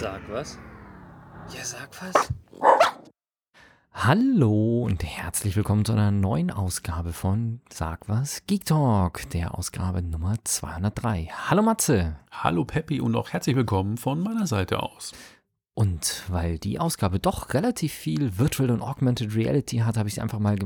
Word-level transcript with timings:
Sag 0.00 0.20
was? 0.30 0.56
Ja, 1.52 1.64
sag 1.64 1.90
was. 2.00 2.32
Hallo 3.92 4.84
und 4.84 5.02
herzlich 5.02 5.56
willkommen 5.56 5.84
zu 5.84 5.90
einer 5.90 6.12
neuen 6.12 6.52
Ausgabe 6.52 7.12
von 7.12 7.62
Sag 7.68 8.08
was 8.08 8.46
Geek 8.46 8.64
Talk, 8.64 9.28
der 9.30 9.58
Ausgabe 9.58 10.00
Nummer 10.00 10.36
203. 10.44 11.30
Hallo 11.32 11.62
Matze. 11.62 12.16
Hallo 12.30 12.64
Peppi 12.64 13.00
und 13.00 13.16
auch 13.16 13.30
herzlich 13.30 13.56
willkommen 13.56 13.96
von 13.96 14.20
meiner 14.20 14.46
Seite 14.46 14.84
aus. 14.84 15.14
Und 15.74 16.22
weil 16.28 16.60
die 16.60 16.78
Ausgabe 16.78 17.18
doch 17.18 17.52
relativ 17.52 17.92
viel 17.92 18.38
Virtual 18.38 18.70
und 18.70 18.82
Augmented 18.82 19.34
Reality 19.34 19.78
hat, 19.78 19.96
habe 19.96 20.08
ich 20.08 20.14
sie 20.14 20.20
einfach 20.20 20.38
mal 20.38 20.56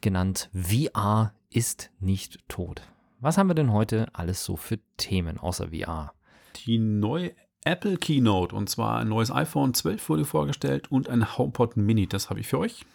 genannt 0.00 0.50
VR 0.52 1.32
ist 1.48 1.92
nicht 2.00 2.40
tot. 2.48 2.82
Was 3.20 3.38
haben 3.38 3.46
wir 3.46 3.54
denn 3.54 3.72
heute 3.72 4.08
alles 4.14 4.44
so 4.44 4.56
für 4.56 4.80
Themen 4.96 5.38
außer 5.38 5.68
VR? 5.68 6.12
Die 6.66 6.78
neue 6.78 7.30
Apple 7.64 7.98
Keynote 7.98 8.54
und 8.54 8.70
zwar 8.70 9.00
ein 9.00 9.08
neues 9.08 9.30
iPhone 9.30 9.74
12 9.74 10.08
wurde 10.08 10.24
vorgestellt 10.24 10.90
und 10.90 11.08
ein 11.08 11.36
HomePod 11.36 11.76
Mini. 11.76 12.06
Das 12.06 12.30
habe 12.30 12.40
ich 12.40 12.46
für 12.46 12.58
euch. 12.58 12.86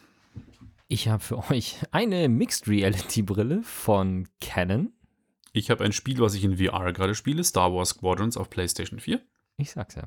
Ich 0.87 1.07
habe 1.07 1.23
für 1.23 1.49
euch 1.51 1.79
eine 1.91 2.29
Mixed 2.29 2.67
Reality 2.67 3.21
Brille 3.21 3.61
von 3.63 4.27
Canon. 4.41 4.91
Ich 5.53 5.69
habe 5.69 5.83
ein 5.83 5.93
Spiel, 5.93 6.19
was 6.19 6.33
ich 6.33 6.43
in 6.43 6.57
VR 6.57 6.93
gerade 6.93 7.15
spiele, 7.15 7.43
Star 7.43 7.73
Wars 7.73 7.89
Squadrons 7.89 8.37
auf 8.37 8.49
PlayStation 8.49 8.99
4. 8.99 9.21
Ich 9.57 9.71
sag's 9.71 9.95
ja. 9.95 10.03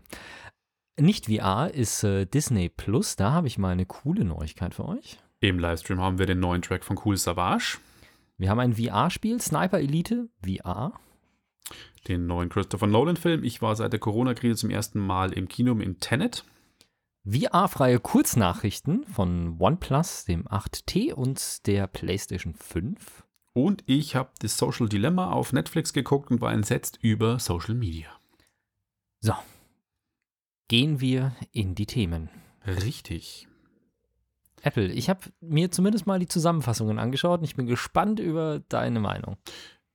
Nicht 1.01 1.27
VR 1.27 1.73
ist 1.73 2.03
äh, 2.05 2.27
Disney 2.27 2.69
Plus. 2.69 3.17
Da 3.17 3.33
habe 3.33 3.47
ich 3.47 3.59
mal 3.59 3.71
eine 3.71 3.87
coole 3.87 4.25
Neuigkeit 4.25 4.75
für 4.75 4.87
euch. 4.87 5.19
Im 5.41 5.59
Livestream 5.59 6.01
haben 6.01 6.19
wir 6.19 6.27
den 6.27 6.41
neuen 6.41 6.63
Track 6.63 6.85
von 6.85 6.99
Cool 7.05 7.17
Savage. 7.17 7.79
Wir 8.37 8.51
haben 8.51 8.61
ein 8.61 8.75
VR-Spiel, 8.75 9.41
Sniper 9.41 9.79
Elite 9.79 10.29
VR. 10.45 10.99
Den 12.07 12.27
neuen 12.27 12.49
Christopher 12.49 12.87
Nolan-Film. 12.87 13.45
Ich 13.45 13.61
war 13.61 13.77
seit 13.77 13.93
der 13.93 14.01
Corona-Krise 14.01 14.57
zum 14.57 14.71
ersten 14.71 14.99
Mal 14.99 15.33
im 15.33 15.49
Kino 15.49 15.73
im 15.73 16.01
Tenet. 16.01 16.45
VR-freie 17.25 18.01
Kurznachrichten 18.01 19.05
von 19.05 19.57
OnePlus, 19.59 20.25
dem 20.25 20.47
8T 20.47 21.13
und 21.13 21.67
der 21.67 21.87
PlayStation 21.87 22.55
5. 22.55 23.25
Und 23.53 23.83
ich 23.87 24.15
habe 24.15 24.31
das 24.39 24.57
Social 24.57 24.89
Dilemma 24.89 25.33
auf 25.33 25.53
Netflix 25.53 25.93
geguckt 25.93 26.31
und 26.31 26.41
war 26.41 26.53
entsetzt 26.53 26.99
über 27.03 27.39
Social 27.39 27.75
Media. 27.75 28.09
So. 29.21 29.35
Gehen 30.69 31.01
wir 31.01 31.35
in 31.53 31.75
die 31.75 31.87
Themen. 31.87 32.31
Richtig. 32.67 33.49
Apple. 34.63 34.93
Ich 34.93 35.09
habe 35.09 35.21
mir 35.41 35.71
zumindest 35.71 36.07
mal 36.07 36.19
die 36.19 36.29
Zusammenfassungen 36.29 36.99
angeschaut 36.99 37.41
und 37.41 37.45
ich 37.45 37.57
bin 37.57 37.67
gespannt 37.67 38.21
über 38.21 38.61
deine 38.69 39.01
Meinung. 39.01 39.37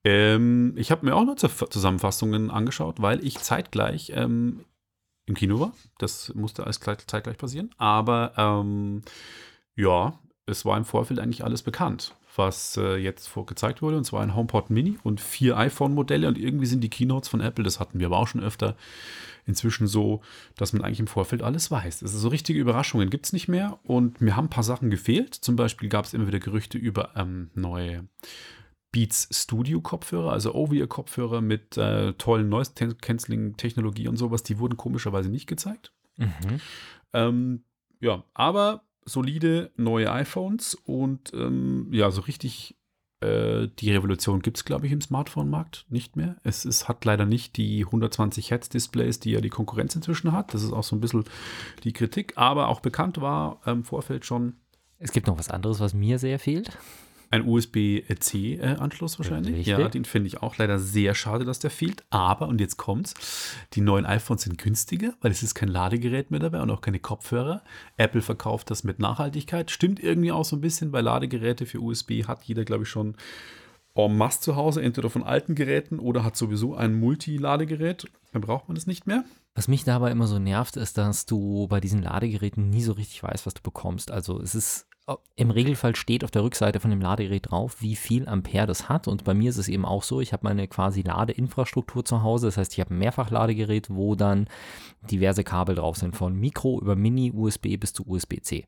Ähm, 0.03 0.73
ich 0.75 0.91
habe 0.91 1.05
mir 1.05 1.15
auch 1.15 1.25
noch 1.25 1.35
Zusammenfassungen 1.35 2.51
angeschaut, 2.51 3.01
weil 3.01 3.25
ich 3.25 3.39
zeitgleich 3.39 4.11
ähm, 4.15 4.65
im 5.25 5.35
Kino 5.35 5.59
war. 5.59 5.73
Das 5.97 6.33
musste 6.35 6.63
alles 6.63 6.79
zeitgleich 6.79 7.37
passieren. 7.37 7.69
Aber 7.77 8.33
ähm, 8.37 9.01
ja, 9.75 10.19
es 10.45 10.65
war 10.65 10.77
im 10.77 10.85
Vorfeld 10.85 11.19
eigentlich 11.19 11.43
alles 11.45 11.61
bekannt, 11.61 12.15
was 12.35 12.75
äh, 12.77 12.97
jetzt 12.97 13.27
vorgezeigt 13.27 13.81
wurde. 13.81 13.97
Und 13.97 14.03
zwar 14.03 14.21
ein 14.21 14.35
HomePod 14.35 14.69
Mini 14.69 14.97
und 15.03 15.21
vier 15.21 15.57
iPhone-Modelle. 15.57 16.27
Und 16.27 16.37
irgendwie 16.37 16.65
sind 16.65 16.81
die 16.81 16.89
Keynotes 16.89 17.29
von 17.29 17.41
Apple, 17.41 17.63
das 17.63 17.79
hatten 17.79 17.99
wir 17.99 18.07
aber 18.07 18.17
auch 18.17 18.27
schon 18.27 18.43
öfter, 18.43 18.75
inzwischen 19.45 19.87
so, 19.87 20.21
dass 20.57 20.73
man 20.73 20.83
eigentlich 20.83 20.99
im 20.99 21.07
Vorfeld 21.07 21.41
alles 21.41 21.71
weiß. 21.71 22.03
Also 22.03 22.17
so 22.17 22.27
richtige 22.27 22.59
Überraschungen 22.59 23.09
gibt 23.09 23.25
es 23.25 23.33
nicht 23.33 23.47
mehr. 23.47 23.79
Und 23.83 24.19
mir 24.19 24.35
haben 24.35 24.45
ein 24.45 24.49
paar 24.49 24.63
Sachen 24.63 24.89
gefehlt. 24.89 25.33
Zum 25.33 25.55
Beispiel 25.55 25.87
gab 25.87 26.05
es 26.05 26.13
immer 26.13 26.27
wieder 26.27 26.39
Gerüchte 26.39 26.77
über 26.77 27.11
ähm, 27.15 27.49
neue 27.55 28.05
Beats 28.93 29.27
Studio 29.31 29.81
Kopfhörer, 29.81 30.31
also 30.31 30.53
Over-Ear 30.53 30.87
Kopfhörer 30.87 31.41
mit 31.41 31.75
äh, 31.77 32.13
tollen 32.13 32.47
Noise 32.47 32.71
Cancelling 33.01 33.57
Technologie 33.57 34.07
und 34.07 34.15
sowas. 34.15 34.43
Die 34.43 34.59
wurden 34.59 34.77
komischerweise 34.77 35.29
nicht 35.29 35.47
gezeigt. 35.47 35.91
Mhm. 36.15 36.61
Ähm, 37.11 37.63
ja, 37.99 38.23
aber 38.33 38.83
solide 39.03 39.71
neue 39.75 40.11
iPhones 40.11 40.75
und 40.75 41.33
ähm, 41.33 41.87
ja, 41.91 42.11
so 42.11 42.21
richtig 42.21 42.77
äh, 43.19 43.67
die 43.79 43.91
Revolution 43.91 44.41
gibt 44.41 44.57
es, 44.57 44.65
glaube 44.65 44.85
ich, 44.85 44.91
im 44.91 45.01
Smartphone-Markt 45.01 45.87
nicht 45.89 46.15
mehr. 46.15 46.35
Es 46.43 46.63
ist, 46.63 46.87
hat 46.87 47.03
leider 47.03 47.25
nicht 47.25 47.57
die 47.57 47.85
120 47.85 48.51
Hertz-Displays, 48.51 49.19
die 49.19 49.31
ja 49.31 49.41
die 49.41 49.49
Konkurrenz 49.49 49.95
inzwischen 49.95 50.33
hat. 50.33 50.53
Das 50.53 50.61
ist 50.61 50.71
auch 50.71 50.83
so 50.83 50.95
ein 50.95 51.01
bisschen 51.01 51.23
die 51.83 51.93
Kritik, 51.93 52.33
aber 52.35 52.67
auch 52.67 52.79
bekannt 52.79 53.21
war 53.21 53.59
im 53.65 53.79
ähm, 53.79 53.83
Vorfeld 53.83 54.25
schon. 54.25 54.57
Es 54.99 55.11
gibt 55.11 55.25
noch 55.25 55.39
was 55.39 55.49
anderes, 55.49 55.79
was 55.79 55.95
mir 55.95 56.19
sehr 56.19 56.37
fehlt. 56.37 56.77
Ein 57.33 57.47
USB-C-Anschluss 57.47 59.17
wahrscheinlich. 59.17 59.55
Richtig. 59.55 59.65
Ja, 59.65 59.87
den 59.87 60.05
finde 60.05 60.27
ich 60.27 60.43
auch 60.43 60.55
leider 60.57 60.77
sehr 60.77 61.15
schade, 61.15 61.45
dass 61.45 61.57
der 61.57 61.71
fehlt. 61.71 62.03
Aber, 62.11 62.47
und 62.47 62.61
jetzt 62.61 62.77
kommt's, 62.77 63.15
die 63.73 63.81
neuen 63.81 64.05
iPhones 64.05 64.43
sind 64.43 64.59
günstiger, 64.59 65.15
weil 65.19 65.31
es 65.31 65.41
ist 65.41 65.55
kein 65.55 65.69
Ladegerät 65.69 66.29
mehr 66.29 66.39
dabei 66.39 66.61
und 66.61 66.69
auch 66.69 66.81
keine 66.81 66.99
Kopfhörer. 66.99 67.63
Apple 67.97 68.21
verkauft 68.21 68.69
das 68.69 68.83
mit 68.83 68.99
Nachhaltigkeit. 68.99 69.71
Stimmt 69.71 69.99
irgendwie 69.99 70.31
auch 70.31 70.45
so 70.45 70.55
ein 70.55 70.61
bisschen, 70.61 70.91
weil 70.91 71.05
Ladegeräte 71.05 71.65
für 71.65 71.81
USB 71.81 72.25
hat 72.27 72.43
jeder, 72.43 72.65
glaube 72.65 72.83
ich, 72.83 72.89
schon 72.89 73.15
en 73.95 74.15
masse 74.15 74.41
zu 74.41 74.55
Hause, 74.55 74.83
entweder 74.83 75.09
von 75.09 75.23
alten 75.23 75.55
Geräten 75.55 75.97
oder 75.97 76.23
hat 76.23 76.37
sowieso 76.37 76.75
ein 76.75 76.93
Multi-Ladegerät. 76.93 78.05
Dann 78.31 78.43
braucht 78.43 78.67
man 78.67 78.75
das 78.75 78.85
nicht 78.85 79.07
mehr. 79.07 79.23
Was 79.55 79.67
mich 79.67 79.83
dabei 79.83 80.11
immer 80.11 80.27
so 80.27 80.37
nervt, 80.37 80.77
ist, 80.77 80.99
dass 80.99 81.25
du 81.25 81.67
bei 81.67 81.79
diesen 81.79 82.03
Ladegeräten 82.03 82.69
nie 82.69 82.83
so 82.83 82.91
richtig 82.91 83.23
weißt, 83.23 83.47
was 83.47 83.55
du 83.55 83.63
bekommst. 83.63 84.11
Also 84.11 84.39
es 84.39 84.53
ist 84.53 84.85
im 85.35 85.51
Regelfall 85.51 85.95
steht 85.95 86.23
auf 86.23 86.31
der 86.31 86.43
Rückseite 86.43 86.79
von 86.79 86.89
dem 86.89 87.01
Ladegerät 87.01 87.51
drauf, 87.51 87.81
wie 87.81 87.95
viel 87.95 88.27
Ampere 88.27 88.67
das 88.67 88.87
hat. 88.87 89.07
Und 89.07 89.25
bei 89.25 89.33
mir 89.33 89.49
ist 89.49 89.57
es 89.57 89.67
eben 89.67 89.85
auch 89.85 90.03
so, 90.03 90.21
ich 90.21 90.31
habe 90.31 90.45
meine 90.47 90.67
quasi 90.67 91.01
Ladeinfrastruktur 91.01 92.05
zu 92.05 92.23
Hause. 92.23 92.47
Das 92.47 92.57
heißt, 92.57 92.73
ich 92.73 92.79
habe 92.79 92.93
ein 92.93 92.99
Mehrfachladegerät, 92.99 93.89
wo 93.89 94.15
dann 94.15 94.47
diverse 95.09 95.43
Kabel 95.43 95.75
drauf 95.75 95.97
sind, 95.97 96.15
von 96.15 96.35
Micro 96.35 96.79
über 96.79 96.95
Mini, 96.95 97.31
USB 97.33 97.77
bis 97.77 97.91
zu 97.91 98.07
USB-C. 98.07 98.65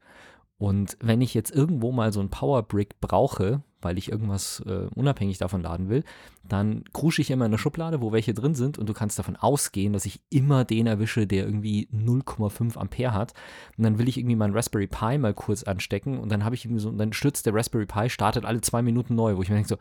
Und 0.57 0.97
wenn 1.01 1.21
ich 1.21 1.33
jetzt 1.33 1.51
irgendwo 1.51 1.91
mal 1.91 2.11
so 2.11 2.19
ein 2.19 2.29
Powerbrick 2.29 2.99
brauche, 2.99 3.61
weil 3.85 3.97
ich 3.97 4.11
irgendwas 4.11 4.61
äh, 4.65 4.87
unabhängig 4.95 5.37
davon 5.37 5.61
laden 5.61 5.89
will, 5.89 6.03
dann 6.43 6.83
krusche 6.91 7.21
ich 7.21 7.31
immer 7.31 7.45
in 7.45 7.51
eine 7.51 7.57
Schublade, 7.57 8.01
wo 8.01 8.11
welche 8.11 8.33
drin 8.33 8.55
sind 8.55 8.77
und 8.77 8.89
du 8.89 8.93
kannst 8.93 9.17
davon 9.19 9.35
ausgehen, 9.35 9.93
dass 9.93 10.05
ich 10.05 10.21
immer 10.29 10.65
den 10.65 10.87
erwische, 10.87 11.27
der 11.27 11.45
irgendwie 11.45 11.87
0,5 11.93 12.77
Ampere 12.77 13.13
hat. 13.13 13.33
Und 13.77 13.83
dann 13.83 13.99
will 13.99 14.09
ich 14.09 14.17
irgendwie 14.17 14.35
meinen 14.35 14.55
Raspberry 14.55 14.87
Pi 14.87 15.17
mal 15.17 15.33
kurz 15.33 15.63
anstecken 15.63 16.17
und 16.19 16.31
dann 16.31 16.43
habe 16.43 16.55
ich 16.55 16.65
irgendwie 16.65 16.81
so, 16.81 16.89
und 16.89 16.97
dann 16.97 17.13
stürzt 17.13 17.45
der 17.45 17.53
Raspberry 17.53 17.85
Pi, 17.85 18.09
startet 18.09 18.43
alle 18.43 18.61
zwei 18.61 18.81
Minuten 18.81 19.15
neu, 19.15 19.37
wo 19.37 19.43
ich 19.43 19.49
mir 19.49 19.55
denke 19.55 19.69
so, 19.69 19.77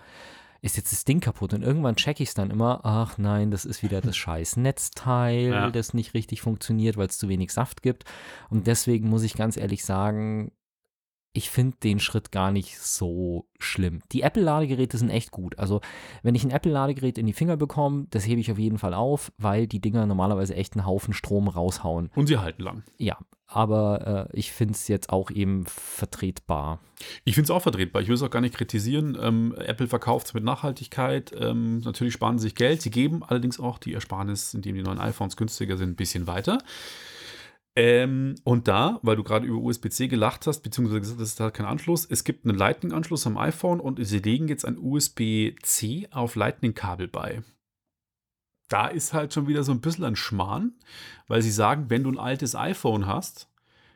ist 0.60 0.78
jetzt 0.78 0.93
das 0.93 1.04
Ding 1.04 1.20
kaputt? 1.20 1.53
Und 1.53 1.62
irgendwann 1.62 1.97
checke 1.97 2.22
ich 2.22 2.31
es 2.31 2.34
dann 2.34 2.50
immer, 2.50 2.81
ach 2.84 3.19
nein, 3.19 3.50
das 3.50 3.64
ist 3.64 3.82
wieder 3.82 4.00
das 4.00 4.16
scheiß 4.19 4.56
Netzteil, 4.56 5.50
ja. 5.50 5.70
das 5.70 5.93
nicht 5.93 6.14
richtig 6.14 6.41
funktioniert, 6.41 6.97
weil 6.97 7.09
es 7.09 7.19
zu 7.19 7.28
wenig 7.28 7.53
Saft 7.53 7.82
gibt. 7.82 8.04
Und 8.48 8.66
deswegen 8.66 9.09
muss 9.09 9.22
ich 9.22 9.34
ganz 9.34 9.56
ehrlich 9.56 9.84
sagen, 9.84 10.53
ich 11.34 11.50
finde 11.50 11.77
den 11.83 11.99
Schritt 11.99 12.31
gar 12.31 12.53
nicht 12.53 12.78
so 12.78 13.47
schlimm. 13.59 14.00
Die 14.12 14.22
Apple-Ladegeräte 14.22 14.97
sind 14.97 15.11
echt 15.11 15.33
gut. 15.33 15.59
Also, 15.59 15.81
wenn 16.22 16.37
ich 16.37 16.45
ein 16.45 16.50
Apple-Ladegerät 16.50 17.19
in 17.19 17.27
die 17.27 17.33
Finger 17.33 17.56
bekomme, 17.56 18.06
das 18.11 18.27
hebe 18.27 18.41
ich 18.41 18.53
auf 18.53 18.59
jeden 18.59 18.78
Fall 18.78 18.95
auf, 18.95 19.33
weil 19.37 19.67
die 19.67 19.81
Dinger 19.81 20.06
normalerweise 20.06 20.55
echt 20.55 20.75
einen 20.75 20.87
Haufen 20.87 21.12
Strom 21.12 21.49
raushauen. 21.49 22.11
Und 22.15 22.28
sie 22.28 22.39
halten 22.39 22.62
lang. 22.62 22.84
Ja, 22.99 23.19
aber 23.49 24.28
äh, 24.33 24.39
ich 24.39 24.53
finde 24.53 24.75
es 24.75 24.87
jetzt 24.87 25.11
auch 25.11 25.31
eben 25.33 25.67
vertretbar. 25.67 26.78
Ich 27.25 27.34
finde 27.34 27.47
es 27.47 27.50
auch 27.50 27.62
vertretbar. 27.62 28.00
Ich 28.00 28.09
will 28.09 28.15
es 28.15 28.23
auch 28.23 28.31
gar 28.31 28.41
nicht 28.41 28.55
kritisieren. 28.55 29.19
Ähm, 29.21 29.56
Apple 29.59 29.89
verkauft 29.89 30.28
es 30.28 30.34
mit 30.34 30.44
Nachhaltigkeit. 30.44 31.34
Ähm, 31.37 31.81
natürlich 31.81 32.15
sparen 32.15 32.39
sie 32.39 32.44
sich 32.44 32.55
Geld. 32.55 32.81
Sie 32.81 32.91
geben 32.91 33.25
allerdings 33.25 33.59
auch 33.59 33.78
die 33.78 33.93
Ersparnis, 33.93 34.55
indem 34.55 34.77
die 34.77 34.83
neuen 34.83 35.00
iPhones 35.00 35.37
günstiger 35.37 35.77
sind, 35.77 35.91
ein 35.91 35.97
bisschen 35.97 36.28
weiter. 36.28 36.59
Ähm, 37.77 38.37
und 38.45 38.69
da, 38.69 39.01
weil 39.03 39.17
du 39.17 39.25
gerade 39.25 39.47
über 39.47 39.59
USB-C 39.59 40.07
gelacht 40.07 40.47
hast, 40.47 40.61
beziehungsweise 40.61 41.01
gesagt 41.01 41.21
hast, 41.21 41.33
es 41.33 41.41
hat 41.41 41.55
keinen 41.55 41.67
Anschluss, 41.67 42.07
es 42.09 42.23
gibt 42.23 42.47
einen 42.47 42.57
Lightning-Anschluss 42.57 43.27
am 43.27 43.37
iPhone 43.37 43.81
und 43.81 44.05
sie 44.05 44.21
legen 44.21 44.47
jetzt 44.47 44.65
ein 44.65 44.79
USB-C 44.79 46.09
auf 46.12 46.37
Lightning-Kabel 46.37 47.09
bei. 47.09 47.43
Da 48.69 48.87
ist 48.87 49.12
halt 49.12 49.35
schon 49.35 49.49
wieder 49.49 49.65
so 49.65 49.73
ein 49.73 49.81
bisschen 49.81 50.05
ein 50.05 50.17
Schmarrn, 50.17 50.75
weil 51.26 51.43
sie 51.43 51.50
sagen, 51.50 51.91
wenn 51.91 52.05
du 52.05 52.11
ein 52.11 52.19
altes 52.19 52.55
iPhone 52.55 53.06
hast, 53.06 53.50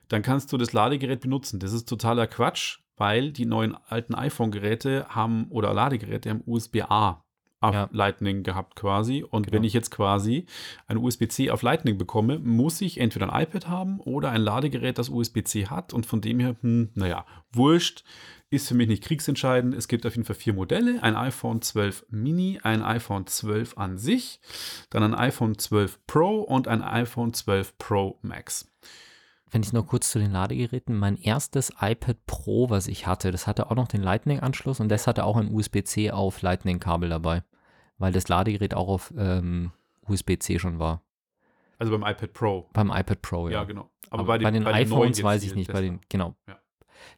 dann 0.09 0.23
kannst 0.23 0.53
du 0.53 0.57
das 0.57 0.73
Ladegerät 0.73 1.21
benutzen. 1.21 1.61
Das 1.61 1.73
ist 1.73 1.89
totaler 1.89 2.27
Quatsch, 2.27 2.81
weil 2.97 3.31
die 3.31 3.47
neuen 3.47 3.77
alten 3.87 4.15
iPhone-Geräte 4.15 5.07
haben 5.09 5.47
oder 5.51 5.73
Ladegeräte 5.73 6.31
haben 6.31 6.43
USB-A 6.45 7.25
auf 7.61 7.75
ja. 7.75 7.89
Lightning 7.93 8.43
gehabt 8.43 8.77
quasi. 8.77 9.25
Und 9.29 9.47
genau. 9.47 9.57
wenn 9.57 9.65
ich 9.65 9.73
jetzt 9.73 9.91
quasi 9.91 10.47
ein 10.87 10.97
USB-C 10.97 11.51
auf 11.51 11.63
Lightning 11.63 11.99
bekomme, 11.99 12.39
muss 12.39 12.81
ich 12.81 12.99
entweder 12.99 13.33
ein 13.33 13.43
iPad 13.43 13.69
haben 13.69 14.01
oder 14.01 14.31
ein 14.31 14.41
Ladegerät, 14.41 14.99
das 14.99 15.09
USB-C 15.09 15.67
hat. 15.67 15.93
Und 15.93 16.07
von 16.07 16.21
dem 16.21 16.41
her, 16.41 16.57
hm, 16.61 16.91
naja, 16.95 17.27
wurscht, 17.53 18.05
ist 18.51 18.69
für 18.69 18.75
mich 18.75 18.89
nicht 18.89 19.05
kriegsentscheidend. 19.05 19.75
Es 19.75 19.89
gibt 19.89 20.07
auf 20.07 20.15
jeden 20.15 20.25
Fall 20.25 20.37
vier 20.37 20.55
Modelle. 20.55 21.03
Ein 21.03 21.17
iPhone 21.17 21.61
12 21.61 22.07
Mini, 22.09 22.61
ein 22.63 22.83
iPhone 22.83 23.27
12 23.27 23.77
an 23.77 23.99
sich, 23.99 24.41
dann 24.91 25.03
ein 25.03 25.15
iPhone 25.15 25.59
12 25.59 26.07
Pro 26.07 26.41
und 26.41 26.67
ein 26.67 26.83
iPhone 26.83 27.35
12 27.35 27.77
Pro 27.77 28.19
Max 28.23 28.71
wenn 29.51 29.63
ich 29.63 29.73
noch 29.73 29.87
kurz 29.87 30.11
zu 30.11 30.19
den 30.19 30.31
Ladegeräten, 30.31 30.97
mein 30.97 31.17
erstes 31.17 31.71
iPad 31.81 32.17
Pro, 32.27 32.71
was 32.71 32.87
ich 32.87 33.07
hatte, 33.07 33.31
das 33.31 33.47
hatte 33.47 33.71
auch 33.71 33.77
noch 33.77 33.89
den 33.89 34.03
Lightning-Anschluss 34.03 34.81
und 34.81 34.89
das 34.89 35.07
hatte 35.07 35.25
auch 35.25 35.37
ein 35.37 35.53
USB-C 35.53 36.11
auf 36.11 36.43
Lightning-Kabel 36.43 37.09
dabei, 37.09 37.43
weil 37.99 38.13
das 38.13 38.29
Ladegerät 38.29 38.75
auch 38.75 38.89
auf 38.89 39.13
ähm, 39.17 39.73
USB-C 40.07 40.59
schon 40.59 40.79
war. 40.79 41.03
Also 41.79 41.93
beim 41.97 42.03
iPad 42.03 42.33
Pro. 42.33 42.69
Beim 42.73 42.91
iPad 42.91 43.23
Pro, 43.23 43.49
ja. 43.49 43.61
Ja, 43.61 43.65
genau. 43.65 43.91
Aber, 44.11 44.25
bei, 44.25 44.39
den, 44.39 44.63
neuen 44.63 44.67
iPhones 44.67 45.19
jetzt 45.19 45.25
weiß 45.25 45.45
ich 45.45 45.55
nicht. 45.55 45.73
Bei 45.73 45.81
den, 45.81 46.01
genau. 46.09 46.35
Ja. 46.47 46.59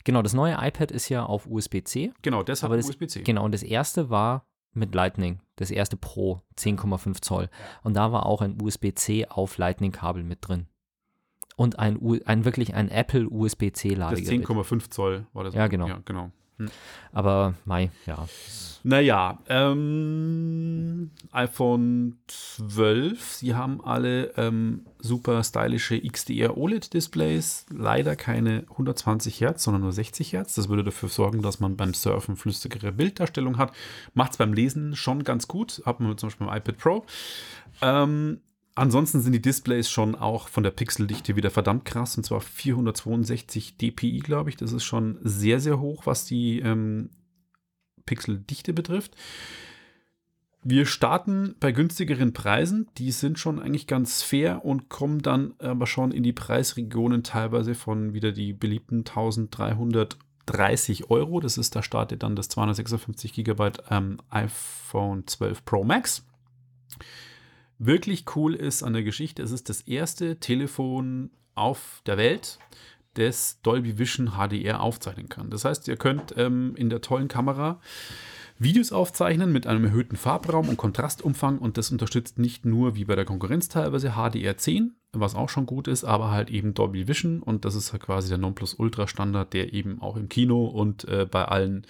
Genau, 0.04 0.22
das 0.22 0.34
neue 0.34 0.54
iPad 0.60 0.90
ist 0.90 1.08
ja 1.08 1.24
auf 1.24 1.46
USB-C. 1.46 2.12
Genau, 2.22 2.42
das 2.42 2.62
hat 2.62 2.68
Aber 2.68 2.76
das- 2.76 2.88
USB-C. 2.88 3.22
Genau, 3.22 3.44
und 3.44 3.52
das 3.52 3.62
erste 3.62 4.10
war 4.10 4.46
mit 4.72 4.94
Lightning. 4.94 5.40
Das 5.56 5.70
erste 5.70 5.96
Pro, 5.96 6.42
10,5 6.56 7.22
Zoll. 7.22 7.48
Und 7.82 7.94
da 7.94 8.12
war 8.12 8.26
auch 8.26 8.42
ein 8.42 8.60
USB-C 8.60 9.26
auf 9.26 9.58
Lightning-Kabel 9.58 10.22
mit 10.22 10.46
drin. 10.46 10.66
Und 11.60 11.78
ein, 11.78 11.98
U 12.00 12.16
ein 12.24 12.46
wirklich 12.46 12.72
ein 12.72 12.88
Apple 12.88 13.24
Das 13.24 13.30
USB-C-Ladegerät. 13.30 14.46
10,5 14.46 14.88
Zoll 14.88 15.26
war 15.34 15.44
das. 15.44 15.54
Ja, 15.54 15.66
genau. 15.66 15.88
Ja, 15.88 16.00
genau. 16.06 16.30
Aber 17.12 17.52
Mai, 17.66 17.90
ja. 18.06 18.26
Naja, 18.82 19.38
ähm, 19.46 21.10
iPhone 21.32 22.16
12, 22.28 23.22
sie 23.34 23.54
haben 23.54 23.84
alle 23.84 24.32
ähm, 24.38 24.86
super 25.00 25.44
stylische 25.44 26.00
XDR 26.00 26.56
OLED-Displays, 26.56 27.66
leider 27.70 28.16
keine 28.16 28.64
120 28.70 29.42
Hertz, 29.42 29.64
sondern 29.64 29.82
nur 29.82 29.92
60 29.92 30.32
Hertz. 30.32 30.54
Das 30.54 30.70
würde 30.70 30.82
dafür 30.82 31.10
sorgen, 31.10 31.42
dass 31.42 31.60
man 31.60 31.76
beim 31.76 31.92
Surfen 31.92 32.36
flüssigere 32.36 32.90
Bilddarstellung 32.90 33.58
hat. 33.58 33.72
Macht 34.14 34.32
es 34.32 34.38
beim 34.38 34.54
Lesen 34.54 34.96
schon 34.96 35.24
ganz 35.24 35.46
gut, 35.46 35.82
hat 35.84 36.00
man 36.00 36.16
zum 36.16 36.30
Beispiel 36.30 36.46
beim 36.46 36.56
iPad 36.56 36.78
Pro. 36.78 37.04
Ähm, 37.82 38.40
ansonsten 38.74 39.20
sind 39.20 39.32
die 39.32 39.42
Displays 39.42 39.90
schon 39.90 40.14
auch 40.14 40.48
von 40.48 40.62
der 40.62 40.70
Pixeldichte 40.70 41.36
wieder 41.36 41.50
verdammt 41.50 41.84
krass, 41.84 42.16
und 42.16 42.24
zwar 42.24 42.40
462 42.40 43.76
dpi, 43.76 44.20
glaube 44.20 44.50
ich. 44.50 44.56
Das 44.56 44.72
ist 44.72 44.84
schon 44.84 45.18
sehr, 45.22 45.60
sehr 45.60 45.80
hoch, 45.80 46.06
was 46.06 46.24
die 46.24 46.60
ähm, 46.60 47.10
Pixeldichte 48.06 48.72
betrifft. 48.72 49.16
Wir 50.62 50.84
starten 50.84 51.54
bei 51.58 51.72
günstigeren 51.72 52.34
Preisen. 52.34 52.88
Die 52.98 53.12
sind 53.12 53.38
schon 53.38 53.60
eigentlich 53.60 53.86
ganz 53.86 54.22
fair 54.22 54.62
und 54.64 54.90
kommen 54.90 55.22
dann 55.22 55.54
aber 55.58 55.86
schon 55.86 56.12
in 56.12 56.22
die 56.22 56.34
Preisregionen 56.34 57.22
teilweise 57.22 57.74
von 57.74 58.12
wieder 58.12 58.32
die 58.32 58.52
beliebten 58.52 58.98
1330 58.98 61.08
Euro. 61.08 61.40
Das 61.40 61.56
ist, 61.56 61.76
da 61.76 61.82
startet 61.82 62.22
dann 62.22 62.36
das 62.36 62.50
256 62.50 63.32
GB 63.32 63.70
ähm, 63.88 64.18
iPhone 64.28 65.26
12 65.26 65.64
Pro 65.64 65.82
Max. 65.82 66.26
Wirklich 67.82 68.24
cool 68.36 68.54
ist 68.54 68.82
an 68.82 68.92
der 68.92 69.02
Geschichte, 69.02 69.42
es 69.42 69.52
ist 69.52 69.70
das 69.70 69.80
erste 69.80 70.38
Telefon 70.38 71.30
auf 71.54 72.02
der 72.04 72.18
Welt, 72.18 72.58
das 73.14 73.62
Dolby 73.62 73.98
Vision 73.98 74.32
HDR 74.32 74.82
aufzeichnen 74.82 75.30
kann. 75.30 75.48
Das 75.48 75.64
heißt, 75.64 75.88
ihr 75.88 75.96
könnt 75.96 76.34
ähm, 76.36 76.76
in 76.76 76.90
der 76.90 77.00
tollen 77.00 77.28
Kamera 77.28 77.80
Videos 78.62 78.92
aufzeichnen 78.92 79.52
mit 79.52 79.66
einem 79.66 79.86
erhöhten 79.86 80.16
Farbraum 80.16 80.68
und 80.68 80.76
Kontrastumfang 80.76 81.58
und 81.58 81.78
das 81.78 81.90
unterstützt 81.90 82.38
nicht 82.38 82.66
nur 82.66 82.94
wie 82.94 83.06
bei 83.06 83.16
der 83.16 83.24
Konkurrenz 83.24 83.70
teilweise 83.70 84.10
HDR10, 84.10 84.90
was 85.12 85.34
auch 85.34 85.48
schon 85.48 85.64
gut 85.64 85.88
ist, 85.88 86.04
aber 86.04 86.30
halt 86.30 86.50
eben 86.50 86.74
Dolby 86.74 87.08
Vision 87.08 87.42
und 87.42 87.64
das 87.64 87.74
ist 87.74 87.92
halt 87.92 88.02
quasi 88.02 88.28
der 88.28 88.36
Nonplusultra-Standard, 88.36 89.54
der 89.54 89.72
eben 89.72 90.02
auch 90.02 90.18
im 90.18 90.28
Kino 90.28 90.66
und 90.66 91.08
äh, 91.08 91.26
bei 91.28 91.46
allen 91.46 91.86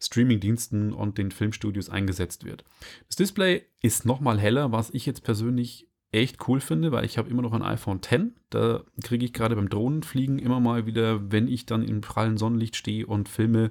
Streaming-Diensten 0.00 0.92
und 0.92 1.16
den 1.16 1.30
Filmstudios 1.30 1.88
eingesetzt 1.88 2.44
wird. 2.44 2.62
Das 3.08 3.16
Display 3.16 3.62
ist 3.80 4.04
nochmal 4.04 4.38
heller, 4.38 4.70
was 4.70 4.90
ich 4.90 5.06
jetzt 5.06 5.24
persönlich 5.24 5.88
echt 6.10 6.46
cool 6.46 6.60
finde, 6.60 6.92
weil 6.92 7.06
ich 7.06 7.16
habe 7.16 7.30
immer 7.30 7.40
noch 7.40 7.54
ein 7.54 7.62
iPhone 7.62 8.00
X. 8.06 8.24
Da 8.50 8.82
kriege 9.02 9.24
ich 9.24 9.32
gerade 9.32 9.56
beim 9.56 9.70
Drohnenfliegen 9.70 10.38
immer 10.38 10.60
mal 10.60 10.84
wieder, 10.84 11.32
wenn 11.32 11.48
ich 11.48 11.64
dann 11.64 11.82
im 11.82 12.02
prallen 12.02 12.36
Sonnenlicht 12.36 12.76
stehe 12.76 13.06
und 13.06 13.30
filme 13.30 13.70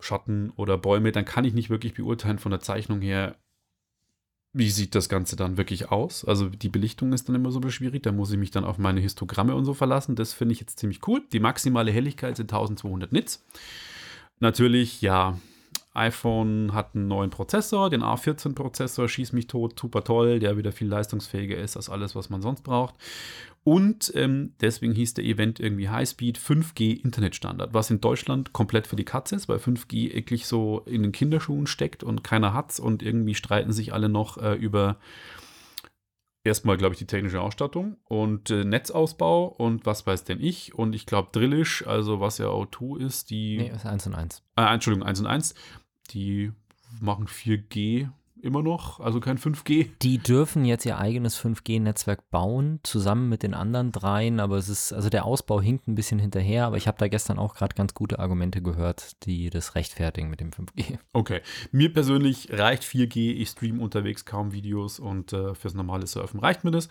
Schatten 0.00 0.50
oder 0.56 0.78
Bäume, 0.78 1.12
dann 1.12 1.24
kann 1.24 1.44
ich 1.44 1.54
nicht 1.54 1.70
wirklich 1.70 1.94
beurteilen 1.94 2.38
von 2.38 2.50
der 2.50 2.60
Zeichnung 2.60 3.00
her, 3.00 3.36
wie 4.52 4.70
sieht 4.70 4.94
das 4.94 5.08
Ganze 5.08 5.36
dann 5.36 5.56
wirklich 5.56 5.90
aus. 5.90 6.24
Also 6.24 6.48
die 6.48 6.68
Belichtung 6.68 7.12
ist 7.12 7.28
dann 7.28 7.36
immer 7.36 7.50
so 7.50 7.60
schwierig, 7.68 8.02
da 8.02 8.12
muss 8.12 8.30
ich 8.30 8.38
mich 8.38 8.50
dann 8.50 8.64
auf 8.64 8.78
meine 8.78 9.00
Histogramme 9.00 9.54
und 9.54 9.64
so 9.64 9.74
verlassen. 9.74 10.16
Das 10.16 10.32
finde 10.32 10.54
ich 10.54 10.60
jetzt 10.60 10.78
ziemlich 10.78 11.06
cool. 11.06 11.22
Die 11.32 11.40
maximale 11.40 11.90
Helligkeit 11.90 12.36
sind 12.36 12.52
1200 12.52 13.12
Nits. 13.12 13.44
Natürlich, 14.40 15.02
ja, 15.02 15.38
iPhone 15.94 16.72
hat 16.72 16.94
einen 16.94 17.08
neuen 17.08 17.30
Prozessor, 17.30 17.90
den 17.90 18.02
A14-Prozessor, 18.02 19.08
schieß 19.08 19.32
mich 19.32 19.48
tot, 19.48 19.78
super 19.78 20.04
toll, 20.04 20.38
der 20.38 20.56
wieder 20.56 20.72
viel 20.72 20.88
leistungsfähiger 20.88 21.56
ist 21.56 21.76
als 21.76 21.90
alles, 21.90 22.14
was 22.14 22.30
man 22.30 22.40
sonst 22.40 22.62
braucht. 22.62 22.94
Und 23.68 24.12
ähm, 24.14 24.54
deswegen 24.62 24.94
hieß 24.94 25.12
der 25.12 25.26
Event 25.26 25.60
irgendwie 25.60 25.90
Highspeed 25.90 26.38
5G 26.38 27.04
Internetstandard, 27.04 27.74
was 27.74 27.90
in 27.90 28.00
Deutschland 28.00 28.54
komplett 28.54 28.86
für 28.86 28.96
die 28.96 29.04
Katze 29.04 29.36
ist, 29.36 29.46
weil 29.46 29.58
5G 29.58 30.14
wirklich 30.14 30.46
so 30.46 30.80
in 30.86 31.02
den 31.02 31.12
Kinderschuhen 31.12 31.66
steckt 31.66 32.02
und 32.02 32.24
keiner 32.24 32.54
hat's 32.54 32.80
und 32.80 33.02
irgendwie 33.02 33.34
streiten 33.34 33.72
sich 33.72 33.92
alle 33.92 34.08
noch 34.08 34.38
äh, 34.38 34.54
über 34.54 34.96
erstmal, 36.44 36.78
glaube 36.78 36.94
ich, 36.94 36.98
die 36.98 37.06
technische 37.06 37.42
Ausstattung 37.42 37.98
und 38.04 38.48
äh, 38.48 38.64
Netzausbau 38.64 39.44
und 39.44 39.84
was 39.84 40.06
weiß 40.06 40.24
denn 40.24 40.40
ich. 40.40 40.74
Und 40.74 40.94
ich 40.94 41.04
glaube, 41.04 41.28
Drillisch, 41.32 41.86
also 41.86 42.20
was 42.20 42.38
ja 42.38 42.46
O2 42.46 43.04
ist, 43.04 43.28
die. 43.28 43.58
Nee, 43.58 43.68
ist 43.68 43.84
1 43.84 44.06
und 44.06 44.14
1. 44.14 44.44
Äh, 44.56 44.62
Entschuldigung, 44.62 45.06
1 45.06 45.20
und 45.20 45.26
1. 45.26 45.54
Die 46.12 46.52
machen 47.02 47.26
4G 47.26 48.08
immer 48.42 48.62
noch, 48.62 49.00
also 49.00 49.20
kein 49.20 49.38
5G. 49.38 49.90
Die 50.02 50.18
dürfen 50.18 50.64
jetzt 50.64 50.84
ihr 50.86 50.98
eigenes 50.98 51.38
5G-Netzwerk 51.40 52.30
bauen, 52.30 52.80
zusammen 52.82 53.28
mit 53.28 53.42
den 53.42 53.54
anderen 53.54 53.92
dreien, 53.92 54.40
aber 54.40 54.56
es 54.56 54.68
ist, 54.68 54.92
also 54.92 55.08
der 55.08 55.24
Ausbau 55.24 55.60
hinkt 55.60 55.88
ein 55.88 55.94
bisschen 55.94 56.18
hinterher, 56.18 56.66
aber 56.66 56.76
ich 56.76 56.86
habe 56.86 56.98
da 56.98 57.08
gestern 57.08 57.38
auch 57.38 57.54
gerade 57.54 57.74
ganz 57.74 57.94
gute 57.94 58.18
Argumente 58.18 58.62
gehört, 58.62 59.24
die 59.26 59.50
das 59.50 59.74
rechtfertigen 59.74 60.30
mit 60.30 60.40
dem 60.40 60.50
5G. 60.50 60.98
Okay. 61.12 61.40
Mir 61.72 61.92
persönlich 61.92 62.48
reicht 62.52 62.82
4G. 62.82 63.32
Ich 63.32 63.50
streame 63.50 63.82
unterwegs 63.82 64.24
kaum 64.24 64.52
Videos 64.52 64.98
und 64.98 65.32
äh, 65.32 65.54
fürs 65.54 65.74
normale 65.74 66.06
Surfen 66.06 66.40
reicht 66.40 66.64
mir 66.64 66.70
das. 66.70 66.88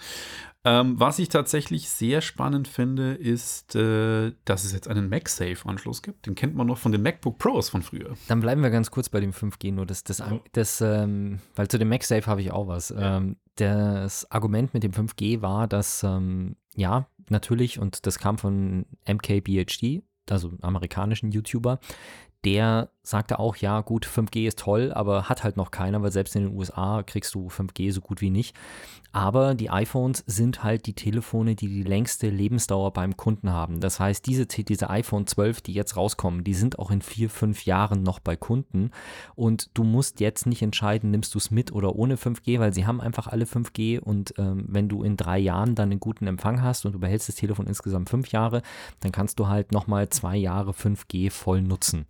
Ähm, 0.67 0.99
was 0.99 1.17
ich 1.19 1.29
tatsächlich 1.29 1.89
sehr 1.89 2.19
spannend 2.19 2.67
finde, 2.67 3.13
ist, 3.13 3.73
äh, 3.75 4.33
dass 4.43 4.65
es 4.65 4.73
jetzt 4.73 4.89
einen 4.89 5.07
MagSafe-Anschluss 5.07 6.01
gibt. 6.01 6.25
Den 6.25 6.35
kennt 6.35 6.55
man 6.55 6.67
noch 6.67 6.77
von 6.77 6.91
den 6.91 7.01
MacBook 7.03 7.37
Pros 7.37 7.69
von 7.69 7.81
früher. 7.81 8.15
Dann 8.27 8.41
bleiben 8.41 8.61
wir 8.61 8.69
ganz 8.69 8.91
kurz 8.91 9.07
bei 9.07 9.21
dem 9.21 9.31
5G, 9.31 9.71
nur 9.71 9.85
das, 9.85 10.03
das, 10.03 10.17
Ja. 10.17 10.39
das 10.51 10.81
ähm, 10.81 11.39
weil 11.55 11.69
zu 11.69 11.79
dem 11.79 11.87
MagSafe 11.87 12.25
habe 12.27 12.41
ich 12.41 12.51
auch 12.51 12.67
was. 12.67 12.93
Ähm, 12.97 13.37
das 13.55 14.29
Argument 14.29 14.73
mit 14.73 14.83
dem 14.83 14.91
5G 14.91 15.41
war, 15.41 15.67
dass, 15.67 16.03
ähm, 16.03 16.57
ja, 16.75 17.07
natürlich, 17.29 17.79
und 17.79 18.05
das 18.05 18.19
kam 18.19 18.37
von 18.37 18.85
MKBHD, 19.05 20.03
also 20.29 20.49
einem 20.49 20.59
amerikanischen 20.61 21.31
YouTuber, 21.31 21.79
der 22.45 22.91
sagte 23.01 23.39
auch, 23.39 23.55
ja 23.57 23.81
gut, 23.81 24.05
5G 24.05 24.47
ist 24.47 24.59
toll, 24.59 24.91
aber 24.93 25.27
hat 25.27 25.43
halt 25.43 25.57
noch 25.57 25.71
keiner, 25.71 26.01
weil 26.01 26.11
selbst 26.11 26.35
in 26.35 26.43
den 26.43 26.55
USA 26.55 27.03
kriegst 27.03 27.33
du 27.33 27.47
5G 27.47 27.91
so 27.91 27.99
gut 28.01 28.21
wie 28.21 28.29
nicht. 28.29 28.55
Aber 29.11 29.55
die 29.55 29.69
iPhones 29.69 30.23
sind 30.27 30.63
halt 30.63 30.85
die 30.85 30.93
Telefone, 30.93 31.55
die 31.55 31.67
die 31.67 31.83
längste 31.83 32.29
Lebensdauer 32.29 32.91
beim 32.91 33.17
Kunden 33.17 33.51
haben. 33.51 33.79
Das 33.79 33.99
heißt, 33.99 34.25
diese, 34.25 34.45
diese 34.45 34.89
iPhone 34.89 35.25
12, 35.25 35.61
die 35.61 35.73
jetzt 35.73 35.95
rauskommen, 35.95 36.43
die 36.43 36.53
sind 36.53 36.77
auch 36.77 36.91
in 36.91 37.01
vier, 37.01 37.29
fünf 37.29 37.65
Jahren 37.65 38.03
noch 38.03 38.19
bei 38.19 38.35
Kunden. 38.35 38.91
Und 39.35 39.69
du 39.73 39.83
musst 39.83 40.19
jetzt 40.19 40.45
nicht 40.45 40.61
entscheiden, 40.61 41.11
nimmst 41.11 41.33
du 41.33 41.37
es 41.39 41.51
mit 41.51 41.71
oder 41.71 41.95
ohne 41.95 42.15
5G, 42.15 42.59
weil 42.59 42.73
sie 42.73 42.85
haben 42.85 43.01
einfach 43.01 43.27
alle 43.27 43.45
5G. 43.45 43.99
Und 43.99 44.33
ähm, 44.37 44.65
wenn 44.67 44.89
du 44.89 45.03
in 45.03 45.17
drei 45.17 45.39
Jahren 45.39 45.75
dann 45.75 45.91
einen 45.91 45.99
guten 45.99 46.27
Empfang 46.27 46.61
hast 46.61 46.85
und 46.85 46.93
du 46.93 46.99
behältst 46.99 47.29
das 47.29 47.35
Telefon 47.35 47.67
insgesamt 47.67 48.09
fünf 48.09 48.31
Jahre, 48.31 48.61
dann 48.99 49.11
kannst 49.11 49.39
du 49.39 49.47
halt 49.47 49.71
nochmal 49.71 50.09
zwei 50.09 50.35
Jahre 50.35 50.71
5G 50.71 51.31
voll 51.31 51.61
nutzen. 51.61 52.05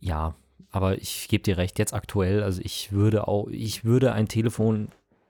Ja, 0.00 0.34
aber 0.70 0.98
ich 0.98 1.28
gebe 1.28 1.42
dir 1.42 1.56
recht, 1.56 1.78
jetzt 1.78 1.94
aktuell, 1.94 2.42
also 2.42 2.60
ich 2.62 2.92
würde 2.92 3.26
auch, 3.26 3.48
ich 3.48 3.84
würde 3.84 4.12
ein 4.12 4.28
Telefon, 4.28 4.88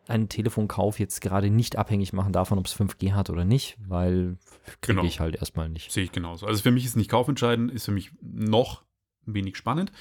einen 0.08 0.28
Telefonkauf 0.28 0.98
jetzt 0.98 1.20
gerade 1.20 1.50
nicht 1.50 1.76
abhängig 1.76 2.12
machen 2.12 2.32
davon, 2.32 2.58
ob 2.58 2.66
es 2.66 2.74
5G 2.74 3.12
hat 3.12 3.30
oder 3.30 3.44
nicht, 3.44 3.76
weil 3.86 4.36
kriege 4.80 4.96
Genau. 4.96 5.04
ich 5.04 5.20
halt 5.20 5.36
erstmal 5.36 5.68
nicht. 5.68 5.92
Sehe 5.92 6.04
ich 6.04 6.12
genauso. 6.12 6.46
Also 6.46 6.62
für 6.62 6.70
mich 6.70 6.84
ist 6.84 6.96
nicht 6.96 7.10
kaufentscheidend, 7.10 7.70
ist 7.72 7.84
für 7.84 7.92
mich 7.92 8.10
noch 8.22 8.82
wenig 9.26 9.56
spannend. 9.56 9.92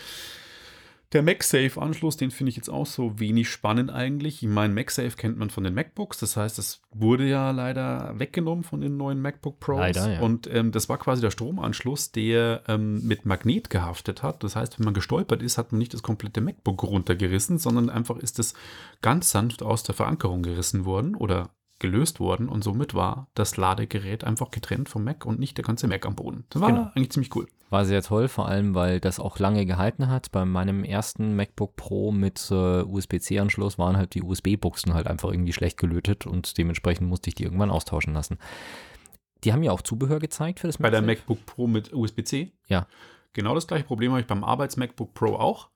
Der 1.13 1.23
MagSafe-Anschluss, 1.23 2.17
den 2.17 2.31
finde 2.31 2.49
ich 2.49 2.57
jetzt 2.57 2.69
auch 2.69 2.85
so 2.85 3.17
wenig 3.17 3.49
spannend 3.49 3.91
eigentlich. 3.91 4.43
Ich 4.43 4.49
meine, 4.49 4.73
MagSafe 4.73 5.15
kennt 5.15 5.37
man 5.37 5.49
von 5.49 5.63
den 5.63 5.73
MacBooks, 5.73 6.19
das 6.19 6.35
heißt, 6.35 6.57
das 6.57 6.81
wurde 6.91 7.25
ja 7.27 7.51
leider 7.51 8.13
weggenommen 8.19 8.65
von 8.65 8.81
den 8.81 8.97
neuen 8.97 9.21
MacBook 9.21 9.59
Pros. 9.61 9.79
Leider, 9.79 10.13
ja. 10.15 10.19
Und 10.19 10.53
ähm, 10.53 10.73
das 10.73 10.89
war 10.89 10.97
quasi 10.97 11.21
der 11.21 11.31
Stromanschluss, 11.31 12.11
der 12.11 12.63
ähm, 12.67 13.07
mit 13.07 13.25
Magnet 13.25 13.69
gehaftet 13.69 14.21
hat. 14.21 14.43
Das 14.43 14.57
heißt, 14.57 14.79
wenn 14.79 14.85
man 14.85 14.93
gestolpert 14.93 15.41
ist, 15.41 15.57
hat 15.57 15.71
man 15.71 15.79
nicht 15.79 15.93
das 15.93 16.03
komplette 16.03 16.41
MacBook 16.41 16.83
runtergerissen, 16.83 17.57
sondern 17.57 17.89
einfach 17.89 18.17
ist 18.17 18.37
es 18.39 18.53
ganz 19.01 19.31
sanft 19.31 19.63
aus 19.63 19.83
der 19.83 19.95
Verankerung 19.95 20.43
gerissen 20.43 20.83
worden 20.83 21.15
oder 21.15 21.51
gelöst 21.79 22.19
worden 22.19 22.49
und 22.49 22.63
somit 22.63 22.93
war 22.93 23.27
das 23.35 23.57
Ladegerät 23.57 24.23
einfach 24.23 24.51
getrennt 24.51 24.89
vom 24.89 25.03
Mac 25.03 25.25
und 25.25 25.39
nicht 25.39 25.57
der 25.57 25.65
ganze 25.65 25.87
Mac 25.87 26.05
am 26.05 26.15
Boden. 26.15 26.45
Das 26.49 26.61
war 26.61 26.69
Genau. 26.69 26.91
eigentlich 26.95 27.11
ziemlich 27.11 27.35
cool. 27.35 27.47
War 27.69 27.85
sehr 27.85 28.01
toll, 28.01 28.29
vor 28.29 28.47
allem, 28.47 28.73
weil 28.75 28.99
das 29.01 29.19
auch 29.19 29.39
lange 29.39 29.65
gehalten 29.65 30.07
hat. 30.07 30.31
Bei 30.31 30.45
meinem 30.45 30.83
ersten 30.85 31.35
MacBook 31.35 31.75
Pro 31.75 32.11
mit 32.11 32.47
äh, 32.49 32.81
USB-C-Anschluss 32.83 33.77
waren 33.77 33.97
halt 33.97 34.13
die 34.15 34.23
USB-Buchsen 34.23 34.93
halt 34.93 35.05
einfach 35.07 35.29
irgendwie 35.31 35.51
schlecht 35.53 35.77
gelötet 35.77 36.25
und 36.25 36.57
dementsprechend 36.57 37.09
musste 37.09 37.29
ich 37.29 37.35
die 37.35 37.43
irgendwann 37.43 37.69
austauschen 37.69 38.13
lassen. 38.13 38.37
Die 39.43 39.53
haben 39.53 39.63
ja 39.63 39.71
auch 39.71 39.81
Zubehör 39.81 40.19
gezeigt 40.19 40.61
für 40.61 40.67
das 40.67 40.77
Bei 40.77 40.89
der. 40.89 41.01
MacBook 41.01 41.45
Pro 41.45 41.67
mit 41.67 41.93
USB-C. 41.93 42.53
Ja. 42.67 42.87
Genau 43.33 43.53
das 43.53 43.67
gleiche 43.67 43.83
Problem 43.83 44.11
habe 44.11 44.21
ich 44.21 44.27
beim 44.27 44.43
Arbeits-MacBook 44.43 45.13
Pro 45.13 45.35
auch. 45.35 45.69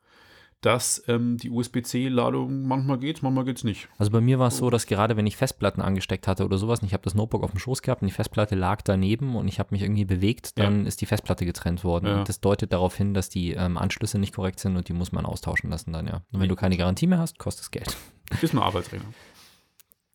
Dass 0.62 1.04
ähm, 1.08 1.38
die 1.38 1.50
USB-C-Ladung 1.50 2.68
manchmal 2.68 3.00
geht, 3.00 3.24
manchmal 3.24 3.46
geht 3.46 3.58
es 3.58 3.64
nicht. 3.64 3.90
Also 3.98 4.12
bei 4.12 4.22
mir 4.22 4.38
war 4.38 4.50
es 4.50 4.58
so, 4.58 4.70
dass 4.70 4.86
gerade 4.86 5.18
wenn 5.18 5.26
ich 5.26 5.36
Festplatten 5.36 5.82
angesteckt 5.82 6.28
hatte 6.28 6.46
oder 6.46 6.58
sowas, 6.60 6.82
und 6.82 6.86
ich 6.86 6.94
habe 6.94 7.04
das 7.04 7.16
Notebook 7.16 7.44
auf 7.44 7.52
dem 7.52 7.60
Schoß 7.60 7.82
gehabt 7.82 8.04
und 8.04 8.08
die 8.08 8.14
Festplatte 8.14 8.56
lag 8.56 8.82
daneben 8.84 9.36
und 9.36 9.48
ich 9.48 9.60
habe 9.60 9.70
mich 9.72 9.82
irgendwie 9.82 10.06
bewegt, 10.06 10.58
dann 10.60 10.86
ist 10.86 11.02
die 11.02 11.08
Festplatte 11.08 11.46
getrennt 11.46 11.84
worden. 11.84 12.06
Ja. 12.06 12.24
Das 12.24 12.42
deutet 12.42 12.74
darauf 12.74 12.96
hin, 12.96 13.16
dass 13.16 13.30
die 13.30 13.54
ähm, 13.54 13.78
Anschlüsse 13.78 14.20
nicht 14.20 14.36
korrekt 14.36 14.60
sind 14.60 14.78
und 14.78 14.88
die 14.88 14.94
muss 14.94 15.12
man 15.12 15.26
austauschen 15.26 15.72
lassen 15.72 15.94
dann, 15.94 16.06
ja. 16.06 16.22
Und 16.32 16.40
wenn 16.40 16.50
du 16.50 16.56
keine 16.56 16.78
Garantie 16.78 17.08
mehr 17.08 17.20
hast, 17.20 17.40
kostet 17.40 17.64
es 17.64 17.72
Geld. 17.72 17.98
Ist 18.42 18.54
eine 18.54 18.62
Arbeitsregel. 18.62 19.06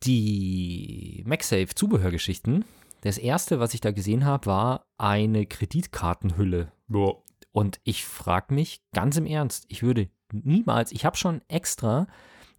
Die 0.05 1.25
MagSafe-Zubehörgeschichten, 1.27 2.65
das 3.01 3.19
erste, 3.19 3.59
was 3.59 3.75
ich 3.75 3.81
da 3.81 3.91
gesehen 3.91 4.25
habe, 4.25 4.47
war 4.47 4.87
eine 4.97 5.47
Kreditkartenhülle. 5.47 6.71
Ja. 6.89 7.13
Und 7.53 7.81
ich 7.85 8.05
frage 8.05 8.53
mich 8.53 8.83
ganz 8.93 9.17
im 9.17 9.27
Ernst, 9.27 9.65
ich 9.69 9.83
würde 9.83 10.11
niemals, 10.33 10.93
ich 10.93 11.05
habe 11.05 11.17
schon 11.17 11.41
extra 11.49 12.07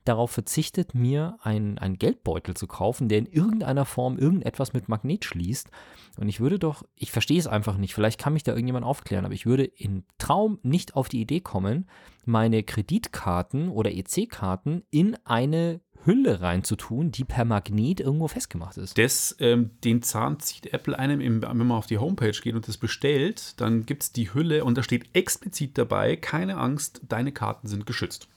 darauf 0.08 0.32
verzichtet, 0.32 0.96
mir 0.96 1.38
einen, 1.42 1.98
Geldbeutel 1.98 2.56
zu 2.56 2.68
kaufen, 2.68 3.10
der 3.10 3.20
in 3.20 3.26
irgendeiner 3.26 3.86
Form 3.86 4.18
irgendetwas 4.18 4.74
mit 4.74 4.88
Magnet 4.88 5.26
schließt. 5.26 5.70
Und 6.18 6.30
ich 6.30 6.40
würde 6.40 6.60
doch, 6.60 6.84
ich 6.96 7.12
verstehe 7.12 7.40
es 7.40 7.48
einfach 7.48 7.78
nicht, 7.78 7.94
vielleicht 7.94 8.20
kann 8.20 8.34
mich 8.34 8.44
da 8.44 8.54
irgendjemand 8.54 8.86
aufklären, 8.86 9.26
aber 9.26 9.34
ich 9.34 9.46
würde 9.46 9.66
im 9.66 10.06
Traum 10.18 10.60
nicht 10.64 10.96
auf 10.96 11.10
die 11.10 11.22
Idee 11.22 11.42
kommen, 11.42 11.88
meine 12.26 12.64
Kreditkarten 12.64 13.70
oder 13.70 13.92
EC-Karten 13.92 14.84
in 14.90 15.18
eine 15.26 15.82
Hülle 16.08 16.42
reinzutun, 16.42 17.12
die 17.12 17.26
per 17.26 17.46
Magnet 17.46 18.00
irgendwo 18.00 18.28
festgemacht 18.28 18.78
ist. 18.78 18.98
Das, 18.98 19.36
ähm, 19.40 19.72
den 19.84 20.02
Zahn 20.02 20.40
zieht 20.40 20.74
Apple 20.74 20.98
einem, 20.98 21.22
im, 21.22 21.44
wenn 21.44 21.58
man 21.58 21.72
auf 21.72 21.86
die 21.86 22.00
Homepage 22.00 22.32
geht 22.32 22.56
und 22.56 22.68
das 22.68 22.78
bestellt, 22.78 23.60
dann 23.62 23.86
gibt 23.86 24.04
es 24.04 24.12
die 24.14 24.34
Hülle 24.34 24.64
und 24.64 24.78
da 24.78 24.84
steht 24.84 25.10
explizit 25.14 25.78
dabei, 25.78 26.16
keine 26.16 26.58
Angst, 26.58 27.02
deine 27.08 27.32
Karten 27.32 27.68
sind 27.68 27.86
geschützt. 27.86 28.28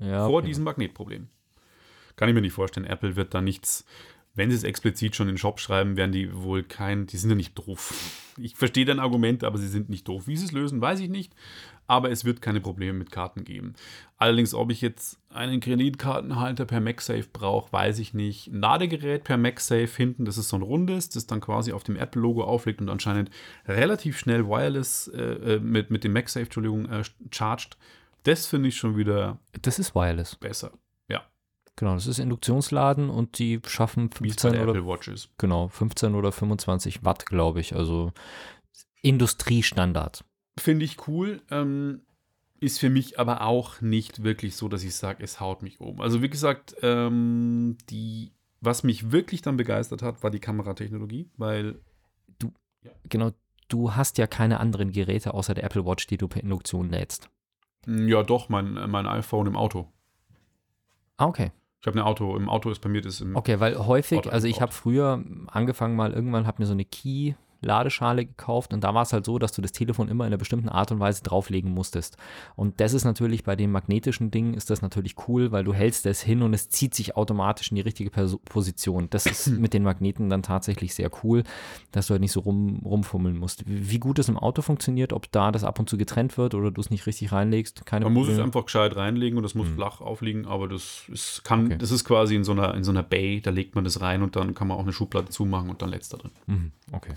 Ja, 0.00 0.26
Vor 0.26 0.38
okay. 0.38 0.48
diesem 0.48 0.64
Magnetproblem. 0.64 1.28
Kann 2.16 2.28
ich 2.28 2.34
mir 2.34 2.40
nicht 2.40 2.54
vorstellen. 2.54 2.86
Apple 2.86 3.14
wird 3.14 3.34
da 3.34 3.40
nichts, 3.40 3.84
wenn 4.34 4.50
sie 4.50 4.56
es 4.56 4.64
explizit 4.64 5.16
schon 5.16 5.28
in 5.28 5.34
den 5.34 5.38
Shop 5.38 5.60
schreiben, 5.60 5.96
werden 5.96 6.12
die 6.12 6.34
wohl 6.34 6.62
kein, 6.62 7.06
die 7.06 7.16
sind 7.16 7.30
ja 7.30 7.36
nicht 7.36 7.58
doof. 7.58 7.92
Ich 8.38 8.56
verstehe 8.56 8.84
dein 8.84 9.00
Argument, 9.00 9.44
aber 9.44 9.58
sie 9.58 9.68
sind 9.68 9.90
nicht 9.90 10.08
doof. 10.08 10.26
Wie 10.26 10.36
sie 10.36 10.46
es 10.46 10.52
lösen, 10.52 10.80
weiß 10.80 11.00
ich 11.00 11.10
nicht. 11.10 11.34
Aber 11.90 12.12
es 12.12 12.24
wird 12.24 12.40
keine 12.40 12.60
Probleme 12.60 12.96
mit 12.96 13.10
Karten 13.10 13.42
geben. 13.42 13.74
Allerdings, 14.16 14.54
ob 14.54 14.70
ich 14.70 14.80
jetzt 14.80 15.18
einen 15.28 15.58
Kreditkartenhalter 15.58 16.64
per 16.64 16.80
MagSafe 16.80 17.26
brauche, 17.32 17.72
weiß 17.72 17.98
ich 17.98 18.14
nicht. 18.14 18.46
Ein 18.46 18.60
Ladegerät 18.60 19.24
per 19.24 19.36
MagSafe 19.36 19.88
hinten, 19.96 20.24
das 20.24 20.38
ist 20.38 20.50
so 20.50 20.56
ein 20.56 20.62
rundes, 20.62 21.08
das 21.08 21.26
dann 21.26 21.40
quasi 21.40 21.72
auf 21.72 21.82
dem 21.82 21.96
Apple-Logo 21.96 22.44
auflegt 22.44 22.80
und 22.80 22.90
anscheinend 22.90 23.28
relativ 23.66 24.20
schnell 24.20 24.46
wireless 24.46 25.08
äh, 25.08 25.54
äh, 25.54 25.58
mit, 25.58 25.90
mit 25.90 26.04
dem 26.04 26.12
MagSafe, 26.12 26.44
Entschuldigung, 26.44 26.88
äh, 26.88 27.02
charged. 27.32 27.76
Das 28.22 28.46
finde 28.46 28.68
ich 28.68 28.76
schon 28.76 28.96
wieder 28.96 29.40
Das 29.62 29.80
ist 29.80 29.96
wireless. 29.96 30.36
besser. 30.36 30.70
Ja, 31.08 31.24
Genau, 31.74 31.94
das 31.94 32.06
ist 32.06 32.20
Induktionsladen 32.20 33.10
und 33.10 33.40
die 33.40 33.60
schaffen 33.66 34.10
wie 34.20 34.28
es 34.28 34.36
bei 34.36 34.50
15 34.50 34.52
der 34.52 34.62
oder 34.62 34.70
Apple 34.78 34.86
Watch 34.86 35.08
ist. 35.08 35.30
Genau, 35.38 35.66
15 35.66 36.14
oder 36.14 36.30
25 36.30 37.04
Watt, 37.04 37.26
glaube 37.26 37.58
ich. 37.58 37.74
Also 37.74 38.12
Industriestandard. 39.02 40.24
Finde 40.60 40.84
ich 40.84 41.08
cool. 41.08 41.42
Ähm, 41.50 42.02
ist 42.60 42.78
für 42.78 42.90
mich 42.90 43.18
aber 43.18 43.40
auch 43.42 43.80
nicht 43.80 44.22
wirklich 44.22 44.54
so, 44.54 44.68
dass 44.68 44.82
ich 44.84 44.94
sage, 44.94 45.24
es 45.24 45.40
haut 45.40 45.62
mich 45.62 45.80
um. 45.80 46.00
Also 46.00 46.20
wie 46.20 46.28
gesagt, 46.28 46.76
ähm, 46.82 47.78
die, 47.88 48.32
was 48.60 48.82
mich 48.82 49.10
wirklich 49.12 49.40
dann 49.40 49.56
begeistert 49.56 50.02
hat, 50.02 50.22
war 50.22 50.30
die 50.30 50.40
Kameratechnologie, 50.40 51.30
weil 51.36 51.80
Genau, 53.08 53.30
du 53.68 53.94
hast 53.94 54.18
ja 54.18 54.26
keine 54.26 54.60
anderen 54.60 54.92
Geräte 54.92 55.34
außer 55.34 55.54
der 55.54 55.64
Apple 55.64 55.84
Watch, 55.84 56.06
die 56.06 56.16
du 56.16 56.28
per 56.28 56.42
Induktion 56.42 56.88
lädst. 56.90 57.28
mh, 57.86 58.08
ja 58.08 58.22
doch, 58.22 58.48
mein, 58.48 58.74
mein 58.90 59.06
iPhone 59.06 59.46
im 59.46 59.56
Auto. 59.56 59.88
Ah, 61.16 61.26
okay. 61.26 61.52
Ich 61.80 61.86
habe 61.86 61.98
ein 61.98 62.04
Auto, 62.04 62.36
im 62.36 62.48
Auto 62.50 62.70
ist 62.70 62.80
bei 62.80 62.88
mir 62.90 63.00
das 63.00 63.20
im 63.20 63.36
Okay, 63.36 63.58
weil 63.60 63.78
häufig, 63.78 64.18
Auto 64.18 64.30
also 64.30 64.46
ich 64.48 64.60
habe 64.60 64.72
früher 64.72 65.24
angefangen 65.46 65.96
mal, 65.96 66.12
irgendwann 66.12 66.46
habe 66.46 66.62
mir 66.62 66.66
so 66.66 66.72
eine 66.72 66.84
Key 66.84 67.34
Ladeschale 67.60 68.24
gekauft 68.26 68.72
und 68.72 68.82
da 68.84 68.94
war 68.94 69.02
es 69.02 69.12
halt 69.12 69.24
so, 69.24 69.38
dass 69.38 69.52
du 69.52 69.62
das 69.62 69.72
Telefon 69.72 70.08
immer 70.08 70.24
in 70.24 70.28
einer 70.28 70.38
bestimmten 70.38 70.68
Art 70.68 70.92
und 70.92 71.00
Weise 71.00 71.22
drauflegen 71.22 71.72
musstest. 71.72 72.16
Und 72.56 72.80
das 72.80 72.92
ist 72.94 73.04
natürlich 73.04 73.44
bei 73.44 73.56
dem 73.56 73.70
magnetischen 73.72 74.30
Ding 74.30 74.54
ist 74.54 74.70
das 74.70 74.82
natürlich 74.82 75.16
cool, 75.28 75.52
weil 75.52 75.64
du 75.64 75.74
hältst 75.74 76.06
es 76.06 76.20
hin 76.22 76.42
und 76.42 76.54
es 76.54 76.68
zieht 76.68 76.94
sich 76.94 77.16
automatisch 77.16 77.70
in 77.70 77.74
die 77.76 77.80
richtige 77.82 78.10
Perso 78.10 78.38
Position. 78.44 79.08
Das 79.10 79.26
ist 79.26 79.46
mit 79.58 79.74
den 79.74 79.82
Magneten 79.82 80.30
dann 80.30 80.42
tatsächlich 80.42 80.94
sehr 80.94 81.10
cool, 81.22 81.42
dass 81.92 82.06
du 82.06 82.12
halt 82.12 82.20
nicht 82.20 82.32
so 82.32 82.40
rum, 82.40 82.80
rumfummeln 82.84 83.36
musst. 83.36 83.64
Wie 83.66 83.98
gut 83.98 84.18
es 84.18 84.28
im 84.28 84.38
Auto 84.38 84.62
funktioniert, 84.62 85.12
ob 85.12 85.30
da 85.32 85.52
das 85.52 85.64
ab 85.64 85.78
und 85.78 85.88
zu 85.90 85.96
getrennt 85.98 86.38
wird 86.38 86.54
oder 86.54 86.70
du 86.70 86.80
es 86.80 86.90
nicht 86.90 87.06
richtig 87.06 87.32
reinlegst, 87.32 87.84
keine 87.86 88.04
Man 88.06 88.14
muss 88.14 88.24
es 88.28 88.34
Probleme. 88.34 88.44
einfach 88.46 88.64
gescheit 88.64 88.96
reinlegen 88.96 89.36
und 89.36 89.42
das 89.42 89.54
muss 89.54 89.66
Hm. 89.68 89.74
flach 89.74 90.00
aufliegen, 90.00 90.46
aber 90.46 90.68
das 90.68 91.04
ist, 91.12 91.44
kann, 91.44 91.66
Okay. 91.66 91.76
das 91.78 91.90
ist 91.90 92.04
quasi 92.04 92.34
in 92.36 92.44
so, 92.44 92.52
einer, 92.52 92.74
in 92.74 92.84
so 92.84 92.90
einer 92.90 93.02
Bay, 93.02 93.40
da 93.40 93.50
legt 93.50 93.74
man 93.74 93.84
das 93.84 94.00
rein 94.00 94.22
und 94.22 94.34
dann 94.36 94.54
kann 94.54 94.68
man 94.68 94.76
auch 94.78 94.82
eine 94.82 94.92
Schublade 94.92 95.28
zumachen 95.28 95.70
und 95.70 95.82
dann 95.82 95.90
lässt 95.90 96.12
da 96.12 96.16
drin. 96.18 96.30
Mhm, 96.46 96.72
okay. 96.92 97.12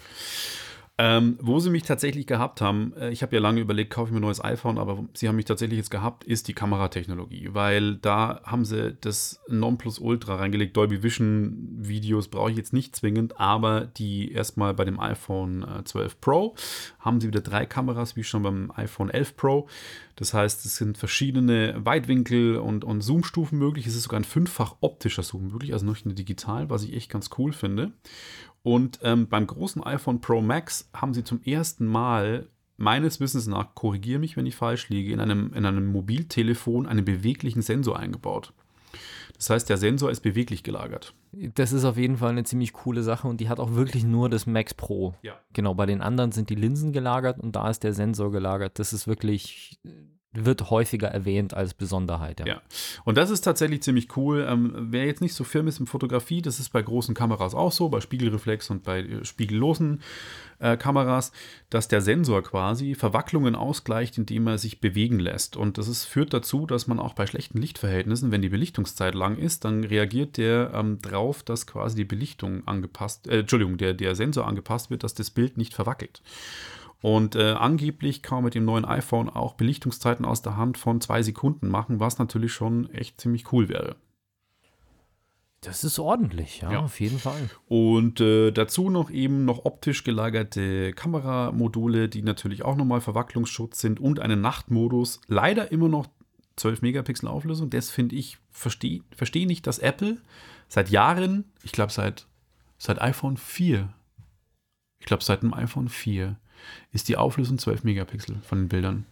Ähm, 0.99 1.39
wo 1.41 1.59
sie 1.59 1.71
mich 1.71 1.81
tatsächlich 1.81 2.27
gehabt 2.27 2.61
haben, 2.61 2.93
äh, 2.95 3.09
ich 3.09 3.23
habe 3.23 3.35
ja 3.35 3.41
lange 3.41 3.61
überlegt, 3.61 3.91
kaufe 3.91 4.09
ich 4.09 4.13
mir 4.13 4.19
ein 4.19 4.21
neues 4.21 4.43
iPhone, 4.43 4.77
aber 4.77 5.03
sie 5.15 5.27
haben 5.27 5.37
mich 5.37 5.45
tatsächlich 5.45 5.77
jetzt 5.77 5.89
gehabt, 5.89 6.23
ist 6.23 6.47
die 6.47 6.53
Kameratechnologie, 6.53 7.49
weil 7.53 7.95
da 7.95 8.41
haben 8.43 8.63
sie 8.63 8.95
das 9.01 9.41
Nonplusultra 9.47 10.35
reingelegt. 10.35 10.77
Dolby 10.77 11.01
Vision 11.01 11.67
Videos 11.79 12.27
brauche 12.27 12.51
ich 12.51 12.57
jetzt 12.57 12.73
nicht 12.73 12.95
zwingend, 12.95 13.39
aber 13.39 13.81
die 13.81 14.31
erstmal 14.31 14.75
bei 14.75 14.85
dem 14.85 14.99
iPhone 14.99 15.63
äh, 15.63 15.83
12 15.83 16.21
Pro 16.21 16.55
haben 16.99 17.19
sie 17.19 17.27
wieder 17.27 17.41
drei 17.41 17.65
Kameras, 17.65 18.15
wie 18.15 18.23
schon 18.23 18.43
beim 18.43 18.71
iPhone 18.75 19.09
11 19.09 19.35
Pro. 19.35 19.67
Das 20.15 20.35
heißt, 20.35 20.63
es 20.63 20.75
sind 20.75 20.99
verschiedene 20.99 21.73
Weitwinkel- 21.83 22.57
und, 22.57 22.83
und 22.83 23.01
Zoomstufen 23.01 23.57
möglich. 23.57 23.87
Es 23.87 23.95
ist 23.95 24.03
sogar 24.03 24.19
ein 24.19 24.25
fünffach 24.25 24.75
optischer 24.79 25.23
Zoom 25.23 25.47
möglich, 25.47 25.73
also 25.73 25.87
nicht 25.87 26.05
nur 26.05 26.13
digital, 26.13 26.69
was 26.69 26.83
ich 26.83 26.93
echt 26.93 27.09
ganz 27.09 27.31
cool 27.39 27.51
finde. 27.51 27.93
Und 28.63 28.99
ähm, 29.03 29.27
beim 29.27 29.45
großen 29.45 29.83
iPhone 29.83 30.21
Pro 30.21 30.41
Max 30.41 30.89
haben 30.95 31.13
sie 31.13 31.23
zum 31.23 31.41
ersten 31.43 31.85
Mal, 31.85 32.47
meines 32.77 33.19
Wissens 33.19 33.47
nach, 33.47 33.75
korrigiere 33.75 34.19
mich, 34.19 34.35
wenn 34.37 34.45
ich 34.45 34.55
falsch 34.55 34.89
liege, 34.89 35.13
in 35.13 35.19
einem, 35.19 35.53
in 35.53 35.65
einem 35.65 35.87
Mobiltelefon 35.87 36.87
einen 36.87 37.05
beweglichen 37.05 37.61
Sensor 37.61 37.99
eingebaut. 37.99 38.53
Das 39.35 39.49
heißt, 39.49 39.69
der 39.69 39.77
Sensor 39.77 40.11
ist 40.11 40.21
beweglich 40.21 40.63
gelagert. 40.63 41.13
Das 41.33 41.73
ist 41.73 41.83
auf 41.83 41.97
jeden 41.97 42.17
Fall 42.17 42.29
eine 42.29 42.43
ziemlich 42.43 42.71
coole 42.71 43.03
Sache 43.03 43.27
und 43.27 43.41
die 43.41 43.49
hat 43.49 43.59
auch 43.59 43.73
wirklich 43.73 44.03
nur 44.03 44.29
das 44.29 44.45
Max 44.45 44.73
Pro. 44.73 45.15
Ja. 45.21 45.33
Genau, 45.51 45.73
bei 45.73 45.85
den 45.85 46.01
anderen 46.01 46.31
sind 46.31 46.49
die 46.49 46.55
Linsen 46.55 46.93
gelagert 46.93 47.39
und 47.39 47.55
da 47.55 47.69
ist 47.69 47.83
der 47.83 47.93
Sensor 47.93 48.31
gelagert. 48.31 48.79
Das 48.79 48.93
ist 48.93 49.07
wirklich, 49.07 49.79
wird 50.33 50.69
häufiger 50.69 51.07
erwähnt 51.07 51.53
als 51.53 51.73
Besonderheit. 51.73 52.39
Ja. 52.39 52.45
Ja. 52.45 52.61
Und 53.05 53.17
das 53.17 53.29
ist 53.29 53.41
tatsächlich 53.41 53.83
ziemlich 53.83 54.15
cool. 54.17 54.45
Ähm, 54.49 54.73
wer 54.75 55.05
jetzt 55.05 55.21
nicht 55.21 55.35
so 55.35 55.43
firm 55.43 55.67
ist 55.67 55.79
in 55.79 55.85
Fotografie, 55.85 56.41
das 56.41 56.59
ist 56.59 56.69
bei 56.69 56.81
großen 56.81 57.13
Kameras 57.13 57.53
auch 57.53 57.71
so, 57.71 57.89
bei 57.89 58.01
Spiegelreflex 58.01 58.69
und 58.69 58.83
bei 58.83 59.01
äh, 59.01 59.25
spiegellosen 59.25 60.01
äh, 60.59 60.77
Kameras, 60.77 61.31
dass 61.69 61.87
der 61.87 62.01
Sensor 62.01 62.41
quasi 62.41 62.95
Verwacklungen 62.95 63.55
ausgleicht, 63.55 64.17
indem 64.17 64.47
er 64.47 64.57
sich 64.57 64.81
bewegen 64.81 65.19
lässt. 65.19 65.55
Und 65.55 65.77
das 65.77 65.87
ist, 65.87 66.05
führt 66.05 66.33
dazu, 66.33 66.65
dass 66.65 66.87
man 66.87 66.99
auch 66.99 67.13
bei 67.13 67.27
schlechten 67.27 67.59
Lichtverhältnissen, 67.59 68.31
wenn 68.31 68.41
die 68.41 68.49
Belichtungszeit 68.49 69.15
lang 69.15 69.37
ist, 69.37 69.65
dann 69.65 69.83
reagiert 69.83 70.37
der 70.37 70.71
ähm, 70.73 70.99
drauf, 71.01 71.43
dass 71.43 71.67
quasi 71.67 71.95
die 71.97 72.05
Belichtung 72.05 72.67
angepasst, 72.67 73.27
äh, 73.27 73.39
Entschuldigung, 73.39 73.77
der, 73.77 73.93
der 73.93 74.15
Sensor 74.15 74.47
angepasst 74.47 74.89
wird, 74.89 75.03
dass 75.03 75.13
das 75.13 75.29
Bild 75.29 75.57
nicht 75.57 75.73
verwackelt. 75.73 76.21
Und 77.03 77.35
äh, 77.35 77.51
angeblich 77.51 78.23
kann 78.23 78.37
man 78.37 78.45
mit 78.45 78.55
dem 78.55 78.63
neuen 78.63 78.85
iPhone 78.85 79.27
auch 79.29 79.55
Belichtungszeiten 79.55 80.23
aus 80.23 80.41
der 80.41 80.55
Hand 80.55 80.77
von 80.77 81.01
zwei 81.01 81.21
Sekunden 81.21 81.67
machen, 81.67 81.99
was 81.99 82.17
natürlich 82.17 82.53
schon 82.53 82.89
echt 82.91 83.19
ziemlich 83.19 83.51
cool 83.51 83.67
wäre. 83.67 83.97
Das 85.59 85.83
ist 85.83 85.99
ordentlich, 85.99 86.61
ja, 86.61 86.71
Ja. 86.71 86.79
auf 86.79 87.01
jeden 87.01 87.19
Fall. 87.19 87.49
Und 87.67 88.21
äh, 88.21 88.51
dazu 88.51 88.89
noch 88.89 89.09
eben 89.11 89.43
noch 89.43 89.65
optisch 89.65 90.05
gelagerte 90.05 90.93
Kameramodule, 90.93 92.07
die 92.07 92.21
natürlich 92.21 92.63
auch 92.63 92.77
nochmal 92.77 93.01
Verwacklungsschutz 93.01 93.81
sind 93.81 93.99
und 93.99 94.21
einen 94.21 94.39
Nachtmodus. 94.39 95.19
Leider 95.27 95.73
immer 95.73 95.89
noch 95.89 96.07
12 96.55 96.83
Megapixel 96.83 97.27
Auflösung. 97.27 97.69
Das 97.69 97.89
finde 97.91 98.15
ich, 98.15 98.37
verstehe 98.49 99.01
versteh 99.13 99.45
nicht, 99.45 99.67
dass 99.67 99.79
Apple 99.79 100.21
seit 100.69 100.89
Jahren, 100.89 101.51
ich 101.63 101.73
glaube 101.73 101.91
seit, 101.91 102.27
seit 102.77 103.01
iPhone 103.01 103.35
4, 103.35 103.93
ich 104.99 105.05
glaube 105.05 105.21
seit 105.23 105.43
dem 105.43 105.53
iPhone 105.53 105.89
4, 105.89 106.37
ist 106.91 107.09
die 107.09 107.17
Auflösung 107.17 107.57
12 107.57 107.83
Megapixel 107.83 108.37
von 108.43 108.59
den 108.59 108.69
Bildern. 108.69 109.05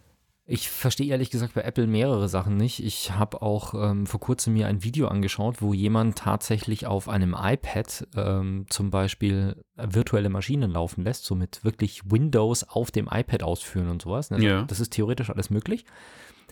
Ich 0.44 0.68
verstehe 0.68 1.06
ehrlich 1.06 1.30
gesagt 1.30 1.54
bei 1.54 1.62
Apple 1.62 1.86
mehrere 1.86 2.28
Sachen 2.28 2.56
nicht. 2.56 2.84
Ich 2.84 3.12
habe 3.12 3.42
auch 3.42 3.74
ähm, 3.74 4.06
vor 4.06 4.18
kurzem 4.18 4.54
mir 4.54 4.66
ein 4.66 4.82
Video 4.82 5.06
angeschaut, 5.06 5.62
wo 5.62 5.72
jemand 5.72 6.18
tatsächlich 6.18 6.84
auf 6.86 7.08
einem 7.08 7.36
iPad 7.38 8.08
ähm, 8.16 8.66
zum 8.68 8.90
Beispiel 8.90 9.62
virtuelle 9.76 10.30
Maschinen 10.30 10.72
laufen 10.72 11.04
lässt, 11.04 11.26
so 11.26 11.36
mit 11.36 11.64
wirklich 11.64 12.10
Windows 12.10 12.64
auf 12.64 12.90
dem 12.90 13.08
iPad 13.10 13.44
ausführen 13.44 13.88
und 13.88 14.02
sowas. 14.02 14.32
Also 14.32 14.44
Ja. 14.44 14.62
Das 14.64 14.80
ist 14.80 14.92
theoretisch 14.92 15.30
alles 15.30 15.48
möglich. 15.48 15.84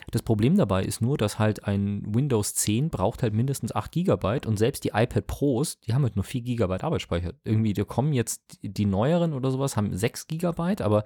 Das 0.09 0.23
Problem 0.23 0.57
dabei 0.57 0.83
ist 0.83 1.01
nur, 1.01 1.17
dass 1.17 1.37
halt 1.39 1.65
ein 1.65 2.03
Windows 2.15 2.55
10 2.55 2.89
braucht 2.89 3.21
halt 3.23 3.33
mindestens 3.33 3.73
8 3.73 3.91
GB 3.91 4.41
und 4.47 4.57
selbst 4.57 4.83
die 4.83 4.89
iPad 4.89 5.27
Pros, 5.27 5.79
die 5.81 5.93
haben 5.93 6.03
halt 6.03 6.15
nur 6.15 6.25
4 6.25 6.41
GB 6.41 6.79
Arbeitsspeicher. 6.81 7.33
Irgendwie, 7.43 7.73
da 7.73 7.83
kommen 7.83 8.11
jetzt 8.13 8.41
die- 8.63 8.85
neueren 8.85 9.33
oder 9.33 9.51
sowas, 9.51 9.77
haben 9.77 9.95
6 9.95 10.27
GB, 10.27 10.81
aber 10.83 11.03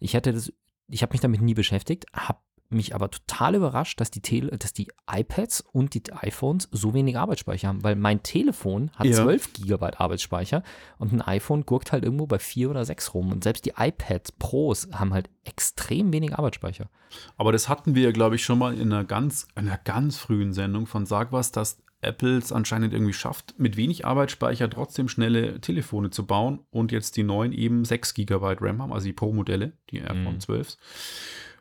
ich 0.00 0.14
hätte 0.14 0.32
das, 0.32 0.52
ich 0.88 1.02
habe 1.02 1.12
mich 1.12 1.20
damit 1.20 1.42
nie 1.42 1.54
beschäftigt, 1.54 2.06
habe 2.14 2.38
mich 2.70 2.94
aber 2.94 3.10
total 3.10 3.54
überrascht, 3.54 4.00
dass 4.00 4.10
die, 4.10 4.20
Tele 4.20 4.56
dass 4.58 4.72
die 4.72 4.88
iPads 5.10 5.62
und 5.72 5.94
die 5.94 6.02
iPhones 6.12 6.68
so 6.70 6.92
wenig 6.94 7.16
Arbeitsspeicher 7.18 7.68
haben, 7.68 7.82
weil 7.82 7.96
mein 7.96 8.22
Telefon 8.22 8.90
hat 8.94 9.06
Ja. 9.06 9.22
12 9.22 9.54
Gigabyte 9.54 10.00
Arbeitsspeicher 10.00 10.62
und 10.98 11.12
ein 11.12 11.22
iPhone 11.22 11.64
gurkt 11.64 11.92
halt 11.92 12.04
irgendwo 12.04 12.26
bei 12.26 12.38
4 12.38 12.70
oder 12.70 12.84
6 12.84 13.14
rum. 13.14 13.32
Und 13.32 13.42
selbst 13.44 13.64
die 13.64 13.72
iPads 13.76 14.32
Pros 14.32 14.88
haben 14.92 15.14
halt 15.14 15.30
extrem 15.44 16.12
wenig 16.12 16.36
Arbeitsspeicher. 16.36 16.90
Aber 17.36 17.52
das 17.52 17.68
hatten 17.70 17.94
wir, 17.94 18.12
glaube 18.12 18.34
ich, 18.36 18.44
schon 18.44 18.58
mal 18.58 18.74
in 18.74 18.92
einer 18.92 19.04
ganz, 19.04 19.48
in 19.56 19.66
einer 19.68 19.78
ganz 19.78 20.18
frühen 20.18 20.52
Sendung 20.52 20.86
von 20.86 21.06
Sag 21.06 21.32
was, 21.32 21.52
dass 21.52 21.78
Apple 22.00 22.36
es 22.38 22.52
anscheinend 22.52 22.92
irgendwie 22.92 23.12
schafft, 23.12 23.58
mit 23.58 23.76
wenig 23.76 24.04
Arbeitsspeicher 24.06 24.70
trotzdem 24.70 25.08
schnelle 25.08 25.60
Telefone 25.60 26.10
zu 26.10 26.26
bauen 26.26 26.60
und 26.70 26.92
jetzt 26.92 27.16
die 27.16 27.24
neuen 27.24 27.52
eben 27.52 27.84
6 27.84 28.14
GB 28.14 28.56
RAM 28.60 28.82
haben, 28.82 28.92
also 28.92 29.06
die 29.06 29.12
Pro-Modelle, 29.12 29.72
die 29.90 30.02
iPhone 30.02 30.34
Mhm. 30.34 30.38
12s. 30.38 30.76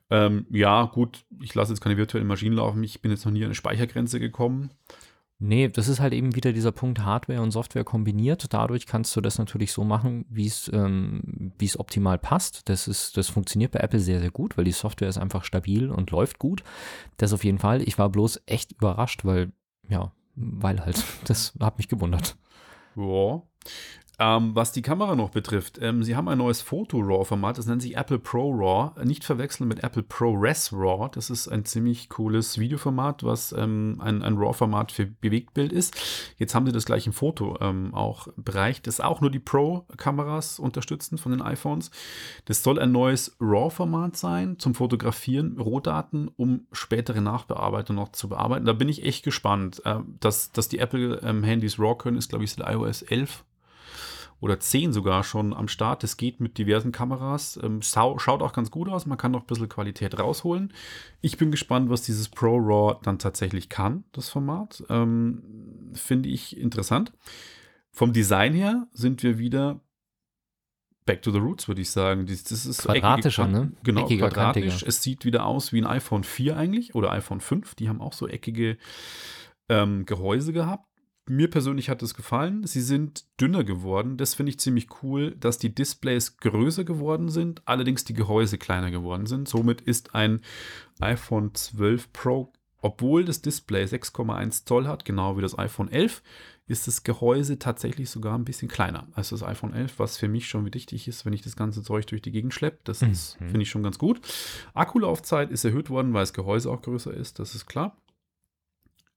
Ähm, 0.10 0.46
ja, 0.50 0.86
gut, 0.86 1.26
ich 1.42 1.54
lasse 1.54 1.74
jetzt 1.74 1.82
keine 1.82 1.98
virtuellen 1.98 2.28
Maschinen 2.28 2.56
laufen, 2.56 2.84
ich 2.84 3.02
bin 3.02 3.12
jetzt 3.12 3.26
noch 3.26 3.32
nie 3.32 3.42
an 3.42 3.46
eine 3.46 3.56
Speichergrenze 3.56 4.20
gekommen. 4.20 4.72
Nee, 5.40 5.68
das 5.70 5.88
ist 5.88 6.00
halt 6.00 6.14
eben 6.14 6.34
wieder 6.36 6.52
dieser 6.52 6.72
Punkt 6.72 7.04
Hardware 7.04 7.42
und 7.42 7.52
Software 7.52 7.84
kombiniert. 7.84 8.52
Dadurch 8.54 8.88
kannst 8.88 9.16
du 9.16 9.22
das 9.22 9.38
natürlich 9.38 9.72
so 9.72 9.84
machen, 9.84 10.26
wie 10.30 10.48
es 10.48 10.70
ähm, 10.74 11.54
es 11.62 11.80
optimal 11.80 12.18
passt. 12.18 12.68
Das, 12.70 12.88
ist, 12.88 13.18
das 13.18 13.30
funktioniert 13.30 13.72
bei 13.72 13.80
Apple 13.80 14.00
sehr, 14.00 14.20
sehr 14.20 14.32
gut, 14.32 14.58
weil 14.58 14.66
die 14.66 14.72
Software 14.72 15.10
ist 15.10 15.20
einfach 15.20 15.44
stabil 15.44 15.92
und 15.92 16.10
läuft 16.10 16.40
gut. 16.40 16.64
Das 17.18 17.34
auf 17.34 17.44
jeden 17.44 17.60
Fall. 17.60 17.84
Ich 17.84 18.00
war 18.00 18.10
bloß 18.10 18.42
echt 18.48 18.72
überrascht, 18.72 19.26
weil, 19.26 19.52
ja, 19.88 20.12
weil 20.36 20.84
halt, 20.84 21.04
das 21.26 21.54
hat 21.60 21.78
mich 21.78 21.88
gewundert. 21.88 22.36
Ja. 22.96 23.44
Ähm, 24.19 24.55
was 24.55 24.71
die 24.71 24.81
Kamera 24.81 25.15
noch 25.15 25.29
betrifft, 25.29 25.77
ähm, 25.79 26.01
sie 26.01 26.15
haben 26.15 26.27
ein 26.27 26.39
neues 26.39 26.62
Foto-RAW-Format, 26.62 27.59
das 27.59 27.67
nennt 27.67 27.83
sich 27.83 27.95
Apple 27.97 28.17
Pro 28.17 28.51
RAW. 28.51 29.05
Nicht 29.05 29.24
verwechseln 29.24 29.67
mit 29.67 29.83
Apple 29.83 30.01
ProRes 30.01 30.74
RAW. 30.74 31.09
Das 31.13 31.29
ist 31.29 31.47
ein 31.47 31.65
ziemlich 31.65 32.09
cooles 32.09 32.57
Videoformat, 32.57 33.24
was 33.24 33.51
ähm, 33.51 33.97
ein, 34.00 34.24
ein 34.24 34.38
RAW-Format 34.38 34.91
für 34.91 35.05
Bewegtbild 35.05 35.71
ist. 35.71 35.95
Jetzt 36.38 36.55
haben 36.55 36.65
sie 36.65 36.71
das 36.71 36.86
gleich 36.86 37.05
im 37.05 37.13
Foto 37.13 37.57
ähm, 37.62 37.93
auch 37.93 38.27
Bereich, 38.38 38.81
das 38.81 39.00
auch 39.00 39.21
nur 39.21 39.29
die 39.29 39.39
Pro-Kameras 39.39 40.57
unterstützen 40.57 41.19
von 41.19 41.31
den 41.31 41.43
iPhones. 41.43 41.91
Das 42.45 42.63
soll 42.63 42.79
ein 42.79 42.91
neues 42.91 43.38
RAW-Format 43.39 44.17
sein 44.17 44.57
zum 44.57 44.74
Fotografieren, 44.74 45.59
Rohdaten, 45.59 46.31
um 46.36 46.65
spätere 46.71 47.21
Nachbearbeitung 47.21 47.95
noch 47.95 48.13
zu 48.13 48.29
bearbeiten. 48.29 48.65
Da 48.65 48.74
bin 48.74 48.89
ich 48.89 49.05
echt 49.05 49.24
gespannt. 49.24 49.81
Äh, 49.86 50.00
dass, 50.19 50.51
dass 50.51 50.69
die 50.69 50.79
Apple-Handys 50.79 51.77
RAW 51.77 51.97
können, 52.00 52.17
ist, 52.17 52.29
glaube 52.29 52.45
ich, 52.45 52.51
seit 52.51 52.67
iOS 52.67 53.03
11 53.03 53.43
oder 54.39 54.60
10 54.60 54.94
sogar 54.94 55.24
schon 55.24 55.53
am 55.53 55.67
Start. 55.67 56.03
Das 56.03 56.15
geht 56.17 56.39
mit 56.39 56.58
diversen 56.58 56.91
Kameras. 56.91 57.60
Ähm, 57.63 57.82
schaut 57.82 58.41
auch 58.41 58.53
ganz 58.53 58.70
gut 58.70 58.88
aus. 58.89 59.06
Man 59.06 59.17
kann 59.17 59.32
noch 59.32 59.41
ein 59.41 59.48
bisschen 59.48 59.67
Qualität 59.70 60.20
rausholen. 60.20 60.74
Ich 61.22 61.38
bin 61.38 61.50
gespannt, 61.51 61.89
was 61.89 62.03
dieses 62.03 62.29
Pro 62.29 62.58
RAW 62.58 63.00
dann 63.03 63.17
tatsächlich 63.20 63.67
kann, 63.70 64.03
das 64.12 64.29
Format. 64.29 64.84
Ähm, 64.89 65.91
Finde 65.94 66.29
ich 66.29 66.56
interessant. 66.58 67.13
Vom 67.91 68.13
Design 68.13 68.53
her 68.53 68.88
sind 68.91 69.24
wir 69.24 69.39
wieder 69.39 69.82
back 71.06 71.22
to 71.22 71.32
the 71.32 71.39
roots, 71.39 71.67
würde 71.67 71.82
ich 71.82 71.89
sagen. 71.89 72.25
Dies- 72.25 72.44
Das 72.44 72.65
ist 72.65 72.86
eckige 72.86 73.00
Quadratischer, 73.00 73.44
Kanten. 73.44 73.60
ne? 73.60 73.72
Genau, 73.84 74.06
Eckiger, 74.06 74.29
quadratisch. 74.29 74.63
kantiger. 74.74 74.88
Es 74.88 75.01
sieht 75.01 75.25
wieder 75.25 75.46
aus 75.46 75.72
wie 75.74 75.82
ein 75.82 75.88
iPhone 75.88 76.24
4 76.24 76.58
eigentlich 76.58 76.94
oder 76.96 77.12
iPhone 77.12 77.39
5. 77.41 77.75
Die 77.75 77.89
haben 77.89 78.01
auch 78.01 78.13
so 78.13 78.27
eckige 78.27 78.77
ähm, 79.70 80.06
Gehäuse 80.06 80.53
gehabt. 80.53 80.86
Mir 81.29 81.50
persönlich 81.50 81.89
hat 81.89 82.01
es 82.03 82.13
gefallen. 82.13 82.65
Sie 82.65 82.81
sind 82.81 83.25
dünner 83.39 83.63
geworden. 83.63 84.17
Das 84.17 84.34
finde 84.34 84.51
ich 84.51 84.60
ziemlich 84.60 84.88
cool, 85.03 85.36
dass 85.36 85.57
die 85.57 85.74
Displays 85.74 86.38
größer 86.38 86.84
geworden 86.84 87.29
sind, 87.29 87.62
allerdings 87.65 88.03
die 88.05 88.13
Gehäuse 88.13 88.57
kleiner 88.57 88.91
geworden 88.91 89.25
sind. 89.25 89.48
Somit 89.48 89.81
ist 89.81 90.15
ein 90.15 90.41
iPhone 91.00 91.53
12 91.53 92.13
Pro, 92.13 92.53
obwohl 92.81 93.25
das 93.25 93.41
Display 93.41 93.84
6,1 93.84 94.65
Zoll 94.65 94.88
hat, 94.88 95.03
genau 95.05 95.36
wie 95.38 95.41
das 95.41 95.57
iPhone 95.57 95.89
11, 95.91 96.24
ist 96.67 96.86
das 96.88 97.03
Gehäuse 97.03 97.60
tatsächlich 97.60 98.10
sogar 98.10 98.38
ein 98.38 98.43
bisschen 98.43 98.67
kleiner 98.67 99.07
als 99.13 99.29
das 99.29 99.41
iPhone 99.41 99.74
11, 99.74 100.00
was 100.00 100.17
für 100.17 100.27
mich 100.27 100.48
schon 100.48 100.72
wichtig 100.74 101.08
ist, 101.08 101.25
wenn 101.25 101.32
ich 101.34 101.41
das 101.41 101.56
ganze 101.56 101.82
Zeug 101.82 102.06
durch 102.08 102.21
die 102.21 102.32
Gegend 102.32 102.54
schleppe. 102.54 102.80
Das 102.84 103.02
Mhm. 103.02 103.13
finde 103.47 103.62
ich 103.62 103.69
schon 103.69 103.84
ganz 103.84 103.97
gut. 103.97 104.19
Akkulaufzeit 104.73 105.49
ist 105.49 105.63
erhöht 105.65 105.89
worden, 105.89 106.13
weil 106.13 106.23
das 106.23 106.34
Gehäuse 106.34 106.69
auch 106.69 106.82
größer 106.82 107.13
ist, 107.13 107.39
das 107.39 107.56
ist 107.56 107.67
klar. 107.67 107.97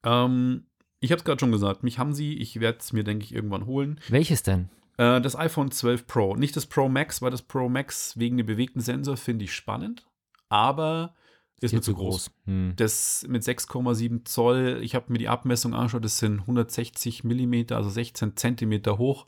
Ähm, 0.04 0.66
ich 1.00 1.10
habe 1.10 1.18
es 1.18 1.24
gerade 1.24 1.40
schon 1.40 1.52
gesagt, 1.52 1.82
mich 1.82 1.98
haben 1.98 2.12
sie, 2.12 2.34
ich 2.34 2.60
werde 2.60 2.78
es 2.78 2.92
mir, 2.92 3.04
denke 3.04 3.24
ich, 3.24 3.34
irgendwann 3.34 3.66
holen. 3.66 4.00
Welches 4.08 4.42
denn? 4.42 4.68
Äh, 4.96 5.20
das 5.20 5.36
iPhone 5.36 5.70
12 5.70 6.06
Pro, 6.06 6.36
nicht 6.36 6.54
das 6.56 6.66
Pro 6.66 6.88
Max, 6.88 7.22
weil 7.22 7.30
das 7.30 7.42
Pro 7.42 7.68
Max 7.68 8.18
wegen 8.18 8.36
dem 8.36 8.46
bewegten 8.46 8.80
Sensor 8.80 9.16
finde 9.16 9.46
ich 9.46 9.54
spannend, 9.54 10.06
aber 10.48 11.14
ist 11.60 11.74
mir 11.74 11.80
zu 11.80 11.94
groß. 11.94 12.30
Hm. 12.46 12.72
Das 12.76 13.26
mit 13.28 13.42
6,7 13.42 14.24
Zoll, 14.24 14.80
ich 14.82 14.94
habe 14.94 15.12
mir 15.12 15.18
die 15.18 15.28
Abmessung 15.28 15.74
angeschaut, 15.74 16.04
das 16.04 16.18
sind 16.18 16.40
160 16.40 17.24
Millimeter, 17.24 17.76
also 17.76 17.90
16 17.90 18.36
Zentimeter 18.36 18.98
hoch. 18.98 19.26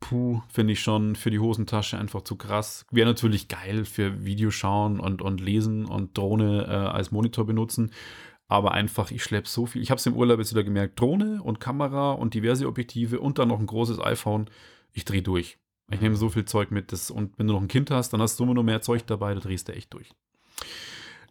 Puh, 0.00 0.42
finde 0.48 0.72
ich 0.72 0.80
schon 0.80 1.14
für 1.14 1.30
die 1.30 1.38
Hosentasche 1.38 1.96
einfach 1.96 2.22
zu 2.22 2.34
krass. 2.34 2.84
Wäre 2.90 3.08
natürlich 3.08 3.46
geil 3.46 3.84
für 3.84 4.24
Videoschauen 4.24 4.98
und, 4.98 5.22
und 5.22 5.40
Lesen 5.40 5.84
und 5.84 6.18
Drohne 6.18 6.66
äh, 6.66 6.70
als 6.70 7.12
Monitor 7.12 7.46
benutzen. 7.46 7.92
Aber 8.52 8.72
einfach, 8.72 9.10
ich 9.10 9.24
schleppe 9.24 9.48
so 9.48 9.64
viel. 9.64 9.80
Ich 9.80 9.90
habe 9.90 9.98
es 9.98 10.04
im 10.04 10.14
Urlaub 10.14 10.38
jetzt 10.38 10.52
wieder 10.52 10.62
gemerkt: 10.62 11.00
Drohne 11.00 11.42
und 11.42 11.58
Kamera 11.58 12.12
und 12.12 12.34
diverse 12.34 12.66
Objektive 12.68 13.18
und 13.18 13.38
dann 13.38 13.48
noch 13.48 13.58
ein 13.58 13.66
großes 13.66 13.98
iPhone. 13.98 14.50
Ich 14.92 15.06
drehe 15.06 15.22
durch. 15.22 15.56
Ich 15.90 16.02
nehme 16.02 16.16
so 16.16 16.28
viel 16.28 16.44
Zeug 16.44 16.70
mit. 16.70 16.92
Das, 16.92 17.10
und 17.10 17.38
wenn 17.38 17.46
du 17.46 17.54
noch 17.54 17.62
ein 17.62 17.68
Kind 17.68 17.90
hast, 17.90 18.12
dann 18.12 18.20
hast 18.20 18.38
du 18.38 18.44
immer 18.44 18.52
noch 18.54 18.62
mehr 18.62 18.82
Zeug 18.82 19.06
dabei, 19.06 19.32
da 19.34 19.40
drehst 19.40 19.68
du 19.68 19.72
echt 19.74 19.92
durch. 19.94 20.10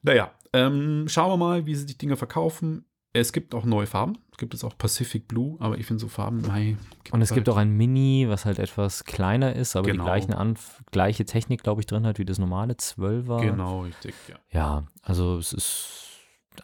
Naja, 0.02 0.32
ähm, 0.54 1.06
schauen 1.08 1.30
wir 1.32 1.38
mal, 1.38 1.66
wie 1.68 1.76
sich 1.76 1.86
die 1.86 1.98
Dinger 1.98 2.18
verkaufen. 2.18 2.86
Es 3.14 3.34
gibt 3.34 3.54
auch 3.54 3.66
neue 3.66 3.88
Farben. 3.88 4.18
Es 4.32 4.38
gibt 4.38 4.54
jetzt 4.54 4.64
auch 4.64 4.76
Pacific 4.78 5.28
Blue, 5.28 5.58
aber 5.60 5.78
ich 5.78 5.86
finde 5.86 6.00
so 6.02 6.08
Farben, 6.08 6.42
nein. 6.42 6.80
Und 7.12 7.22
es 7.22 7.34
gibt 7.34 7.50
auch 7.50 7.58
ein 7.58 7.72
Mini, 7.76 8.26
was 8.30 8.46
halt 8.46 8.58
etwas 8.58 9.04
kleiner 9.04 9.54
ist, 9.56 9.76
aber 9.76 9.88
Genau. 9.88 10.04
die 10.04 10.08
gleichen 10.10 10.34
Anf 10.34 10.82
gleiche 10.92 11.26
Technik, 11.26 11.62
glaube 11.62 11.82
ich, 11.82 11.88
drin 11.88 12.06
hat 12.08 12.18
wie 12.20 12.26
das 12.26 12.40
normale 12.40 12.74
12er. 12.74 13.42
Genau, 13.42 13.82
richtig, 13.82 14.16
ja. 14.30 14.36
Ja, 14.52 14.88
also 15.04 15.38
es 15.38 15.54
ist 15.54 16.11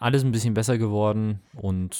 alles 0.00 0.24
ein 0.24 0.32
bisschen 0.32 0.54
besser 0.54 0.78
geworden 0.78 1.40
und 1.54 1.96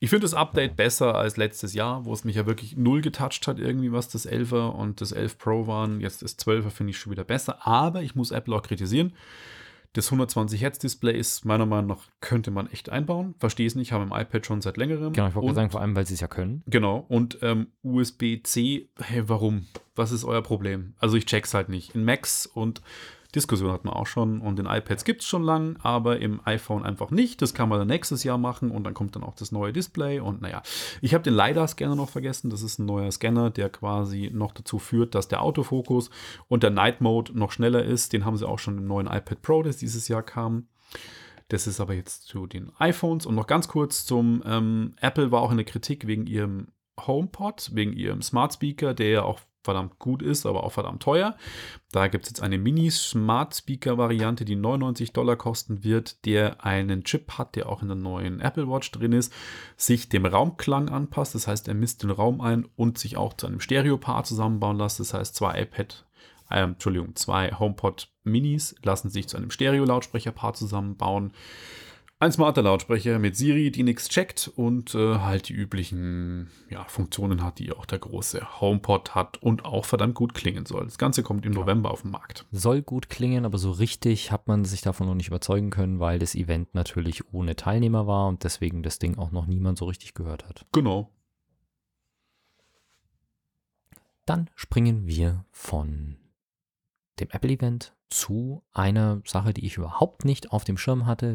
Ich 0.00 0.10
finde 0.10 0.24
das 0.24 0.34
Update 0.34 0.76
besser 0.76 1.14
als 1.14 1.36
letztes 1.36 1.72
Jahr, 1.74 2.04
wo 2.04 2.12
es 2.12 2.24
mich 2.24 2.36
ja 2.36 2.46
wirklich 2.46 2.76
null 2.76 3.00
getoucht 3.00 3.46
hat, 3.46 3.58
irgendwie, 3.58 3.92
was 3.92 4.08
das 4.08 4.28
11er 4.28 4.70
und 4.70 5.00
das 5.00 5.12
11 5.12 5.38
Pro 5.38 5.66
waren. 5.66 6.00
Jetzt 6.00 6.22
das 6.22 6.38
12er 6.38 6.70
finde 6.70 6.90
ich 6.90 6.98
schon 6.98 7.12
wieder 7.12 7.24
besser, 7.24 7.66
aber 7.66 8.02
ich 8.02 8.14
muss 8.14 8.32
Apple 8.32 8.54
auch 8.56 8.62
kritisieren. 8.62 9.12
Das 9.94 10.06
120 10.06 10.62
Hertz 10.62 10.78
Display 10.78 11.18
ist 11.18 11.44
meiner 11.44 11.66
Meinung 11.66 11.88
nach, 11.88 12.04
könnte 12.20 12.50
man 12.50 12.66
echt 12.72 12.88
einbauen. 12.88 13.34
Verstehe 13.38 13.66
es 13.66 13.74
nicht, 13.74 13.92
haben 13.92 14.10
im 14.10 14.18
iPad 14.18 14.46
schon 14.46 14.62
seit 14.62 14.78
längerem. 14.78 15.12
genau, 15.12 15.28
ich 15.28 15.34
wollte 15.34 15.54
sagen, 15.54 15.70
vor 15.70 15.82
allem, 15.82 15.94
weil 15.94 16.06
sie 16.06 16.14
es 16.14 16.20
ja 16.20 16.28
können. 16.28 16.62
Genau, 16.66 17.04
und 17.08 17.38
ähm, 17.42 17.66
USB-C, 17.82 18.88
hey, 18.98 19.28
warum? 19.28 19.66
Was 19.94 20.10
ist 20.10 20.24
euer 20.24 20.42
Problem? 20.42 20.94
Also 20.98 21.16
ich 21.16 21.26
check's 21.26 21.52
halt 21.52 21.68
nicht. 21.68 21.94
In 21.94 22.04
Macs 22.06 22.46
und 22.46 22.80
Diskussion 23.34 23.72
hatten 23.72 23.88
wir 23.88 23.96
auch 23.96 24.06
schon 24.06 24.40
und 24.40 24.60
in 24.60 24.66
iPads 24.66 25.04
gibt 25.04 25.22
es 25.22 25.26
schon 25.26 25.42
lang, 25.42 25.76
aber 25.82 26.20
im 26.20 26.40
iPhone 26.44 26.84
einfach 26.84 27.10
nicht. 27.10 27.40
Das 27.40 27.54
kann 27.54 27.68
man 27.68 27.78
dann 27.78 27.88
nächstes 27.88 28.24
Jahr 28.24 28.36
machen 28.36 28.70
und 28.70 28.84
dann 28.84 28.92
kommt 28.92 29.16
dann 29.16 29.22
auch 29.22 29.34
das 29.34 29.52
neue 29.52 29.72
Display 29.72 30.20
und 30.20 30.42
naja. 30.42 30.62
Ich 31.00 31.14
habe 31.14 31.24
den 31.24 31.34
LiDAR-Scanner 31.34 31.96
noch 31.96 32.10
vergessen. 32.10 32.50
Das 32.50 32.62
ist 32.62 32.78
ein 32.78 32.86
neuer 32.86 33.10
Scanner, 33.10 33.50
der 33.50 33.70
quasi 33.70 34.30
noch 34.32 34.52
dazu 34.52 34.78
führt, 34.78 35.14
dass 35.14 35.28
der 35.28 35.42
Autofokus 35.42 36.10
und 36.48 36.62
der 36.62 36.70
Night 36.70 37.00
Mode 37.00 37.36
noch 37.36 37.52
schneller 37.52 37.82
ist. 37.82 38.12
Den 38.12 38.24
haben 38.26 38.36
sie 38.36 38.46
auch 38.46 38.58
schon 38.58 38.76
im 38.76 38.86
neuen 38.86 39.06
iPad 39.06 39.40
Pro, 39.40 39.62
das 39.62 39.78
dieses 39.78 40.08
Jahr 40.08 40.22
kam. 40.22 40.68
Das 41.48 41.66
ist 41.66 41.80
aber 41.80 41.94
jetzt 41.94 42.26
zu 42.26 42.46
den 42.46 42.70
iPhones. 42.78 43.24
Und 43.24 43.34
noch 43.34 43.46
ganz 43.46 43.66
kurz 43.68 44.04
zum 44.04 44.42
ähm, 44.46 44.94
Apple 45.00 45.32
war 45.32 45.40
auch 45.40 45.50
in 45.50 45.56
der 45.56 45.66
Kritik 45.66 46.06
wegen 46.06 46.26
ihrem 46.26 46.68
HomePod, 47.00 47.70
wegen 47.74 47.94
ihrem 47.94 48.20
Smart 48.20 48.52
Speaker, 48.54 48.92
der 48.94 49.08
ja 49.08 49.22
auch 49.22 49.40
verdammt 49.62 49.98
gut 49.98 50.22
ist, 50.22 50.46
aber 50.46 50.64
auch 50.64 50.72
verdammt 50.72 51.02
teuer. 51.02 51.36
Da 51.90 52.08
gibt 52.08 52.24
es 52.24 52.30
jetzt 52.30 52.42
eine 52.42 52.58
Mini-Smart 52.58 53.54
Speaker-Variante, 53.54 54.44
die 54.44 54.56
99 54.56 55.12
Dollar 55.12 55.36
kosten 55.36 55.84
wird, 55.84 56.24
der 56.24 56.64
einen 56.64 57.04
Chip 57.04 57.38
hat, 57.38 57.56
der 57.56 57.68
auch 57.68 57.82
in 57.82 57.88
der 57.88 57.96
neuen 57.96 58.40
Apple 58.40 58.68
Watch 58.68 58.90
drin 58.90 59.12
ist, 59.12 59.32
sich 59.76 60.08
dem 60.08 60.26
Raumklang 60.26 60.88
anpasst. 60.88 61.34
Das 61.34 61.46
heißt, 61.46 61.68
er 61.68 61.74
misst 61.74 62.02
den 62.02 62.10
Raum 62.10 62.40
ein 62.40 62.66
und 62.76 62.98
sich 62.98 63.16
auch 63.16 63.34
zu 63.34 63.46
einem 63.46 63.60
Stereo-Paar 63.60 64.24
zusammenbauen 64.24 64.78
lässt. 64.78 65.00
Das 65.00 65.14
heißt, 65.14 65.34
zwei 65.34 65.62
iPad, 65.62 66.06
äh, 66.50 66.62
Entschuldigung, 66.62 67.14
zwei 67.14 67.52
HomePod 67.52 68.08
Minis 68.24 68.74
lassen 68.82 69.10
sich 69.10 69.28
zu 69.28 69.36
einem 69.36 69.50
Stereo-Lautsprecherpaar 69.50 70.54
zusammenbauen. 70.54 71.32
Ein 72.22 72.30
smarter 72.30 72.62
Lautsprecher 72.62 73.18
mit 73.18 73.34
Siri, 73.34 73.72
die 73.72 73.82
nichts 73.82 74.08
checkt 74.08 74.46
und 74.54 74.94
äh, 74.94 75.18
halt 75.18 75.48
die 75.48 75.54
üblichen 75.54 76.52
ja, 76.70 76.84
Funktionen 76.84 77.42
hat, 77.42 77.58
die 77.58 77.72
auch 77.72 77.84
der 77.84 77.98
große 77.98 78.60
HomePod 78.60 79.16
hat 79.16 79.42
und 79.42 79.64
auch 79.64 79.84
verdammt 79.84 80.14
gut 80.14 80.32
klingen 80.32 80.64
soll. 80.64 80.84
Das 80.84 80.98
Ganze 80.98 81.24
kommt 81.24 81.44
im 81.44 81.50
November 81.50 81.90
auf 81.90 82.02
den 82.02 82.12
Markt. 82.12 82.46
Soll 82.52 82.80
gut 82.80 83.10
klingen, 83.10 83.44
aber 83.44 83.58
so 83.58 83.72
richtig 83.72 84.30
hat 84.30 84.46
man 84.46 84.64
sich 84.64 84.82
davon 84.82 85.08
noch 85.08 85.16
nicht 85.16 85.26
überzeugen 85.26 85.70
können, 85.70 85.98
weil 85.98 86.20
das 86.20 86.36
Event 86.36 86.76
natürlich 86.76 87.32
ohne 87.34 87.56
Teilnehmer 87.56 88.06
war 88.06 88.28
und 88.28 88.44
deswegen 88.44 88.84
das 88.84 89.00
Ding 89.00 89.18
auch 89.18 89.32
noch 89.32 89.48
niemand 89.48 89.78
so 89.78 89.86
richtig 89.86 90.14
gehört 90.14 90.46
hat. 90.48 90.64
Genau. 90.70 91.10
Dann 94.26 94.48
springen 94.54 95.08
wir 95.08 95.44
von 95.50 96.18
dem 97.18 97.30
Apple-Event 97.30 97.96
zu 98.10 98.62
einer 98.72 99.22
Sache, 99.24 99.52
die 99.52 99.66
ich 99.66 99.76
überhaupt 99.76 100.24
nicht 100.24 100.52
auf 100.52 100.62
dem 100.62 100.78
Schirm 100.78 101.06
hatte. 101.06 101.26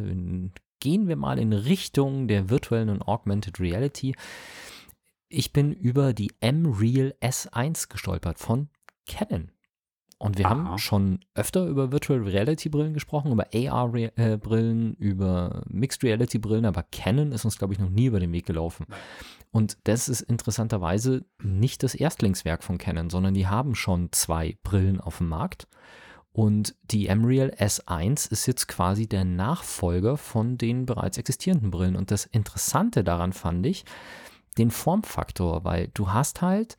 Gehen 0.79 1.07
wir 1.07 1.15
mal 1.15 1.39
in 1.39 1.53
Richtung 1.53 2.27
der 2.27 2.49
virtuellen 2.49 2.89
und 2.89 3.01
Augmented 3.01 3.59
Reality. 3.59 4.15
Ich 5.29 5.51
bin 5.51 5.73
über 5.73 6.13
die 6.13 6.31
M-Real 6.39 7.15
S1 7.21 7.89
gestolpert 7.89 8.39
von 8.39 8.69
Canon. 9.07 9.51
Und 10.19 10.39
wir 10.39 10.47
Aha. 10.47 10.55
haben 10.55 10.77
schon 10.79 11.19
öfter 11.35 11.67
über 11.67 11.91
Virtual 11.91 12.19
Reality 12.19 12.69
Brillen 12.69 12.95
gesprochen, 12.95 13.31
über 13.31 13.47
AR-Brillen, 13.53 14.95
über 14.95 15.61
Mixed 15.69 16.03
Reality 16.03 16.39
Brillen, 16.39 16.65
aber 16.65 16.83
Canon 16.91 17.31
ist 17.31 17.45
uns, 17.45 17.59
glaube 17.59 17.73
ich, 17.73 17.79
noch 17.79 17.89
nie 17.89 18.07
über 18.07 18.19
den 18.19 18.33
Weg 18.33 18.47
gelaufen. 18.47 18.87
Und 19.51 19.77
das 19.83 20.09
ist 20.09 20.21
interessanterweise 20.21 21.25
nicht 21.43 21.83
das 21.83 21.93
Erstlingswerk 21.93 22.63
von 22.63 22.79
Canon, 22.79 23.11
sondern 23.11 23.35
die 23.35 23.47
haben 23.47 23.75
schon 23.75 24.11
zwei 24.11 24.57
Brillen 24.63 24.99
auf 24.99 25.19
dem 25.19 25.29
Markt. 25.29 25.67
Und 26.37 26.75
die 26.91 27.07
M-Real 27.07 27.49
S1 27.49 28.31
ist 28.31 28.45
jetzt 28.45 28.67
quasi 28.67 29.07
der 29.07 29.25
Nachfolger 29.25 30.17
von 30.17 30.59
den 30.59 30.85
bereits 30.85 31.17
existierenden 31.17 31.71
Brillen. 31.71 31.95
Und 31.95 32.11
das 32.11 32.25
Interessante 32.27 33.03
daran 33.03 33.33
fand 33.33 33.65
ich 33.65 33.85
den 34.59 34.69
Formfaktor, 34.69 35.63
weil 35.63 35.87
du 35.95 36.13
hast 36.13 36.43
halt 36.43 36.77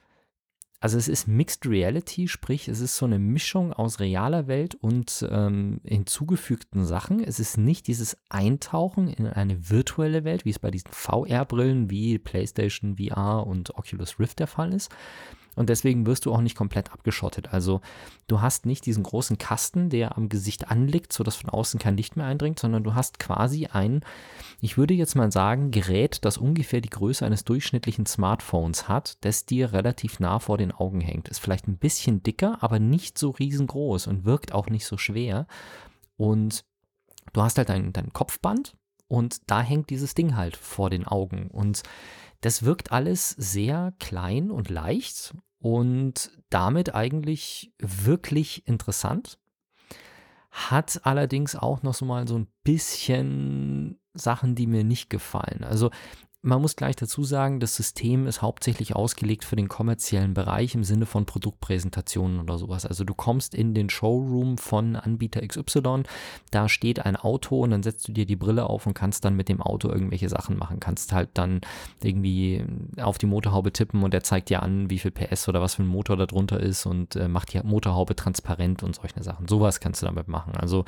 also 0.81 0.97
es 0.97 1.09
ist 1.09 1.27
Mixed 1.27 1.67
Reality, 1.67 2.29
sprich 2.29 2.69
es 2.69 2.79
ist 2.79 2.97
so 2.97 3.05
eine 3.05 3.19
Mischung 3.19 3.73
aus 3.73 3.99
realer 3.99 4.47
Welt 4.47 4.77
und 4.77 5.27
ähm, 5.29 5.81
hinzugefügten 5.85 6.85
Sachen. 6.85 7.21
Es 7.21 7.41
ist 7.41 7.59
nicht 7.59 7.89
dieses 7.89 8.17
Eintauchen 8.29 9.09
in 9.09 9.27
eine 9.27 9.71
virtuelle 9.71 10.23
Welt, 10.23 10.45
wie 10.45 10.51
es 10.51 10.61
bei 10.61 10.71
diesen 10.71 10.93
VR-Brillen 10.93 11.91
wie 11.91 12.21
PlayStation 12.21 12.97
VR 12.97 13.45
und 13.45 13.75
Oculus 13.75 14.21
Rift 14.21 14.39
der 14.39 14.47
Fall 14.47 14.73
ist. 14.73 14.93
Und 15.59 15.69
deswegen 15.69 16.07
wirst 16.07 16.25
du 16.25 16.33
auch 16.33 16.41
nicht 16.41 16.57
komplett 16.57 16.93
abgeschottet. 16.93 17.53
Also 17.53 17.81
du 18.29 18.41
hast 18.41 18.65
nicht 18.65 18.87
diesen 18.87 19.03
großen 19.03 19.39
Kasten, 19.39 19.91
der 19.91 20.17
am 20.17 20.29
Gesicht 20.29 20.71
anliegt, 20.71 21.13
sodass 21.13 21.35
von 21.35 21.51
außen 21.51 21.81
kein 21.81 21.97
Licht 21.97 22.17
mehr 22.17 22.27
eindringt, 22.27 22.61
sondern 22.61 22.85
du 22.85 22.95
hast 22.95 23.19
quasi 23.19 23.67
ein, 23.67 24.05
ich 24.61 24.79
würde 24.79 24.95
jetzt 24.95 25.17
mal 25.17 25.33
sagen, 25.33 25.73
Gerät, 25.73 26.25
das 26.25 26.39
ungefähr 26.39 26.81
die 26.81 26.91
Größe 26.91 27.27
eines 27.27 27.45
durchschnittlichen 27.45 28.07
Smartphones 28.07 28.89
hat, 28.89 29.19
das 29.25 29.47
dir 29.47 29.73
relativ 29.73 30.21
nah 30.21 30.39
vor 30.39 30.59
den 30.59 30.71
Augen 30.71 31.01
hängt. 31.01 31.29
Ist 31.29 31.41
vielleicht 31.41 31.67
ein 31.67 31.79
bisschen 31.79 32.23
dicker, 32.23 32.59
aber 32.61 32.79
nicht 32.79 33.19
so 33.19 33.31
riesengroß 33.31 34.07
und 34.07 34.25
wirkt 34.25 34.53
auch 34.53 34.69
nicht 34.69 34.87
so 34.87 34.97
schwer. 34.97 35.49
Und 36.17 36.65
du 37.33 37.43
hast 37.43 37.59
halt 37.59 37.69
dein, 37.69 37.93
dein 37.93 38.13
Kopfband 38.13 38.77
und 39.09 39.51
da 39.51 39.61
hängt 39.61 39.91
dieses 39.91 40.15
Ding 40.15 40.37
halt 40.37 40.57
vor 40.57 40.89
den 40.89 41.05
Augen. 41.05 41.49
Und 41.51 41.83
das 42.43 42.63
wirkt 42.63 42.93
alles 42.93 43.31
sehr 43.31 43.93
klein 43.99 44.53
und 44.53 44.71
leicht 44.71 45.35
und 45.59 46.31
damit 46.51 46.95
eigentlich 46.95 47.73
wirklich 47.79 48.67
interessant. 48.67 49.39
Hat 50.51 51.01
allerdings 51.05 51.57
auch 51.57 51.83
noch 51.83 51.95
so 51.95 52.05
mal 52.05 52.27
so 52.27 52.39
ein 52.39 52.49
bisschen 52.65 53.99
Sachen, 54.15 54.55
die 54.55 54.67
mir 54.67 54.85
nicht 54.85 55.11
gefallen. 55.11 55.65
Also 55.65 55.91
man 56.41 56.63
muss 56.63 56.77
gleich 56.77 56.95
dazu 56.95 57.25
sagen, 57.25 57.59
das 57.59 57.75
System 57.75 58.29
ist 58.29 58.43
hauptsächlich 58.43 58.95
ausgelegt 58.95 59.45
für 59.45 59.57
den 59.57 59.69
kommerziellen 59.69 60.35
Bereich 60.35 60.75
im 60.77 60.85
Sinne 60.85 61.05
von 61.05 61.27
Produktpräsentationen 61.27 62.39
oder 62.39 62.59
sowas. 62.59 62.87
Also 62.87 63.03
du 63.03 63.13
kommst 63.13 63.57
in 63.57 63.75
den 63.75 63.91
Showroom 63.91 64.57
von 64.57 64.95
Anbieter 64.95 65.45
XY, 65.45 66.05
da 66.53 66.69
steht 66.69 67.05
ein 67.05 67.17
Auto 67.17 67.61
und 67.61 67.73
dann 67.73 67.83
setzt 67.83 68.07
du 68.07 68.13
dir 68.13 68.25
die 68.25 68.37
Brille 68.37 68.71
auf 68.71 68.87
und 68.87 68.95
kannst 68.95 69.25
dann 69.25 69.35
mit 69.35 69.49
dem 69.49 69.61
Auto 69.61 69.89
irgendwelche 69.89 70.29
Sachen 70.29 70.57
machen. 70.57 70.79
Kannst 70.79 71.13
halt 71.13 71.31
dann 71.35 71.61
irgendwie 72.05 72.65
auf 73.01 73.19
die 73.19 73.27
Motorhaube 73.27 73.73
tippen 73.73 74.05
und 74.05 74.15
der 74.15 74.23
zeigt 74.23 74.49
dir 74.49 74.63
an, 74.63 74.91
wie 74.91 75.01
viel 75.01 75.11
PS 75.11 75.49
oder 75.49 75.61
was 75.61 75.75
für 75.75 75.83
ein 75.83 75.89
Motor 75.89 76.17
da 76.17 76.27
drunter 76.27 76.61
ist 76.61 76.87
und 76.87 77.17
äh, 77.17 77.27
macht 77.27 77.53
die 77.53 77.61
Motorhaube 77.65 78.15
transparent 78.15 78.85
und 78.85 78.95
solche 78.95 79.25
Sachen. 79.25 79.49
Sowas 79.49 79.81
kannst 79.81 80.03
du 80.03 80.07
damit 80.07 80.29
machen. 80.29 80.55
Also 80.55 80.85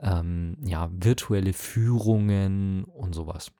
ähm, 0.00 0.56
ja, 0.64 0.90
virtuelle 0.92 1.52
Führungen 1.52 2.82
und 2.84 3.14
sowas. 3.14 3.52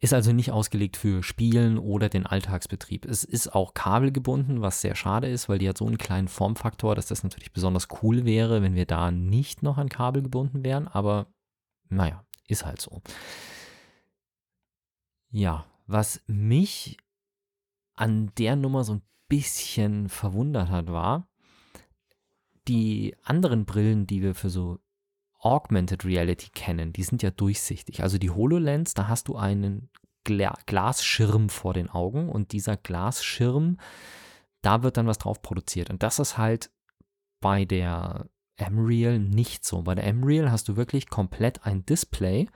Ist 0.00 0.14
also 0.14 0.32
nicht 0.32 0.52
ausgelegt 0.52 0.96
für 0.96 1.24
Spielen 1.24 1.76
oder 1.76 2.08
den 2.08 2.24
Alltagsbetrieb. 2.24 3.04
Es 3.04 3.24
ist 3.24 3.52
auch 3.52 3.74
kabelgebunden, 3.74 4.60
was 4.60 4.80
sehr 4.80 4.94
schade 4.94 5.28
ist, 5.28 5.48
weil 5.48 5.58
die 5.58 5.68
hat 5.68 5.76
so 5.76 5.86
einen 5.86 5.98
kleinen 5.98 6.28
Formfaktor, 6.28 6.94
dass 6.94 7.06
das 7.06 7.24
natürlich 7.24 7.52
besonders 7.52 7.88
cool 8.02 8.24
wäre, 8.24 8.62
wenn 8.62 8.76
wir 8.76 8.86
da 8.86 9.10
nicht 9.10 9.64
noch 9.64 9.76
an 9.76 9.88
Kabel 9.88 10.22
gebunden 10.22 10.62
wären. 10.62 10.86
Aber 10.86 11.26
naja, 11.88 12.24
ist 12.46 12.64
halt 12.64 12.80
so. 12.80 13.02
Ja, 15.30 15.66
was 15.88 16.22
mich 16.26 16.96
an 17.96 18.30
der 18.38 18.54
Nummer 18.54 18.84
so 18.84 18.94
ein 18.94 19.02
bisschen 19.28 20.08
verwundert 20.08 20.68
hat, 20.70 20.86
war, 20.86 21.28
die 22.68 23.16
anderen 23.24 23.64
Brillen, 23.64 24.06
die 24.06 24.22
wir 24.22 24.34
für 24.34 24.50
so 24.50 24.78
Augmented 25.38 26.04
Reality 26.04 26.50
kennen, 26.50 26.92
die 26.92 27.02
sind 27.02 27.22
ja 27.22 27.30
durchsichtig. 27.30 28.02
Also 28.02 28.18
die 28.18 28.30
HoloLens, 28.30 28.94
da 28.94 29.08
hast 29.08 29.28
du 29.28 29.36
einen 29.36 29.90
Gla 30.24 30.58
Glasschirm 30.66 31.48
vor 31.48 31.74
den 31.74 31.88
Augen 31.88 32.28
und 32.28 32.52
dieser 32.52 32.76
Glasschirm, 32.76 33.78
da 34.62 34.82
wird 34.82 34.96
dann 34.96 35.06
was 35.06 35.18
drauf 35.18 35.40
produziert. 35.40 35.90
Und 35.90 36.02
das 36.02 36.18
ist 36.18 36.36
halt 36.36 36.70
bei 37.40 37.64
der 37.64 38.26
M-Real 38.56 39.18
nicht 39.18 39.64
so. 39.64 39.82
Bei 39.82 39.94
der 39.94 40.04
M-Real 40.04 40.50
hast 40.50 40.68
du 40.68 40.76
wirklich 40.76 41.08
komplett 41.08 41.64
ein 41.64 41.86
Display 41.86 42.48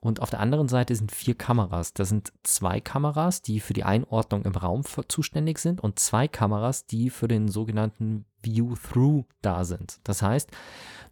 und 0.00 0.20
auf 0.20 0.30
der 0.30 0.40
anderen 0.40 0.66
Seite 0.66 0.96
sind 0.96 1.12
vier 1.12 1.36
Kameras. 1.36 1.94
Das 1.94 2.08
sind 2.08 2.32
zwei 2.42 2.80
Kameras, 2.80 3.40
die 3.40 3.60
für 3.60 3.72
die 3.72 3.84
Einordnung 3.84 4.44
im 4.44 4.56
Raum 4.56 4.82
zuständig 5.06 5.58
sind 5.58 5.80
und 5.80 6.00
zwei 6.00 6.26
Kameras, 6.26 6.86
die 6.86 7.08
für 7.08 7.28
den 7.28 7.46
sogenannten 7.46 8.24
View-Through 8.42 9.26
da 9.42 9.64
sind. 9.64 10.00
Das 10.02 10.20
heißt, 10.20 10.50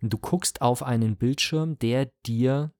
du 0.08 0.18
guckst 0.18 0.62
auf 0.62 0.82
einen 0.82 1.16
Bildschirm, 1.16 1.78
der 1.78 2.10
dir 2.24 2.72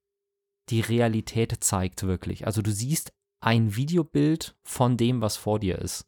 die 0.70 0.80
Realität 0.80 1.54
zeigt 1.60 2.04
wirklich. 2.04 2.46
Also 2.46 2.62
du 2.62 2.70
siehst 2.70 3.12
ein 3.40 3.76
Videobild 3.76 4.56
von 4.62 4.96
dem, 4.96 5.20
was 5.20 5.36
vor 5.36 5.58
dir 5.58 5.78
ist. 5.78 6.06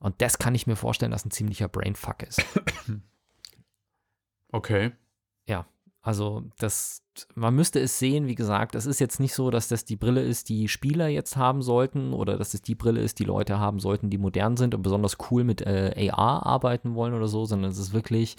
Und 0.00 0.20
das 0.20 0.38
kann 0.38 0.54
ich 0.54 0.66
mir 0.66 0.76
vorstellen, 0.76 1.12
dass 1.12 1.24
ein 1.24 1.30
ziemlicher 1.30 1.68
Brainfuck 1.68 2.22
ist. 2.22 2.44
Okay. 4.50 4.92
Ja, 5.46 5.66
also 6.00 6.44
das, 6.58 7.02
man 7.34 7.54
müsste 7.54 7.80
es 7.80 7.98
sehen, 7.98 8.26
wie 8.28 8.34
gesagt, 8.34 8.74
es 8.74 8.86
ist 8.86 8.98
jetzt 8.98 9.20
nicht 9.20 9.34
so, 9.34 9.50
dass 9.50 9.68
das 9.68 9.84
die 9.84 9.96
Brille 9.96 10.22
ist, 10.22 10.48
die 10.48 10.68
Spieler 10.68 11.08
jetzt 11.08 11.36
haben 11.36 11.60
sollten 11.60 12.14
oder 12.14 12.38
dass 12.38 12.54
es 12.54 12.62
die 12.62 12.74
Brille 12.74 13.02
ist, 13.02 13.18
die 13.18 13.24
Leute 13.24 13.58
haben 13.58 13.78
sollten, 13.78 14.08
die 14.08 14.16
modern 14.16 14.56
sind 14.56 14.74
und 14.74 14.80
besonders 14.80 15.18
cool 15.30 15.44
mit 15.44 15.60
äh, 15.60 16.08
AR 16.10 16.46
arbeiten 16.46 16.94
wollen 16.94 17.12
oder 17.12 17.28
so, 17.28 17.44
sondern 17.44 17.70
es 17.70 17.76
ist 17.76 17.92
wirklich 17.92 18.36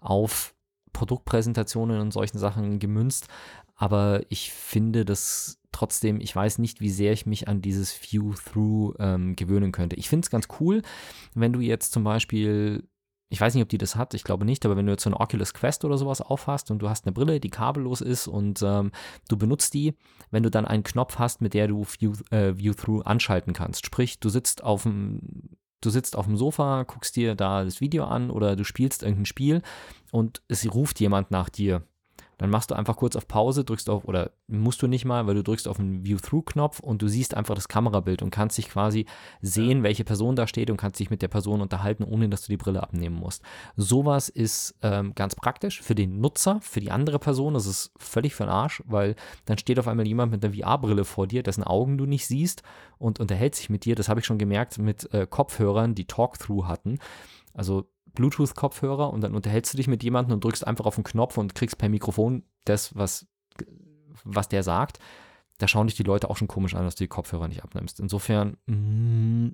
auf 0.00 0.52
Produktpräsentationen 0.92 2.00
und 2.00 2.12
solchen 2.12 2.38
Sachen 2.38 2.78
gemünzt. 2.78 3.28
Aber 3.76 4.22
ich 4.28 4.52
finde 4.52 5.04
das 5.04 5.58
trotzdem, 5.72 6.20
ich 6.20 6.34
weiß 6.34 6.58
nicht, 6.58 6.80
wie 6.80 6.90
sehr 6.90 7.12
ich 7.12 7.26
mich 7.26 7.48
an 7.48 7.62
dieses 7.62 7.92
View-Through 7.94 8.94
ähm, 8.98 9.36
gewöhnen 9.36 9.72
könnte. 9.72 9.96
Ich 9.96 10.08
finde 10.08 10.24
es 10.24 10.30
ganz 10.30 10.48
cool, 10.60 10.82
wenn 11.34 11.52
du 11.52 11.60
jetzt 11.60 11.92
zum 11.92 12.04
Beispiel 12.04 12.88
ich 13.32 13.40
weiß 13.40 13.54
nicht, 13.54 13.62
ob 13.62 13.70
die 13.70 13.78
das 13.78 13.96
hat, 13.96 14.12
ich 14.12 14.24
glaube 14.24 14.44
nicht, 14.44 14.66
aber 14.66 14.76
wenn 14.76 14.84
du 14.84 14.92
jetzt 14.92 15.04
so 15.04 15.08
eine 15.08 15.18
Oculus 15.18 15.54
Quest 15.54 15.86
oder 15.86 15.96
sowas 15.96 16.20
aufhast 16.20 16.70
und 16.70 16.80
du 16.80 16.90
hast 16.90 17.06
eine 17.06 17.14
Brille, 17.14 17.40
die 17.40 17.48
kabellos 17.48 18.02
ist 18.02 18.28
und 18.28 18.60
ähm, 18.62 18.92
du 19.26 19.38
benutzt 19.38 19.72
die, 19.72 19.94
wenn 20.30 20.42
du 20.42 20.50
dann 20.50 20.66
einen 20.66 20.82
Knopf 20.82 21.18
hast, 21.18 21.40
mit 21.40 21.54
der 21.54 21.66
du 21.66 21.86
View, 21.98 22.12
äh, 22.30 22.58
View-Through 22.58 23.00
anschalten 23.06 23.54
kannst. 23.54 23.86
Sprich, 23.86 24.20
du 24.20 24.28
sitzt 24.28 24.62
auf 24.62 24.82
dem 24.82 25.56
du 25.82 25.90
sitzt 25.90 26.16
auf 26.16 26.26
dem 26.26 26.36
Sofa, 26.36 26.84
guckst 26.84 27.16
dir 27.16 27.34
da 27.34 27.64
das 27.64 27.80
Video 27.80 28.04
an 28.04 28.30
oder 28.30 28.56
du 28.56 28.64
spielst 28.64 29.02
irgendein 29.02 29.26
Spiel 29.26 29.62
und 30.10 30.42
es 30.48 30.72
ruft 30.72 31.00
jemand 31.00 31.30
nach 31.30 31.48
dir. 31.48 31.82
Dann 32.38 32.50
machst 32.50 32.70
du 32.70 32.74
einfach 32.74 32.96
kurz 32.96 33.16
auf 33.16 33.28
Pause, 33.28 33.64
drückst 33.64 33.88
auf, 33.90 34.04
oder 34.04 34.30
musst 34.48 34.82
du 34.82 34.86
nicht 34.86 35.04
mal, 35.04 35.26
weil 35.26 35.34
du 35.34 35.42
drückst 35.42 35.68
auf 35.68 35.76
den 35.76 36.04
View-Through-Knopf 36.04 36.80
und 36.80 37.02
du 37.02 37.08
siehst 37.08 37.34
einfach 37.34 37.54
das 37.54 37.68
Kamerabild 37.68 38.22
und 38.22 38.30
kannst 38.30 38.58
dich 38.58 38.68
quasi 38.68 39.06
sehen, 39.40 39.82
welche 39.82 40.04
Person 40.04 40.36
da 40.36 40.46
steht 40.46 40.70
und 40.70 40.76
kannst 40.76 40.98
dich 40.98 41.10
mit 41.10 41.22
der 41.22 41.28
Person 41.28 41.60
unterhalten, 41.60 42.04
ohne 42.04 42.28
dass 42.28 42.42
du 42.42 42.48
die 42.48 42.56
Brille 42.56 42.82
abnehmen 42.82 43.16
musst. 43.16 43.42
Sowas 43.76 44.28
ist 44.28 44.74
ähm, 44.82 45.14
ganz 45.14 45.34
praktisch 45.34 45.82
für 45.82 45.94
den 45.94 46.20
Nutzer, 46.20 46.58
für 46.62 46.80
die 46.80 46.90
andere 46.90 47.18
Person. 47.18 47.54
Das 47.54 47.66
ist 47.66 47.92
völlig 47.98 48.34
für 48.34 48.44
den 48.44 48.50
Arsch, 48.50 48.82
weil 48.86 49.14
dann 49.44 49.58
steht 49.58 49.78
auf 49.78 49.88
einmal 49.88 50.06
jemand 50.06 50.32
mit 50.32 50.44
einer 50.44 50.54
VR-Brille 50.54 51.04
vor 51.04 51.26
dir, 51.26 51.42
dessen 51.42 51.64
Augen 51.64 51.98
du 51.98 52.06
nicht 52.06 52.26
siehst 52.26 52.62
und 52.98 53.20
unterhält 53.20 53.54
sich 53.54 53.70
mit 53.70 53.84
dir. 53.84 53.94
Das 53.94 54.08
habe 54.08 54.20
ich 54.20 54.26
schon 54.26 54.38
gemerkt 54.38 54.78
mit 54.78 55.12
äh, 55.12 55.26
Kopfhörern, 55.28 55.94
die 55.94 56.06
Talk-Through 56.06 56.66
hatten. 56.66 56.98
Also 57.54 57.86
Bluetooth-Kopfhörer 58.14 59.12
und 59.12 59.22
dann 59.22 59.34
unterhältst 59.34 59.72
du 59.72 59.76
dich 59.76 59.88
mit 59.88 60.02
jemandem 60.02 60.34
und 60.34 60.44
drückst 60.44 60.66
einfach 60.66 60.86
auf 60.86 60.94
den 60.94 61.04
Knopf 61.04 61.38
und 61.38 61.54
kriegst 61.54 61.78
per 61.78 61.88
Mikrofon 61.88 62.44
das, 62.64 62.96
was, 62.96 63.26
was 64.24 64.48
der 64.48 64.62
sagt. 64.62 64.98
Da 65.58 65.68
schauen 65.68 65.86
dich 65.86 65.96
die 65.96 66.02
Leute 66.02 66.28
auch 66.30 66.36
schon 66.36 66.48
komisch 66.48 66.74
an, 66.74 66.84
dass 66.84 66.96
du 66.96 67.04
die 67.04 67.08
Kopfhörer 67.08 67.48
nicht 67.48 67.62
abnimmst. 67.62 68.00
Insofern, 68.00 68.56
mh, 68.66 69.52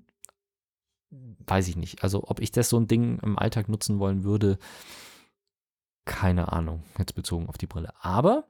weiß 1.46 1.68
ich 1.68 1.76
nicht. 1.76 2.02
Also, 2.02 2.24
ob 2.26 2.40
ich 2.40 2.50
das 2.50 2.68
so 2.68 2.78
ein 2.78 2.88
Ding 2.88 3.18
im 3.20 3.38
Alltag 3.38 3.68
nutzen 3.68 3.98
wollen 3.98 4.24
würde, 4.24 4.58
keine 6.04 6.52
Ahnung, 6.52 6.82
jetzt 6.98 7.14
bezogen 7.14 7.48
auf 7.48 7.58
die 7.58 7.66
Brille. 7.66 7.92
Aber 8.00 8.44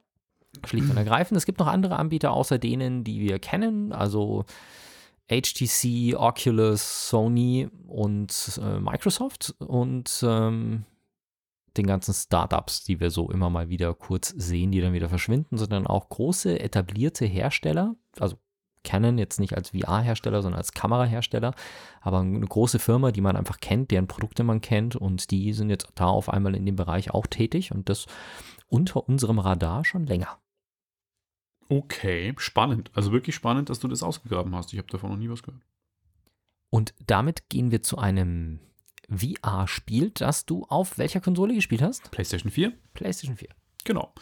schlicht 0.65 0.89
und 0.89 0.97
ergreifend, 0.97 1.37
es 1.37 1.45
gibt 1.45 1.59
noch 1.59 1.67
andere 1.67 1.97
Anbieter 1.97 2.31
außer 2.31 2.57
denen, 2.57 3.03
die 3.03 3.19
wir 3.19 3.39
kennen. 3.39 3.91
Also 3.93 4.45
HTC, 5.29 6.15
Oculus, 6.15 7.09
Sony 7.09 7.69
und 7.87 8.59
äh, 8.61 8.79
Microsoft. 8.79 9.55
Und 9.59 10.23
ähm, 10.23 10.85
den 11.77 11.87
ganzen 11.87 12.13
Startups, 12.13 12.83
die 12.83 12.99
wir 12.99 13.11
so 13.11 13.29
immer 13.29 13.49
mal 13.49 13.69
wieder 13.69 13.93
kurz 13.93 14.29
sehen, 14.29 14.71
die 14.71 14.81
dann 14.81 14.93
wieder 14.93 15.09
verschwinden, 15.09 15.57
sondern 15.57 15.87
auch 15.87 16.09
große 16.09 16.59
etablierte 16.59 17.25
Hersteller, 17.25 17.95
also 18.19 18.37
Canon 18.83 19.17
jetzt 19.17 19.39
nicht 19.39 19.55
als 19.55 19.69
VR-Hersteller, 19.69 20.41
sondern 20.41 20.57
als 20.57 20.71
Kamerahersteller, 20.71 21.53
aber 22.01 22.19
eine 22.19 22.39
große 22.39 22.79
Firma, 22.79 23.11
die 23.11 23.21
man 23.21 23.35
einfach 23.35 23.59
kennt, 23.59 23.91
deren 23.91 24.07
Produkte 24.07 24.43
man 24.43 24.61
kennt 24.61 24.95
und 24.95 25.31
die 25.31 25.53
sind 25.53 25.69
jetzt 25.69 25.87
da 25.95 26.05
auf 26.05 26.29
einmal 26.29 26.55
in 26.55 26.65
dem 26.65 26.75
Bereich 26.75 27.11
auch 27.11 27.27
tätig 27.27 27.71
und 27.71 27.89
das 27.89 28.05
unter 28.67 29.07
unserem 29.07 29.39
Radar 29.39 29.83
schon 29.83 30.05
länger. 30.05 30.39
Okay, 31.69 32.33
spannend. 32.37 32.89
Also 32.93 33.11
wirklich 33.11 33.35
spannend, 33.35 33.69
dass 33.69 33.79
du 33.79 33.87
das 33.87 34.01
ausgegraben 34.03 34.55
hast. 34.55 34.73
Ich 34.73 34.79
habe 34.79 34.89
davon 34.89 35.11
noch 35.11 35.17
nie 35.17 35.29
was 35.29 35.43
gehört. 35.43 35.61
Und 36.71 36.93
damit 37.05 37.47
gehen 37.49 37.71
wir 37.71 37.81
zu 37.83 37.97
einem 37.97 38.59
VR-Spiel, 39.09 40.11
das 40.11 40.45
du 40.45 40.65
auf 40.69 40.97
welcher 40.97 41.21
Konsole 41.21 41.53
gespielt 41.53 41.81
hast? 41.81 42.11
PlayStation 42.11 42.51
4? 42.51 42.73
PlayStation 42.93 43.37
4. 43.37 43.49
Genau. 43.83 44.13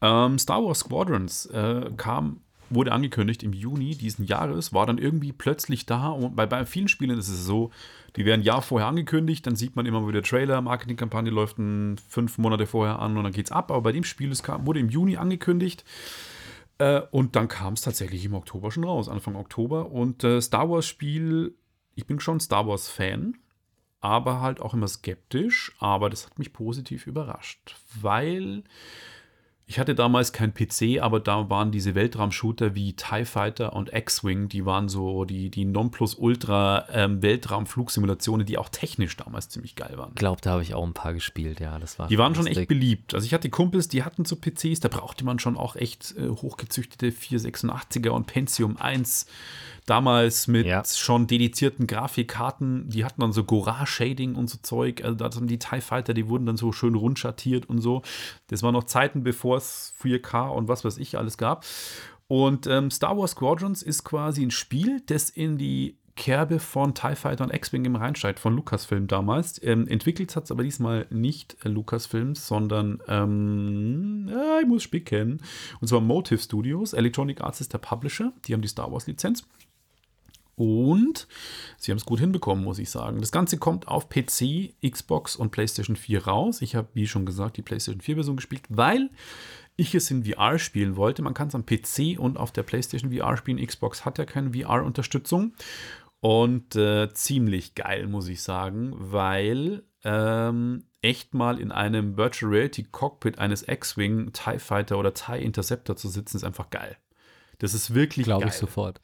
Ähm, 0.00 0.38
Star 0.38 0.64
Wars 0.64 0.80
Squadrons 0.80 1.46
äh, 1.46 1.90
kam, 1.96 2.40
wurde 2.70 2.92
angekündigt 2.92 3.42
im 3.42 3.52
Juni 3.52 3.94
diesen 3.96 4.24
Jahres, 4.24 4.72
war 4.72 4.86
dann 4.86 4.98
irgendwie 4.98 5.32
plötzlich 5.32 5.86
da 5.86 6.08
und 6.08 6.34
bei, 6.36 6.46
bei 6.46 6.66
vielen 6.66 6.88
Spielen 6.88 7.18
ist 7.18 7.28
es 7.28 7.44
so, 7.44 7.70
die 8.16 8.24
werden 8.24 8.40
ein 8.40 8.44
Jahr 8.44 8.62
vorher 8.62 8.88
angekündigt, 8.88 9.46
dann 9.46 9.56
sieht 9.56 9.76
man 9.76 9.86
immer 9.86 10.06
wieder 10.08 10.22
Trailer, 10.22 10.60
Marketingkampagne 10.60 11.30
läuft 11.30 11.56
fünf 11.56 12.38
Monate 12.38 12.66
vorher 12.66 12.98
an 12.98 13.16
und 13.16 13.24
dann 13.24 13.32
geht's 13.32 13.52
ab, 13.52 13.70
aber 13.70 13.82
bei 13.82 13.92
dem 13.92 14.04
Spiel, 14.04 14.32
es 14.32 14.42
kam, 14.42 14.66
wurde 14.66 14.80
im 14.80 14.88
Juni 14.88 15.16
angekündigt 15.16 15.84
äh, 16.78 17.02
und 17.10 17.36
dann 17.36 17.48
kam 17.48 17.74
es 17.74 17.82
tatsächlich 17.82 18.24
im 18.24 18.34
Oktober 18.34 18.70
schon 18.70 18.84
raus, 18.84 19.08
Anfang 19.08 19.36
Oktober 19.36 19.90
und 19.90 20.24
äh, 20.24 20.40
Star 20.40 20.68
Wars 20.70 20.86
Spiel, 20.86 21.54
ich 21.94 22.06
bin 22.06 22.20
schon 22.20 22.40
Star 22.40 22.66
Wars 22.66 22.88
Fan, 22.88 23.36
aber 24.00 24.40
halt 24.40 24.60
auch 24.60 24.74
immer 24.74 24.88
skeptisch. 24.88 25.72
Aber 25.78 26.10
das 26.10 26.26
hat 26.26 26.38
mich 26.38 26.52
positiv 26.52 27.06
überrascht, 27.06 27.76
weil 28.00 28.64
ich 29.66 29.78
hatte 29.78 29.94
damals 29.94 30.34
kein 30.34 30.52
PC, 30.52 31.00
aber 31.00 31.20
da 31.20 31.48
waren 31.48 31.72
diese 31.72 31.94
Weltraumshooter 31.94 32.74
wie 32.74 32.92
TIE 32.92 33.24
Fighter 33.24 33.72
und 33.72 33.94
X-Wing, 33.94 34.48
die 34.48 34.66
waren 34.66 34.90
so 34.90 35.24
die, 35.24 35.48
die 35.48 35.64
Nonplusultra-Weltraumflugsimulationen, 35.64 38.44
die 38.44 38.58
auch 38.58 38.68
technisch 38.68 39.16
damals 39.16 39.48
ziemlich 39.48 39.74
geil 39.74 39.96
waren. 39.96 40.10
Ich 40.10 40.16
glaube, 40.16 40.42
da 40.42 40.50
habe 40.50 40.62
ich 40.62 40.74
auch 40.74 40.84
ein 40.84 40.92
paar 40.92 41.14
gespielt, 41.14 41.60
ja. 41.60 41.78
Das 41.78 41.98
war 41.98 42.08
die 42.08 42.18
waren 42.18 42.34
schon 42.34 42.46
echt 42.46 42.68
beliebt. 42.68 43.14
Also 43.14 43.24
ich 43.24 43.32
hatte 43.32 43.48
Kumpels, 43.48 43.88
die 43.88 44.02
hatten 44.02 44.26
so 44.26 44.36
PCs, 44.36 44.80
da 44.80 44.88
brauchte 44.88 45.24
man 45.24 45.38
schon 45.38 45.56
auch 45.56 45.76
echt 45.76 46.14
äh, 46.18 46.28
hochgezüchtete 46.28 47.08
486er 47.08 48.10
und 48.10 48.26
Pentium 48.26 48.76
1 48.76 49.26
damals 49.86 50.46
mit 50.46 50.66
ja. 50.66 50.82
schon 50.84 51.26
dedizierten 51.26 51.86
Grafikkarten, 51.86 52.88
die 52.88 53.04
hatten 53.04 53.20
dann 53.20 53.32
so 53.32 53.44
Gora-Shading 53.44 54.34
und 54.34 54.48
so 54.48 54.58
Zeug. 54.62 55.04
Also 55.04 55.16
da 55.16 55.30
haben 55.30 55.46
die 55.46 55.58
TIE 55.58 55.80
Fighter, 55.80 56.14
die 56.14 56.28
wurden 56.28 56.46
dann 56.46 56.56
so 56.56 56.72
schön 56.72 56.94
rund 56.94 57.18
schattiert 57.18 57.68
und 57.68 57.80
so. 57.80 58.02
Das 58.48 58.62
war 58.62 58.72
noch 58.72 58.84
Zeiten, 58.84 59.22
bevor 59.22 59.58
es 59.58 59.94
4K 60.02 60.48
und 60.48 60.68
was 60.68 60.84
weiß 60.84 60.98
ich 60.98 61.18
alles 61.18 61.38
gab. 61.38 61.64
Und 62.26 62.66
ähm, 62.66 62.90
Star 62.90 63.16
Wars 63.18 63.32
Squadrons 63.32 63.82
ist 63.82 64.04
quasi 64.04 64.42
ein 64.42 64.50
Spiel, 64.50 65.02
das 65.06 65.28
in 65.28 65.58
die 65.58 65.98
Kerbe 66.16 66.60
von 66.60 66.94
TIE 66.94 67.16
Fighter 67.16 67.44
und 67.44 67.52
X-Wing 67.52 67.84
im 67.84 67.96
Rheinsteig 67.96 68.38
von 68.38 68.54
Lucasfilm 68.54 69.08
damals. 69.08 69.60
Ähm, 69.62 69.88
entwickelt 69.88 70.34
hat 70.36 70.44
es 70.44 70.50
aber 70.52 70.62
diesmal 70.62 71.06
nicht 71.10 71.56
äh, 71.64 71.68
Lucasfilm, 71.68 72.34
sondern 72.34 73.02
ähm, 73.08 74.28
ja, 74.30 74.60
ich 74.60 74.66
muss 74.66 74.84
spicken. 74.84 75.42
Und 75.80 75.88
zwar 75.88 76.00
Motive 76.00 76.38
Studios. 76.38 76.92
Electronic 76.92 77.40
Arts 77.40 77.60
ist 77.60 77.72
der 77.72 77.78
Publisher. 77.78 78.32
Die 78.46 78.54
haben 78.54 78.62
die 78.62 78.68
Star 78.68 78.90
Wars 78.92 79.06
Lizenz. 79.06 79.44
Und 80.56 81.26
sie 81.78 81.90
haben 81.90 81.98
es 81.98 82.04
gut 82.04 82.20
hinbekommen, 82.20 82.64
muss 82.64 82.78
ich 82.78 82.90
sagen. 82.90 83.20
Das 83.20 83.32
Ganze 83.32 83.58
kommt 83.58 83.88
auf 83.88 84.08
PC, 84.08 84.74
Xbox 84.88 85.36
und 85.36 85.50
PlayStation 85.50 85.96
4 85.96 86.26
raus. 86.26 86.62
Ich 86.62 86.76
habe, 86.76 86.88
wie 86.94 87.06
schon 87.06 87.26
gesagt, 87.26 87.56
die 87.56 87.62
PlayStation 87.62 88.00
4-Version 88.00 88.36
gespielt, 88.36 88.62
weil 88.68 89.10
ich 89.76 89.94
es 89.94 90.10
in 90.10 90.24
VR 90.24 90.58
spielen 90.58 90.96
wollte. 90.96 91.22
Man 91.22 91.34
kann 91.34 91.48
es 91.48 91.54
am 91.54 91.66
PC 91.66 92.18
und 92.18 92.36
auf 92.36 92.52
der 92.52 92.62
PlayStation 92.62 93.12
VR 93.12 93.36
spielen. 93.36 93.64
Xbox 93.64 94.04
hat 94.04 94.18
ja 94.18 94.24
keine 94.24 94.52
VR-Unterstützung. 94.52 95.54
Und 96.20 96.74
äh, 96.76 97.12
ziemlich 97.12 97.74
geil, 97.74 98.06
muss 98.06 98.28
ich 98.28 98.42
sagen, 98.42 98.94
weil 98.96 99.82
ähm, 100.04 100.84
echt 101.02 101.34
mal 101.34 101.60
in 101.60 101.70
einem 101.70 102.16
Virtual 102.16 102.50
Reality 102.50 102.84
Cockpit 102.84 103.38
eines 103.38 103.66
X-Wing, 103.68 104.32
TIE 104.32 104.58
Fighter 104.58 104.98
oder 104.98 105.12
TIE 105.12 105.42
Interceptor 105.42 105.96
zu 105.96 106.08
sitzen, 106.08 106.38
ist 106.38 106.44
einfach 106.44 106.70
geil. 106.70 106.96
Das 107.58 107.74
ist 107.74 107.94
wirklich 107.94 108.26
Glaube 108.26 108.46
ich 108.48 108.54
sofort. 108.54 109.00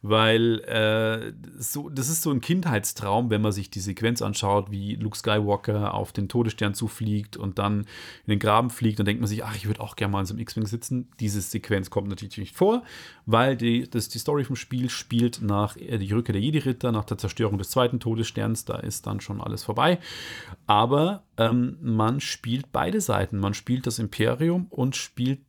Weil 0.00 0.60
äh, 0.60 1.32
so, 1.58 1.88
das 1.88 2.08
ist 2.08 2.22
so 2.22 2.30
ein 2.30 2.40
Kindheitstraum, 2.40 3.30
wenn 3.30 3.42
man 3.42 3.50
sich 3.50 3.68
die 3.70 3.80
Sequenz 3.80 4.22
anschaut, 4.22 4.70
wie 4.70 4.94
Luke 4.94 5.16
Skywalker 5.16 5.92
auf 5.92 6.12
den 6.12 6.28
Todesstern 6.28 6.74
zufliegt 6.74 7.36
und 7.36 7.58
dann 7.58 7.80
in 7.80 8.30
den 8.30 8.38
Graben 8.38 8.70
fliegt. 8.70 9.00
Dann 9.00 9.06
denkt 9.06 9.20
man 9.20 9.28
sich, 9.28 9.44
ach, 9.44 9.56
ich 9.56 9.66
würde 9.66 9.80
auch 9.80 9.96
gerne 9.96 10.12
mal 10.12 10.20
in 10.20 10.26
so 10.26 10.34
einem 10.34 10.40
X-Wing 10.40 10.66
sitzen. 10.66 11.10
Diese 11.18 11.40
Sequenz 11.40 11.90
kommt 11.90 12.08
natürlich 12.08 12.38
nicht 12.38 12.56
vor, 12.56 12.84
weil 13.26 13.56
die, 13.56 13.90
das, 13.90 14.08
die 14.08 14.18
Story 14.18 14.44
vom 14.44 14.56
Spiel 14.56 14.88
spielt 14.88 15.42
nach 15.42 15.76
äh, 15.76 15.98
die 15.98 16.12
Rückkehr 16.12 16.34
der 16.34 16.42
Jedi-Ritter, 16.42 16.92
nach 16.92 17.04
der 17.04 17.18
Zerstörung 17.18 17.58
des 17.58 17.70
zweiten 17.70 17.98
Todessterns. 17.98 18.64
Da 18.64 18.76
ist 18.76 19.06
dann 19.06 19.20
schon 19.20 19.40
alles 19.40 19.64
vorbei. 19.64 19.98
Aber 20.68 21.24
ähm, 21.36 21.76
man 21.80 22.20
spielt 22.20 22.70
beide 22.70 23.00
Seiten. 23.00 23.38
Man 23.38 23.54
spielt 23.54 23.86
das 23.86 23.98
Imperium 23.98 24.66
und 24.70 24.94
spielt 24.94 25.40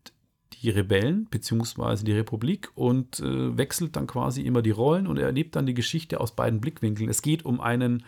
die 0.54 0.70
Rebellen 0.70 1.26
bzw. 1.26 2.04
die 2.04 2.14
Republik 2.14 2.70
und 2.76 3.20
äh, 3.20 3.58
wechselt 3.58 3.96
dann 3.96 4.08
quasi 4.08 4.42
immer 4.42 4.62
die 4.62 4.72
Rollen 4.72 5.08
und 5.08 5.18
erlebt 5.18 5.56
dann 5.56 5.66
die 5.66 5.74
Geschichte 5.74 6.20
aus 6.20 6.36
beiden 6.36 6.60
Blickwinkeln. 6.60 7.10
Es 7.10 7.22
geht 7.22 7.46
um 7.46 7.62
einen 7.62 8.06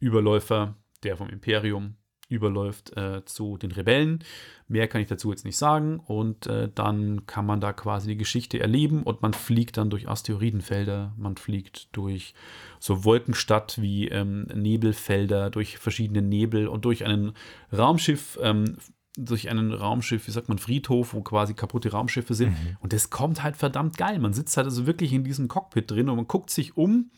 Überläufer, 0.00 0.76
der 1.02 1.16
vom 1.16 1.28
Imperium 1.28 1.96
überläuft 2.32 2.96
äh, 2.96 3.24
zu 3.24 3.58
den 3.58 3.72
Rebellen. 3.72 4.24
Mehr 4.66 4.88
kann 4.88 5.02
ich 5.02 5.08
dazu 5.08 5.30
jetzt 5.30 5.44
nicht 5.44 5.58
sagen. 5.58 6.00
Und 6.00 6.46
äh, 6.46 6.70
dann 6.74 7.26
kann 7.26 7.46
man 7.46 7.60
da 7.60 7.72
quasi 7.72 8.08
die 8.08 8.16
Geschichte 8.16 8.58
erleben 8.58 9.02
und 9.02 9.22
man 9.22 9.34
fliegt 9.34 9.76
dann 9.76 9.90
durch 9.90 10.08
Asteroidenfelder, 10.08 11.12
man 11.16 11.36
fliegt 11.36 11.94
durch 11.94 12.34
so 12.80 13.04
Wolkenstadt 13.04 13.80
wie 13.80 14.08
ähm, 14.08 14.44
Nebelfelder, 14.54 15.50
durch 15.50 15.78
verschiedene 15.78 16.22
Nebel 16.22 16.68
und 16.68 16.84
durch 16.84 17.04
ein 17.04 17.32
Raumschiff 17.70 18.38
ähm, 18.42 18.78
durch 19.16 19.50
einen 19.50 19.72
Raumschiff, 19.72 20.26
wie 20.26 20.30
sagt 20.30 20.48
man, 20.48 20.58
Friedhof, 20.58 21.12
wo 21.12 21.20
quasi 21.20 21.54
kaputte 21.54 21.90
Raumschiffe 21.90 22.34
sind. 22.34 22.50
Mhm. 22.50 22.76
Und 22.80 22.92
das 22.92 23.10
kommt 23.10 23.42
halt 23.42 23.56
verdammt 23.56 23.98
geil. 23.98 24.18
Man 24.18 24.32
sitzt 24.32 24.56
halt 24.56 24.66
also 24.66 24.86
wirklich 24.86 25.12
in 25.12 25.24
diesem 25.24 25.48
Cockpit 25.48 25.90
drin 25.90 26.08
und 26.08 26.16
man 26.16 26.26
guckt 26.26 26.50
sich 26.50 26.76
um 26.76 27.10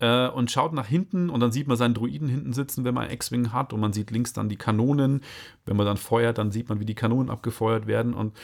äh, 0.00 0.28
und 0.28 0.50
schaut 0.50 0.72
nach 0.72 0.86
hinten 0.86 1.30
und 1.30 1.40
dann 1.40 1.52
sieht 1.52 1.68
man 1.68 1.76
seinen 1.76 1.94
Druiden 1.94 2.28
hinten 2.28 2.52
sitzen, 2.52 2.84
wenn 2.84 2.94
man 2.94 3.10
X-Wing 3.10 3.52
hat 3.52 3.72
und 3.72 3.80
man 3.80 3.92
sieht 3.92 4.10
links 4.10 4.32
dann 4.32 4.48
die 4.48 4.56
Kanonen. 4.56 5.22
Wenn 5.64 5.76
man 5.76 5.86
dann 5.86 5.96
feuert, 5.96 6.38
dann 6.38 6.50
sieht 6.50 6.68
man, 6.68 6.80
wie 6.80 6.84
die 6.84 6.94
Kanonen 6.94 7.30
abgefeuert 7.30 7.86
werden 7.86 8.12
und 8.14 8.36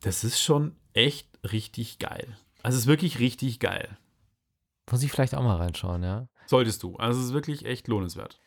das 0.00 0.22
ist 0.22 0.40
schon 0.40 0.76
echt 0.92 1.28
richtig 1.50 1.98
geil. 1.98 2.36
Also 2.62 2.76
es 2.76 2.82
ist 2.82 2.88
wirklich 2.88 3.20
richtig 3.20 3.58
geil. 3.58 3.96
Muss 4.90 5.02
ich 5.02 5.10
vielleicht 5.10 5.34
auch 5.34 5.42
mal 5.42 5.56
reinschauen, 5.56 6.02
ja? 6.02 6.28
Solltest 6.46 6.82
du. 6.82 6.96
Also 6.96 7.20
es 7.20 7.26
ist 7.26 7.32
wirklich 7.32 7.64
echt 7.64 7.88
lohnenswert. 7.88 8.38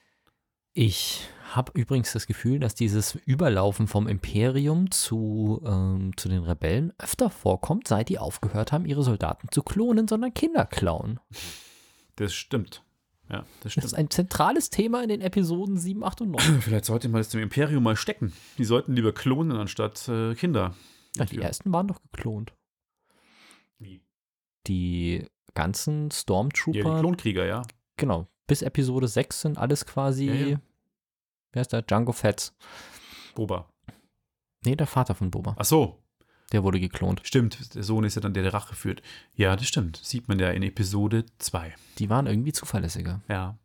Ich 0.74 1.28
habe 1.56 1.72
übrigens 1.80 2.14
das 2.14 2.28
Gefühl, 2.28 2.60
dass 2.60 2.76
dieses 2.76 3.16
Überlaufen 3.26 3.88
vom 3.88 4.08
Imperium 4.08 4.92
zu, 4.92 5.62
ähm, 5.66 6.12
zu 6.18 6.30
den 6.30 6.44
Rebellen 6.44 6.94
öfter 6.98 7.30
vorkommt, 7.30 7.88
seit 7.88 8.10
die 8.10 8.20
aufgehört 8.20 8.72
haben, 8.72 8.86
ihre 8.86 9.04
Soldaten 9.04 9.48
zu 9.52 9.64
klonen, 9.64 10.08
sondern 10.08 10.34
Kinder 10.34 10.66
klauen. 10.66 11.20
Das 12.16 12.34
stimmt. 12.34 12.84
Ja, 13.30 13.46
das 13.62 13.74
stimmt. 13.74 13.84
Das 13.84 13.92
ist 13.92 13.98
ein 13.98 14.10
zentrales 14.10 14.70
Thema 14.70 15.04
in 15.04 15.10
den 15.10 15.22
Episoden 15.22 15.78
7, 15.78 16.04
8 16.04 16.22
und 16.22 16.32
9. 16.32 16.42
Vielleicht 16.62 16.86
sollte 16.86 17.10
man 17.10 17.20
das 17.20 17.30
dem 17.30 17.42
Imperium 17.42 17.84
mal 17.84 17.96
stecken. 17.96 18.34
Die 18.58 18.66
sollten 18.66 18.94
lieber 18.94 19.14
klonen 19.14 19.58
anstatt 19.58 20.08
äh, 20.08 20.36
Kinder. 20.36 20.76
Ja, 21.16 21.26
die 21.26 21.40
ersten 21.40 21.72
waren 21.74 21.88
doch 21.88 22.02
geklont. 22.12 22.54
Wie? 23.80 24.02
Die 24.68 25.26
ganzen 25.54 26.12
Stormtrooper. 26.12 26.78
Ja, 26.78 26.96
die 26.96 27.00
Klonkrieger, 27.00 27.46
ja. 27.46 27.64
Genau. 27.98 28.28
Bis 28.48 28.62
Episode 28.62 29.08
6 29.08 29.42
sind 29.42 29.58
alles 29.58 29.86
quasi 29.86 30.26
Ja, 30.28 30.34
ja. 30.34 30.60
Wer 31.54 31.62
ist 31.62 31.74
der? 31.74 31.82
Django 31.82 32.12
Fett. 32.12 32.54
Boba. 33.36 33.70
Nee, 34.66 34.76
der 34.76 34.88
Vater 34.88 35.16
von 35.16 35.32
Boba. 35.32 35.56
Ach 35.58 35.66
so, 35.66 36.02
Der 36.52 36.64
wurde 36.64 36.80
geklont. 36.80 37.22
stimmt. 37.24 37.74
Der 37.76 37.84
Sohn 37.84 38.04
ist 38.04 38.16
ja 38.16 38.22
dann 38.22 38.34
der, 38.34 38.44
der 38.44 38.54
Rache 38.54 38.76
führt. 38.76 39.02
Ja, 39.36 39.56
das 39.56 39.68
stimmt. 39.68 39.98
Sieht 40.04 40.28
man 40.28 40.40
ja 40.40 40.50
in 40.52 40.64
Episode 40.64 41.26
2. 41.40 41.74
Die 42.00 42.10
waren 42.10 42.28
irgendwie 42.28 42.54
zuverlässiger. 42.54 43.22
Ja. 43.30 43.58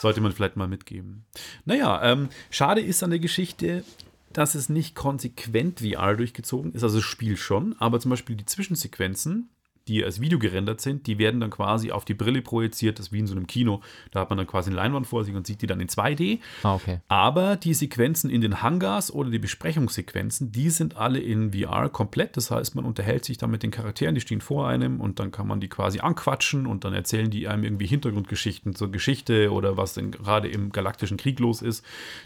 Sollte 0.00 0.20
man 0.20 0.32
vielleicht 0.32 0.56
mal 0.56 0.68
mitgeben. 0.68 1.26
Naja, 1.64 2.02
ähm, 2.02 2.28
schade 2.50 2.80
ist 2.80 3.02
an 3.02 3.10
der 3.10 3.18
Geschichte, 3.18 3.84
dass 4.32 4.54
es 4.54 4.68
nicht 4.68 4.94
konsequent 4.94 5.80
VR 5.80 6.16
durchgezogen 6.16 6.72
ist. 6.72 6.82
Also 6.82 6.98
das 6.98 7.04
Spiel 7.04 7.36
schon, 7.36 7.74
aber 7.78 8.00
zum 8.00 8.10
Beispiel 8.10 8.36
die 8.36 8.46
Zwischensequenzen, 8.46 9.50
die 9.90 10.04
als 10.04 10.20
Video 10.20 10.38
gerendert 10.38 10.80
sind, 10.80 11.06
die 11.06 11.18
werden 11.18 11.40
dann 11.40 11.50
quasi 11.50 11.90
auf 11.90 12.04
die 12.04 12.14
Brille 12.14 12.42
projiziert. 12.42 12.98
Das 12.98 13.06
ist 13.06 13.12
wie 13.12 13.18
in 13.18 13.26
so 13.26 13.34
einem 13.34 13.46
Kino. 13.46 13.80
Da 14.12 14.20
hat 14.20 14.30
man 14.30 14.38
dann 14.38 14.46
quasi 14.46 14.70
eine 14.70 14.76
Leinwand 14.76 15.06
vor 15.06 15.24
sich 15.24 15.34
und 15.34 15.46
sieht 15.46 15.62
die 15.62 15.66
dann 15.66 15.80
in 15.80 15.88
2D. 15.88 16.38
Ah, 16.62 16.74
okay. 16.74 17.00
Aber 17.08 17.56
die 17.56 17.74
Sequenzen 17.74 18.30
in 18.30 18.40
den 18.40 18.62
Hangars 18.62 19.12
oder 19.12 19.30
die 19.30 19.40
Besprechungssequenzen, 19.40 20.52
die 20.52 20.70
sind 20.70 20.96
alle 20.96 21.18
in 21.18 21.52
VR 21.52 21.88
komplett. 21.88 22.36
Das 22.36 22.50
heißt, 22.50 22.76
man 22.76 22.84
unterhält 22.84 23.24
sich 23.24 23.36
dann 23.36 23.50
mit 23.50 23.62
den 23.62 23.72
Charakteren, 23.72 24.14
die 24.14 24.20
stehen 24.20 24.40
vor 24.40 24.68
einem 24.68 25.00
und 25.00 25.18
dann 25.18 25.32
kann 25.32 25.48
man 25.48 25.60
die 25.60 25.68
quasi 25.68 25.98
anquatschen 25.98 26.66
und 26.66 26.84
dann 26.84 26.94
erzählen 26.94 27.30
die 27.30 27.48
einem 27.48 27.64
irgendwie 27.64 27.86
Hintergrundgeschichten 27.86 28.76
zur 28.76 28.92
Geschichte 28.92 29.50
oder 29.50 29.76
was 29.76 29.94
denn 29.94 30.12
gerade 30.12 30.48
im 30.48 30.70
Galaktischen 30.70 31.16
Krieg 31.16 31.40
los 31.40 31.62
ist. 31.62 31.84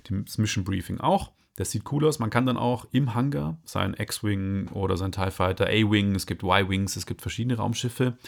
Das 0.09 0.37
Mission 0.37 0.65
Briefing 0.65 1.01
auch. 1.01 1.31
Das 1.57 1.71
sieht 1.71 1.91
cool 1.93 2.05
aus. 2.07 2.19
Man 2.19 2.31
kann 2.31 2.47
dann 2.47 2.57
auch 2.57 2.87
im 2.91 3.15
Hangar 3.15 3.59
sein 3.65 3.95
X-Wing 3.97 4.69
oder 4.69 4.97
sein 4.97 5.13
TIE 5.13 5.31
Fighter, 5.31 5.67
A-Wing, 5.67 6.15
es 6.15 6.27
gibt 6.27 6.43
Y-Wings, 6.43 6.97
es 6.97 7.07
gibt 7.07 7.23
verschiedene 7.23 7.57
Raumschiffe. 7.57 8.19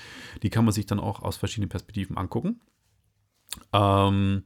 Die 0.43 0.51
kann 0.51 0.65
man 0.65 0.73
sich 0.73 0.87
dann 0.87 1.01
auch 1.01 1.23
aus 1.23 1.37
verschiedenen 1.37 1.69
Perspektiven 1.69 2.17
angucken. 2.17 2.61
Ähm, 3.73 4.45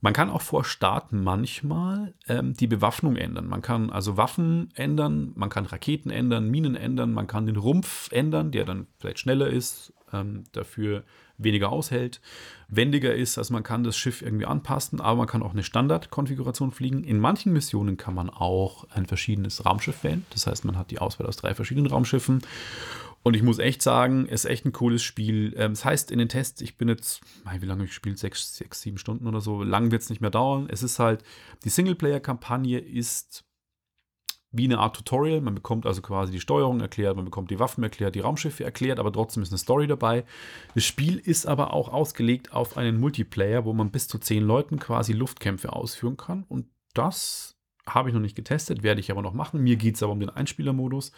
man 0.00 0.12
kann 0.12 0.30
auch 0.30 0.42
vor 0.42 0.64
Starten 0.64 1.22
manchmal 1.22 2.14
ähm, 2.28 2.54
die 2.54 2.66
Bewaffnung 2.66 3.16
ändern. 3.16 3.46
Man 3.46 3.62
kann 3.62 3.90
also 3.90 4.16
Waffen 4.16 4.70
ändern, 4.74 5.32
man 5.36 5.48
kann 5.48 5.64
Raketen 5.64 6.10
ändern, 6.10 6.50
Minen 6.50 6.74
ändern, 6.74 7.12
man 7.12 7.28
kann 7.28 7.46
den 7.46 7.56
Rumpf 7.56 8.10
ändern, 8.10 8.50
der 8.50 8.64
dann 8.64 8.88
vielleicht 8.98 9.20
schneller 9.20 9.48
ist, 9.48 9.94
ähm, 10.12 10.44
dafür 10.52 11.04
weniger 11.38 11.70
aushält, 11.70 12.20
wendiger 12.74 13.14
ist. 13.14 13.38
Also 13.38 13.52
man 13.52 13.62
kann 13.62 13.84
das 13.84 13.96
Schiff 13.96 14.22
irgendwie 14.22 14.46
anpassen, 14.46 15.00
aber 15.00 15.18
man 15.18 15.26
kann 15.26 15.42
auch 15.42 15.52
eine 15.52 15.62
Standardkonfiguration 15.62 16.72
fliegen. 16.72 17.04
In 17.04 17.20
manchen 17.20 17.52
Missionen 17.52 17.96
kann 17.96 18.14
man 18.14 18.30
auch 18.30 18.86
ein 18.90 19.06
verschiedenes 19.06 19.64
Raumschiff 19.64 20.02
wählen. 20.02 20.24
Das 20.30 20.46
heißt, 20.46 20.64
man 20.64 20.76
hat 20.76 20.90
die 20.90 20.98
Auswahl 20.98 21.26
aus 21.26 21.36
drei 21.36 21.54
verschiedenen 21.54 21.90
Raumschiffen. 21.90 22.42
Und 23.22 23.36
ich 23.36 23.42
muss 23.42 23.58
echt 23.58 23.82
sagen, 23.82 24.26
es 24.26 24.44
ist 24.44 24.50
echt 24.50 24.64
ein 24.64 24.72
cooles 24.72 25.02
Spiel. 25.02 25.54
Ähm, 25.56 25.72
das 25.72 25.84
heißt, 25.84 26.10
in 26.10 26.18
den 26.18 26.28
Tests, 26.28 26.60
ich 26.60 26.76
bin 26.76 26.88
jetzt, 26.88 27.20
wie 27.60 27.66
lange 27.66 27.84
ich 27.84 27.90
gespielt? 27.90 28.18
Sechs, 28.18 28.56
sechs, 28.56 28.80
sieben 28.80 28.98
Stunden 28.98 29.26
oder 29.26 29.40
so. 29.40 29.62
Lang 29.62 29.90
wird 29.92 30.02
es 30.02 30.10
nicht 30.10 30.20
mehr 30.20 30.30
dauern. 30.30 30.66
Es 30.70 30.82
ist 30.82 30.98
halt, 30.98 31.22
die 31.64 31.68
Singleplayer-Kampagne 31.68 32.78
ist 32.78 33.44
wie 34.52 34.64
eine 34.64 34.78
Art 34.78 34.94
Tutorial. 34.96 35.40
Man 35.40 35.54
bekommt 35.54 35.86
also 35.86 36.02
quasi 36.02 36.32
die 36.32 36.40
Steuerung 36.40 36.80
erklärt, 36.80 37.16
man 37.16 37.24
bekommt 37.24 37.50
die 37.50 37.58
Waffen 37.58 37.82
erklärt, 37.82 38.14
die 38.14 38.20
Raumschiffe 38.20 38.64
erklärt, 38.64 38.98
aber 38.98 39.12
trotzdem 39.12 39.42
ist 39.42 39.50
eine 39.50 39.58
Story 39.58 39.86
dabei. 39.86 40.24
Das 40.74 40.84
Spiel 40.84 41.18
ist 41.18 41.46
aber 41.46 41.72
auch 41.72 41.88
ausgelegt 41.88 42.52
auf 42.52 42.76
einen 42.76 43.00
Multiplayer, 43.00 43.64
wo 43.64 43.72
man 43.72 43.90
bis 43.90 44.08
zu 44.08 44.18
zehn 44.18 44.44
Leuten 44.44 44.78
quasi 44.78 45.12
Luftkämpfe 45.12 45.72
ausführen 45.72 46.16
kann. 46.16 46.44
Und 46.48 46.66
das 46.94 47.56
habe 47.86 48.08
ich 48.08 48.14
noch 48.14 48.20
nicht 48.20 48.36
getestet, 48.36 48.82
werde 48.82 49.00
ich 49.00 49.10
aber 49.10 49.22
noch 49.22 49.34
machen. 49.34 49.62
Mir 49.62 49.76
geht 49.76 49.96
es 49.96 50.02
aber 50.02 50.12
um 50.12 50.20
den 50.20 50.30
Einspielermodus. 50.30 51.12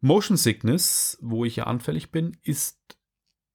Motion 0.00 0.36
Sickness, 0.36 1.18
wo 1.20 1.44
ich 1.44 1.56
ja 1.56 1.64
anfällig 1.64 2.10
bin, 2.10 2.36
ist 2.42 2.78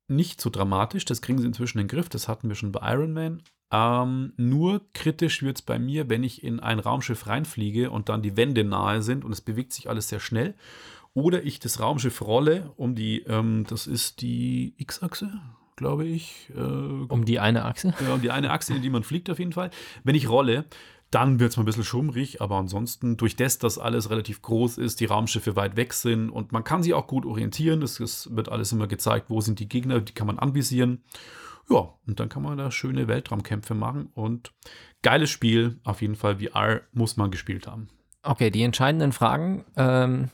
nicht 0.07 0.41
so 0.41 0.49
dramatisch. 0.49 1.05
Das 1.05 1.21
kriegen 1.21 1.39
sie 1.39 1.47
inzwischen 1.47 1.79
in 1.79 1.87
den 1.87 1.95
Griff. 1.95 2.09
Das 2.09 2.27
hatten 2.27 2.49
wir 2.49 2.55
schon 2.55 2.71
bei 2.71 2.93
Iron 2.93 3.13
Man. 3.13 3.41
Ähm, 3.71 4.33
nur 4.37 4.81
kritisch 4.93 5.41
wird 5.41 5.57
es 5.57 5.61
bei 5.61 5.79
mir, 5.79 6.09
wenn 6.09 6.23
ich 6.23 6.43
in 6.43 6.59
ein 6.59 6.79
Raumschiff 6.79 7.27
reinfliege 7.27 7.89
und 7.89 8.09
dann 8.09 8.21
die 8.21 8.37
Wände 8.37 8.63
nahe 8.63 9.01
sind 9.01 9.25
und 9.25 9.31
es 9.31 9.41
bewegt 9.41 9.73
sich 9.73 9.89
alles 9.89 10.09
sehr 10.09 10.19
schnell. 10.19 10.55
Oder 11.13 11.43
ich 11.43 11.59
das 11.59 11.79
Raumschiff 11.79 12.21
rolle 12.21 12.71
um 12.75 12.93
die, 12.93 13.21
ähm, 13.21 13.65
das 13.67 13.87
ist 13.87 14.21
die 14.21 14.73
X-Achse, 14.77 15.31
glaube 15.77 16.05
ich. 16.05 16.51
Äh, 16.55 16.59
um 16.59 17.25
die 17.25 17.39
eine 17.39 17.65
Achse? 17.65 17.93
Ja, 18.05 18.13
um 18.13 18.21
die 18.21 18.31
eine 18.31 18.51
Achse, 18.51 18.75
in 18.75 18.81
die 18.81 18.89
man 18.89 19.03
fliegt 19.03 19.29
auf 19.29 19.39
jeden 19.39 19.53
Fall. 19.53 19.71
Wenn 20.03 20.15
ich 20.15 20.29
rolle, 20.29 20.65
dann 21.11 21.39
wird 21.39 21.51
es 21.51 21.57
mal 21.57 21.63
ein 21.63 21.65
bisschen 21.65 21.85
schummrig, 21.85 22.41
aber 22.41 22.57
ansonsten, 22.57 23.15
durch 23.15 23.37
das, 23.37 23.57
dass 23.57 23.79
alles 23.79 24.09
relativ 24.09 24.41
groß 24.41 24.77
ist, 24.77 24.99
die 24.99 25.05
Raumschiffe 25.05 25.55
weit 25.55 25.77
weg 25.77 25.93
sind 25.93 26.29
und 26.29 26.51
man 26.51 26.65
kann 26.65 26.83
sich 26.83 26.93
auch 26.93 27.07
gut 27.07 27.25
orientieren. 27.25 27.81
Es 27.81 28.35
wird 28.35 28.49
alles 28.49 28.73
immer 28.73 28.87
gezeigt, 28.87 29.29
wo 29.29 29.39
sind 29.39 29.59
die 29.59 29.69
Gegner, 29.69 30.01
die 30.01 30.13
kann 30.13 30.27
man 30.27 30.37
anvisieren. 30.37 31.01
Ja, 31.69 31.93
und 32.05 32.19
dann 32.19 32.29
kann 32.29 32.43
man 32.43 32.57
da 32.57 32.69
schöne 32.71 33.07
Weltraumkämpfe 33.07 33.73
machen 33.73 34.09
und 34.13 34.53
geiles 35.01 35.29
Spiel, 35.29 35.79
auf 35.83 36.01
jeden 36.01 36.15
Fall 36.15 36.39
VR 36.39 36.81
muss 36.91 37.17
man 37.17 37.31
gespielt 37.31 37.67
haben. 37.67 37.87
Okay, 38.21 38.49
die 38.49 38.63
entscheidenden 38.63 39.11
Fragen. 39.11 39.65
Ähm, 39.75 40.29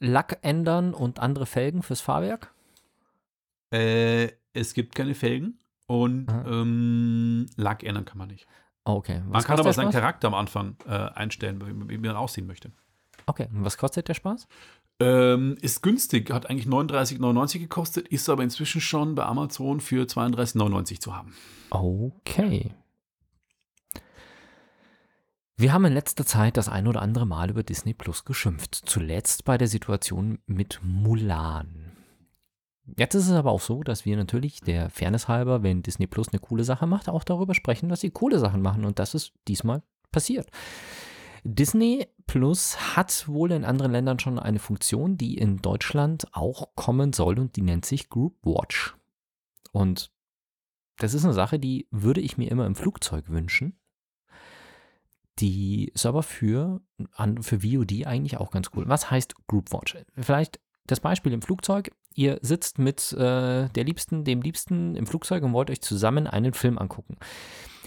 Lack 0.00 0.38
ändern 0.42 0.94
und 0.94 1.20
andere 1.20 1.46
Felgen 1.46 1.82
fürs 1.82 2.00
Fahrwerk? 2.00 2.52
Äh, 3.72 4.30
es 4.52 4.74
gibt 4.74 4.94
keine 4.94 5.14
Felgen 5.14 5.58
und 5.86 6.26
ähm, 6.28 7.46
Lack 7.56 7.84
ändern 7.84 8.04
kann 8.04 8.18
man 8.18 8.28
nicht. 8.28 8.46
Okay. 8.84 9.22
Was 9.26 9.32
man 9.32 9.44
kann 9.44 9.60
aber 9.60 9.72
seinen 9.72 9.92
Charakter 9.92 10.26
am 10.26 10.34
Anfang 10.34 10.76
äh, 10.86 10.90
einstellen, 10.90 11.88
wie, 11.88 11.88
wie 11.88 11.98
man 11.98 12.16
aussehen 12.16 12.46
möchte. 12.46 12.72
Okay, 13.26 13.48
und 13.52 13.64
was 13.64 13.78
kostet 13.78 14.08
der 14.08 14.14
Spaß? 14.14 14.48
Ähm, 15.02 15.56
ist 15.60 15.82
günstig, 15.82 16.30
hat 16.30 16.48
eigentlich 16.48 16.66
39,99 16.66 17.58
gekostet, 17.58 18.08
ist 18.08 18.28
aber 18.28 18.42
inzwischen 18.42 18.80
schon 18.80 19.14
bei 19.14 19.24
Amazon 19.24 19.80
für 19.80 20.04
32,99 20.04 21.00
zu 21.00 21.16
haben. 21.16 21.34
Okay. 21.70 22.72
Wir 25.56 25.72
haben 25.72 25.84
in 25.84 25.92
letzter 25.92 26.26
Zeit 26.26 26.56
das 26.56 26.68
ein 26.68 26.86
oder 26.86 27.02
andere 27.02 27.26
Mal 27.26 27.50
über 27.50 27.62
Disney 27.62 27.94
Plus 27.94 28.24
geschimpft. 28.24 28.74
Zuletzt 28.84 29.44
bei 29.44 29.58
der 29.58 29.68
Situation 29.68 30.38
mit 30.46 30.80
Mulan. 30.82 31.92
Jetzt 32.98 33.14
ist 33.14 33.28
es 33.28 33.32
aber 33.32 33.52
auch 33.52 33.60
so, 33.60 33.82
dass 33.82 34.04
wir 34.04 34.16
natürlich 34.16 34.60
der 34.60 34.90
Fairness 34.90 35.28
halber, 35.28 35.62
wenn 35.62 35.82
Disney 35.82 36.06
Plus 36.06 36.28
eine 36.28 36.40
coole 36.40 36.64
Sache 36.64 36.86
macht, 36.86 37.08
auch 37.08 37.24
darüber 37.24 37.54
sprechen, 37.54 37.88
dass 37.88 38.00
sie 38.00 38.10
coole 38.10 38.38
Sachen 38.38 38.60
machen. 38.60 38.84
Und 38.84 38.98
das 38.98 39.14
ist 39.14 39.32
diesmal 39.46 39.82
passiert. 40.10 40.48
Disney 41.44 42.06
Plus 42.26 42.96
hat 42.96 43.26
wohl 43.28 43.52
in 43.52 43.64
anderen 43.64 43.92
Ländern 43.92 44.18
schon 44.18 44.38
eine 44.38 44.58
Funktion, 44.58 45.16
die 45.16 45.36
in 45.36 45.58
Deutschland 45.58 46.26
auch 46.32 46.74
kommen 46.76 47.12
soll 47.12 47.38
und 47.38 47.56
die 47.56 47.62
nennt 47.62 47.84
sich 47.84 48.08
Group 48.08 48.36
Watch. 48.42 48.96
Und 49.72 50.12
das 50.98 51.14
ist 51.14 51.24
eine 51.24 51.34
Sache, 51.34 51.58
die 51.58 51.88
würde 51.90 52.20
ich 52.20 52.38
mir 52.38 52.50
immer 52.50 52.66
im 52.66 52.76
Flugzeug 52.76 53.28
wünschen. 53.28 53.78
Die 55.38 55.88
ist 55.88 56.06
aber 56.06 56.22
für, 56.22 56.80
für 57.40 57.60
VOD 57.60 58.06
eigentlich 58.06 58.36
auch 58.36 58.50
ganz 58.50 58.70
cool. 58.76 58.88
Was 58.88 59.10
heißt 59.10 59.34
Group 59.46 59.72
Watch? 59.72 59.96
Vielleicht 60.16 60.60
das 60.86 61.00
Beispiel 61.00 61.32
im 61.32 61.42
Flugzeug. 61.42 61.90
Ihr 62.14 62.38
sitzt 62.42 62.78
mit 62.78 63.12
äh, 63.12 63.68
der 63.68 63.84
Liebsten, 63.84 64.24
dem 64.24 64.42
Liebsten 64.42 64.94
im 64.94 65.06
Flugzeug 65.06 65.42
und 65.42 65.52
wollt 65.52 65.70
euch 65.70 65.80
zusammen 65.80 66.26
einen 66.26 66.52
Film 66.52 66.78
angucken. 66.78 67.16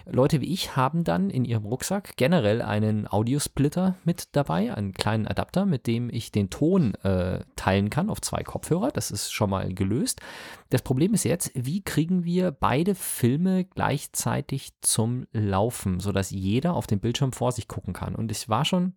Leute 0.07 0.39
wie 0.39 0.53
ich 0.53 0.75
haben 0.75 1.03
dann 1.03 1.29
in 1.29 1.45
ihrem 1.45 1.65
Rucksack 1.65 2.15
generell 2.15 2.61
einen 2.61 3.07
Audiosplitter 3.07 3.95
mit 4.03 4.35
dabei, 4.35 4.73
einen 4.73 4.93
kleinen 4.93 5.27
Adapter, 5.27 5.65
mit 5.65 5.87
dem 5.87 6.09
ich 6.09 6.31
den 6.31 6.49
Ton 6.49 6.93
äh, 7.03 7.43
teilen 7.55 7.89
kann 7.89 8.09
auf 8.09 8.21
zwei 8.21 8.43
Kopfhörer. 8.43 8.91
Das 8.91 9.09
ist 9.09 9.31
schon 9.31 9.49
mal 9.49 9.73
gelöst. 9.73 10.21
Das 10.69 10.83
Problem 10.83 11.13
ist 11.13 11.23
jetzt, 11.23 11.51
wie 11.55 11.81
kriegen 11.81 12.23
wir 12.23 12.51
beide 12.51 12.93
Filme 12.93 13.65
gleichzeitig 13.65 14.73
zum 14.81 15.27
Laufen, 15.31 15.99
sodass 15.99 16.29
jeder 16.29 16.75
auf 16.75 16.87
dem 16.87 16.99
Bildschirm 16.99 17.31
vor 17.31 17.51
sich 17.51 17.67
gucken 17.67 17.93
kann. 17.93 18.15
Und 18.15 18.31
ich 18.31 18.47
war 18.47 18.65
schon 18.65 18.93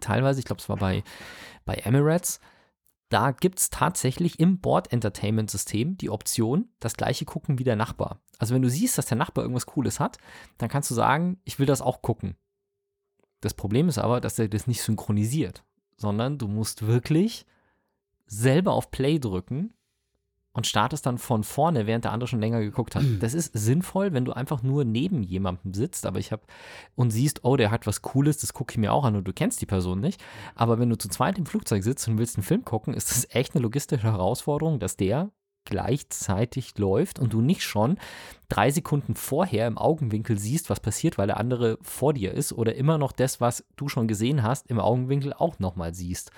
teilweise, 0.00 0.38
ich 0.38 0.46
glaube, 0.46 0.60
es 0.60 0.68
war 0.68 0.76
bei, 0.76 1.02
bei 1.64 1.74
Emirates, 1.74 2.40
da 3.08 3.30
gibt 3.30 3.58
es 3.58 3.70
tatsächlich 3.70 4.38
im 4.38 4.60
Board-Entertainment-System 4.60 5.96
die 5.96 6.10
Option, 6.10 6.68
das 6.78 6.94
gleiche 6.94 7.24
gucken 7.24 7.58
wie 7.58 7.64
der 7.64 7.76
Nachbar. 7.76 8.20
Also 8.38 8.54
wenn 8.54 8.62
du 8.62 8.70
siehst, 8.70 8.98
dass 8.98 9.06
der 9.06 9.16
Nachbar 9.16 9.44
irgendwas 9.44 9.66
Cooles 9.66 9.98
hat, 9.98 10.18
dann 10.58 10.68
kannst 10.68 10.90
du 10.90 10.94
sagen, 10.94 11.40
ich 11.44 11.58
will 11.58 11.66
das 11.66 11.80
auch 11.80 12.02
gucken. 12.02 12.36
Das 13.40 13.54
Problem 13.54 13.88
ist 13.88 13.98
aber, 13.98 14.20
dass 14.20 14.38
er 14.38 14.48
das 14.48 14.66
nicht 14.66 14.82
synchronisiert, 14.82 15.64
sondern 15.96 16.38
du 16.38 16.48
musst 16.48 16.86
wirklich 16.86 17.46
selber 18.26 18.72
auf 18.72 18.90
Play 18.90 19.18
drücken 19.18 19.72
und 20.52 20.66
startest 20.66 21.06
dann 21.06 21.18
von 21.18 21.44
vorne, 21.44 21.86
während 21.86 22.04
der 22.04 22.12
andere 22.12 22.26
schon 22.26 22.40
länger 22.40 22.60
geguckt 22.60 22.96
hat. 22.96 23.04
Das 23.20 23.34
ist 23.34 23.52
sinnvoll, 23.52 24.12
wenn 24.12 24.24
du 24.24 24.32
einfach 24.32 24.62
nur 24.62 24.84
neben 24.84 25.22
jemandem 25.22 25.74
sitzt, 25.74 26.06
aber 26.06 26.18
ich 26.18 26.32
habe 26.32 26.42
und 26.94 27.10
siehst, 27.10 27.44
oh, 27.44 27.56
der 27.56 27.70
hat 27.70 27.86
was 27.86 28.02
Cooles, 28.02 28.38
das 28.38 28.52
gucke 28.54 28.72
ich 28.72 28.78
mir 28.78 28.92
auch 28.92 29.04
an 29.04 29.16
und 29.16 29.28
du 29.28 29.32
kennst 29.32 29.60
die 29.60 29.66
Person 29.66 30.00
nicht. 30.00 30.22
Aber 30.54 30.78
wenn 30.78 30.90
du 30.90 30.96
zu 30.96 31.08
zweit 31.08 31.38
im 31.38 31.46
Flugzeug 31.46 31.84
sitzt 31.84 32.08
und 32.08 32.18
willst 32.18 32.36
einen 32.36 32.44
Film 32.44 32.64
gucken, 32.64 32.94
ist 32.94 33.10
das 33.10 33.28
echt 33.30 33.54
eine 33.54 33.62
logistische 33.62 34.10
Herausforderung, 34.10 34.80
dass 34.80 34.96
der 34.96 35.30
gleichzeitig 35.64 36.78
läuft 36.78 37.18
und 37.18 37.34
du 37.34 37.42
nicht 37.42 37.62
schon 37.62 37.98
drei 38.48 38.70
Sekunden 38.70 39.14
vorher 39.14 39.66
im 39.66 39.76
Augenwinkel 39.76 40.38
siehst, 40.38 40.70
was 40.70 40.80
passiert, 40.80 41.18
weil 41.18 41.26
der 41.26 41.36
andere 41.36 41.78
vor 41.82 42.14
dir 42.14 42.32
ist 42.32 42.54
oder 42.54 42.74
immer 42.74 42.96
noch 42.96 43.12
das, 43.12 43.40
was 43.40 43.64
du 43.76 43.88
schon 43.88 44.08
gesehen 44.08 44.42
hast, 44.42 44.66
im 44.68 44.80
Augenwinkel 44.80 45.34
auch 45.34 45.58
nochmal 45.58 45.94
siehst. 45.94 46.30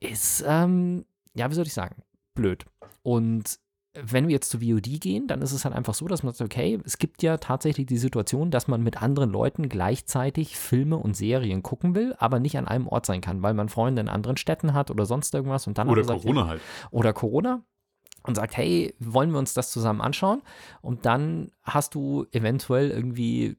Ist, 0.00 0.44
ähm, 0.46 1.04
ja, 1.34 1.48
wie 1.48 1.54
soll 1.54 1.66
ich 1.66 1.72
sagen, 1.72 2.02
blöd. 2.34 2.66
Und 3.08 3.58
wenn 3.94 4.28
wir 4.28 4.34
jetzt 4.34 4.50
zu 4.50 4.58
VOD 4.60 5.00
gehen, 5.00 5.28
dann 5.28 5.40
ist 5.40 5.52
es 5.52 5.64
halt 5.64 5.74
einfach 5.74 5.94
so, 5.94 6.06
dass 6.08 6.22
man 6.22 6.34
sagt, 6.34 6.52
okay, 6.52 6.78
es 6.84 6.98
gibt 6.98 7.22
ja 7.22 7.38
tatsächlich 7.38 7.86
die 7.86 7.96
Situation, 7.96 8.50
dass 8.50 8.68
man 8.68 8.82
mit 8.82 9.02
anderen 9.02 9.30
Leuten 9.30 9.70
gleichzeitig 9.70 10.58
Filme 10.58 10.98
und 10.98 11.16
Serien 11.16 11.62
gucken 11.62 11.94
will, 11.94 12.14
aber 12.18 12.38
nicht 12.38 12.58
an 12.58 12.68
einem 12.68 12.86
Ort 12.86 13.06
sein 13.06 13.22
kann, 13.22 13.42
weil 13.42 13.54
man 13.54 13.70
Freunde 13.70 14.02
in 14.02 14.10
anderen 14.10 14.36
Städten 14.36 14.74
hat 14.74 14.90
oder 14.90 15.06
sonst 15.06 15.34
irgendwas 15.34 15.66
und 15.66 15.78
dann 15.78 15.88
oder 15.88 16.02
Corona 16.02 16.40
sagt, 16.40 16.48
halt. 16.50 16.60
Oder 16.90 17.14
Corona 17.14 17.62
und 18.24 18.34
sagt, 18.34 18.58
hey, 18.58 18.94
wollen 18.98 19.30
wir 19.30 19.38
uns 19.38 19.54
das 19.54 19.72
zusammen 19.72 20.02
anschauen? 20.02 20.42
Und 20.82 21.06
dann 21.06 21.50
hast 21.62 21.94
du 21.94 22.26
eventuell 22.30 22.90
irgendwie 22.90 23.56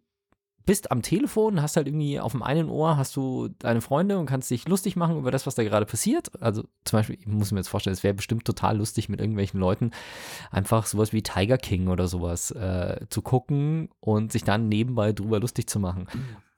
bist 0.66 0.92
am 0.92 1.02
Telefon, 1.02 1.62
hast 1.62 1.78
halt 1.78 1.88
irgendwie 1.88 2.20
auf 2.20 2.34
dem 2.34 2.44
einen 2.44 2.70
Ohr 2.70 2.98
hast 2.98 3.16
du 3.16 3.50
deine 3.60 3.82
Freunde 3.82 4.20
und 4.20 4.26
kannst 4.26 4.52
dich 4.52 4.68
lustig 4.68 4.96
machen 4.96 5.18
über 5.18 5.32
das, 5.32 5.48
was 5.48 5.56
da 5.56 5.64
gerade 5.64 5.86
passiert. 5.86 6.32
Also 6.42 6.64
zum 6.86 7.00
Beispiel, 7.00 7.18
ich 7.20 7.28
muss 7.28 7.52
mir 7.52 7.60
jetzt 7.60 7.70
vorstellen, 7.70 7.94
es 7.94 8.04
wäre 8.04 8.14
bestimmt 8.14 8.46
total 8.46 8.78
lustig 8.78 9.10
mit 9.10 9.20
irgendwelchen 9.20 9.60
Leuten 9.60 9.92
einfach 10.52 10.86
sowas 10.86 11.14
wie 11.14 11.24
Tiger 11.24 11.58
King 11.58 11.88
oder 11.88 12.08
sowas 12.08 12.52
äh, 12.52 13.06
zu 13.10 13.22
gucken 13.22 13.90
und 14.00 14.32
sich 14.32 14.44
dann 14.44 14.70
nebenbei 14.70 15.14
drüber 15.14 15.40
lustig 15.40 15.68
zu 15.68 15.80
machen. 15.80 16.08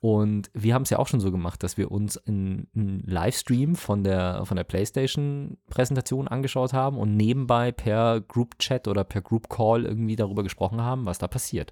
Und 0.02 0.50
wir 0.56 0.74
haben 0.74 0.82
es 0.82 0.90
ja 0.90 0.98
auch 0.98 1.08
schon 1.08 1.20
so 1.20 1.32
gemacht, 1.32 1.62
dass 1.62 1.78
wir 1.78 1.92
uns 1.92 2.18
einen 2.18 3.04
Livestream 3.06 3.76
von 3.76 4.04
der, 4.04 4.46
von 4.46 4.58
der 4.58 4.64
PlayStation-Präsentation 4.64 6.28
angeschaut 6.28 6.74
haben 6.74 6.98
und 6.98 7.16
nebenbei 7.16 7.72
per 7.72 8.20
Group 8.20 8.58
Chat 8.58 8.88
oder 8.88 9.04
per 9.04 9.22
Group 9.22 9.48
Call 9.48 9.86
irgendwie 9.86 10.16
darüber 10.16 10.42
gesprochen 10.42 10.82
haben, 10.82 11.06
was 11.06 11.20
da 11.20 11.28
passiert. 11.28 11.72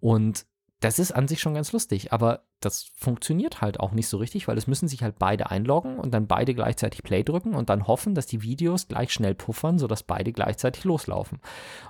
Und 0.00 0.44
das 0.84 0.98
ist 0.98 1.12
an 1.12 1.28
sich 1.28 1.40
schon 1.40 1.54
ganz 1.54 1.72
lustig, 1.72 2.12
aber 2.12 2.42
das 2.60 2.90
funktioniert 2.96 3.60
halt 3.60 3.78
auch 3.78 3.92
nicht 3.92 4.08
so 4.08 4.16
richtig, 4.16 4.48
weil 4.48 4.58
es 4.58 4.66
müssen 4.66 4.88
sich 4.88 5.02
halt 5.02 5.18
beide 5.18 5.50
einloggen 5.50 5.98
und 5.98 6.12
dann 6.12 6.26
beide 6.26 6.54
gleichzeitig 6.54 7.02
Play 7.04 7.22
drücken 7.22 7.54
und 7.54 7.70
dann 7.70 7.86
hoffen, 7.86 8.14
dass 8.14 8.26
die 8.26 8.42
Videos 8.42 8.88
gleich 8.88 9.12
schnell 9.12 9.34
puffern, 9.34 9.78
sodass 9.78 10.02
beide 10.02 10.32
gleichzeitig 10.32 10.82
loslaufen. 10.84 11.38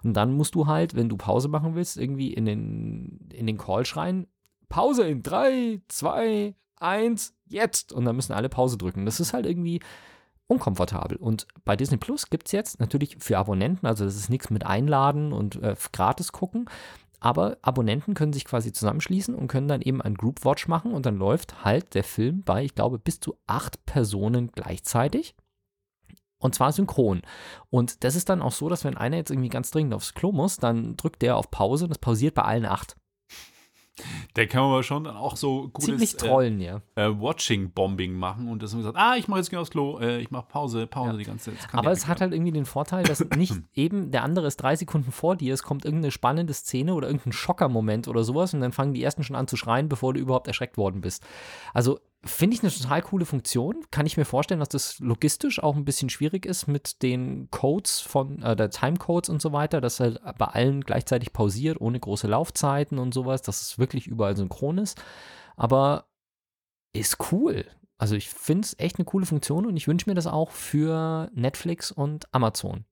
Und 0.05 0.15
dann 0.15 0.33
musst 0.35 0.55
du 0.55 0.67
halt, 0.67 0.95
wenn 0.95 1.09
du 1.09 1.17
Pause 1.17 1.49
machen 1.49 1.75
willst, 1.75 1.97
irgendwie 1.97 2.35
in 2.35 2.45
den, 2.45 3.29
in 3.33 3.47
den 3.47 3.57
Call 3.57 3.87
schreien, 3.87 4.27
Pause 4.69 5.05
in 5.05 5.23
3, 5.23 5.81
2, 5.89 6.55
1, 6.77 7.35
jetzt. 7.47 7.93
Und 7.93 8.05
dann 8.05 8.17
müssen 8.17 8.33
alle 8.33 8.49
Pause 8.51 8.77
drücken. 8.77 9.07
Das 9.07 9.21
ist 9.21 9.33
halt 9.33 9.47
irgendwie 9.47 9.81
unkomfortabel. 10.49 11.17
Und 11.17 11.47
bei 11.65 11.77
Disney 11.77 11.97
Plus 11.97 12.29
gibt 12.29 12.49
es 12.49 12.53
jetzt 12.53 12.79
natürlich 12.79 13.17
für 13.21 13.39
Abonnenten, 13.39 13.87
also 13.87 14.05
das 14.05 14.17
ist 14.17 14.29
nichts 14.29 14.51
mit 14.51 14.67
Einladen 14.67 15.33
und 15.33 15.57
äh, 15.63 15.75
gratis 15.93 16.33
gucken, 16.33 16.69
aber 17.23 17.57
Abonnenten 17.63 18.15
können 18.15 18.33
sich 18.33 18.45
quasi 18.45 18.73
zusammenschließen 18.73 19.37
und 19.37 19.47
können 19.47 19.69
dann 19.69 19.81
eben 19.81 20.03
ein 20.03 20.17
Group 20.17 20.45
Watch 20.45 20.67
machen 20.67 20.93
und 20.93 21.07
dann 21.07 21.17
läuft 21.17 21.65
halt 21.65 21.95
der 21.95 22.03
Film 22.03 22.43
bei, 22.43 22.65
ich 22.65 22.75
glaube, 22.75 22.99
bis 22.99 23.21
zu 23.21 23.37
acht 23.47 23.87
Personen 23.87 24.51
gleichzeitig. 24.51 25.37
Und 26.39 26.57
zwar 26.57 26.73
synchron. 26.73 27.23
Und 27.71 28.03
das 28.03 28.17
ist 28.17 28.29
dann 28.29 28.43
auch 28.43 28.51
so, 28.51 28.69
dass 28.69 28.83
wenn 28.83 28.97
einer 28.97 29.19
jetzt 29.19 29.31
irgendwie 29.31 29.51
ganz 29.51 29.71
dringend 29.71 29.95
aufs 29.95 30.15
Klo 30.15 30.33
muss, 30.33 30.57
dann 30.57 30.97
drückt 30.97 31.23
der 31.23 31.37
auf 31.37 31.53
Pause 31.53 31.85
und 31.85 31.93
es 31.93 31.99
pausiert 31.99 32.35
bei 32.35 32.43
allen 32.43 32.67
acht. 32.67 32.97
Der 34.37 34.47
kann 34.47 34.63
aber 34.63 34.83
schon 34.83 35.05
dann 35.05 35.17
auch 35.17 35.37
so 35.37 35.69
gutes 35.69 35.85
Ziemlich 35.85 36.17
trollen, 36.17 36.61
äh, 36.61 36.65
ja. 36.65 36.83
Äh, 36.95 37.21
Watching-Bombing 37.21 38.15
machen 38.15 38.49
und 38.49 38.63
das 38.63 38.75
gesagt, 38.75 38.97
ah, 38.97 39.17
ich 39.17 39.29
mache 39.29 39.41
jetzt 39.41 39.51
genau 39.51 39.63
aufs 39.63 39.71
Klo, 39.71 39.99
äh, 39.99 40.21
ich 40.21 40.31
mache 40.31 40.47
Pause, 40.49 40.87
Pause 40.87 41.13
ja. 41.13 41.17
die 41.19 41.25
ganze 41.25 41.55
Zeit. 41.55 41.69
Aber 41.73 41.91
es 41.93 42.07
hat 42.07 42.23
halt 42.23 42.33
irgendwie 42.33 42.53
den 42.53 42.65
Vorteil, 42.65 43.05
dass 43.05 43.23
nicht 43.37 43.55
eben 43.75 44.11
der 44.11 44.23
andere 44.23 44.47
ist 44.47 44.57
drei 44.57 44.77
Sekunden 44.77 45.13
vor 45.13 45.37
dir, 45.37 45.53
es 45.53 45.63
kommt 45.63 45.85
irgendeine 45.85 46.11
spannende 46.11 46.55
Szene 46.55 46.95
oder 46.95 47.09
irgendein 47.09 47.33
Schockermoment 47.33 48.09
oder 48.09 48.25
sowas 48.25 48.55
und 48.55 48.61
dann 48.61 48.73
fangen 48.73 48.95
die 48.95 49.03
ersten 49.03 49.25
schon 49.25 49.37
an 49.37 49.47
zu 49.47 49.57
schreien, 49.57 49.89
bevor 49.89 50.15
du 50.15 50.21
überhaupt 50.21 50.49
erschreckt 50.49 50.79
worden 50.79 51.03
bist. 51.03 51.27
Also 51.75 51.99
Finde 52.25 52.55
ich 52.55 52.63
eine 52.63 52.71
total 52.71 53.03
coole 53.03 53.25
Funktion. 53.25 53.85
Kann 53.91 54.07
ich 54.07 54.17
mir 54.17 54.25
vorstellen, 54.25 54.61
dass 54.61 54.69
das 54.69 55.01
logistisch 55.01 55.61
auch 55.61 55.75
ein 55.75 55.85
bisschen 55.85 56.09
schwierig 56.09 56.47
ist 56.47 56.69
mit 56.69 57.03
den 57.03 57.51
Codes 57.51 57.99
von, 58.01 58.41
äh, 58.43 58.55
der 58.55 58.71
Timecodes 58.71 59.29
und 59.29 59.43
so 59.43 59.53
weiter, 59.53 59.81
dass 59.81 59.99
halt 59.99 60.21
bei 60.39 60.47
allen 60.47 60.83
gleichzeitig 60.83 61.33
pausiert, 61.33 61.81
ohne 61.81 61.99
große 61.99 62.29
Laufzeiten 62.29 62.99
und 62.99 63.13
sowas, 63.13 63.43
dass 63.43 63.63
es 63.63 63.79
wirklich 63.79 64.07
überall 64.07 64.37
synchron 64.37 64.79
ist. 64.79 65.03
Aber 65.57 66.07
ist 66.93 67.33
cool. 67.33 67.65
Also 67.99 68.15
ich 68.15 68.29
finde 68.29 68.67
es 68.67 68.79
echt 68.79 68.99
eine 68.99 69.05
coole 69.05 69.27
Funktion 69.27 69.67
und 69.67 69.77
ich 69.77 69.89
wünsche 69.89 70.09
mir 70.09 70.15
das 70.15 70.29
auch 70.29 70.53
für 70.53 71.29
Netflix 71.35 71.91
und 71.91 72.33
Amazon. 72.33 72.85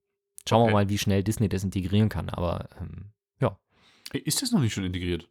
Schauen 0.48 0.62
okay. 0.62 0.70
wir 0.70 0.74
mal, 0.74 0.88
wie 0.88 0.98
schnell 0.98 1.22
Disney 1.22 1.48
das 1.48 1.64
integrieren 1.64 2.08
kann. 2.08 2.30
Aber 2.30 2.68
ähm, 2.80 3.12
ja. 3.40 3.58
Ist 4.12 4.42
das 4.42 4.50
noch 4.50 4.60
nicht 4.60 4.74
schon 4.74 4.84
integriert? 4.84 5.28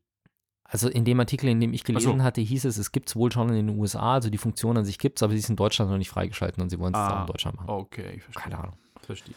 Also 0.72 0.88
in 0.88 1.04
dem 1.04 1.20
Artikel, 1.20 1.50
in 1.50 1.60
dem 1.60 1.74
ich 1.74 1.84
gelesen 1.84 2.20
so. 2.20 2.24
hatte, 2.24 2.42
hieß 2.42 2.66
es, 2.66 2.78
es 2.78 2.92
gibt 2.92 3.10
es 3.10 3.16
wohl 3.16 3.32
schon 3.32 3.50
in 3.50 3.68
den 3.68 3.80
USA, 3.80 4.14
also 4.14 4.30
die 4.30 4.38
Funktion 4.38 4.78
an 4.78 4.86
sich 4.86 5.00
gibt 5.00 5.18
es, 5.18 5.24
aber 5.24 5.34
sie 5.34 5.40
ist 5.40 5.50
in 5.50 5.56
Deutschland 5.56 5.90
noch 5.90 5.98
nicht 5.98 6.10
freigeschaltet 6.10 6.62
und 6.62 6.70
sie 6.70 6.78
wollen 6.78 6.94
es 6.94 7.00
ah, 7.00 7.18
auch 7.18 7.22
in 7.22 7.28
Deutschland 7.28 7.58
machen. 7.58 7.70
Okay, 7.70 8.14
ich 8.16 8.24
verstehe. 8.24 8.44
Keine 8.44 8.60
Ahnung. 8.60 8.76
Verstehe. 9.02 9.34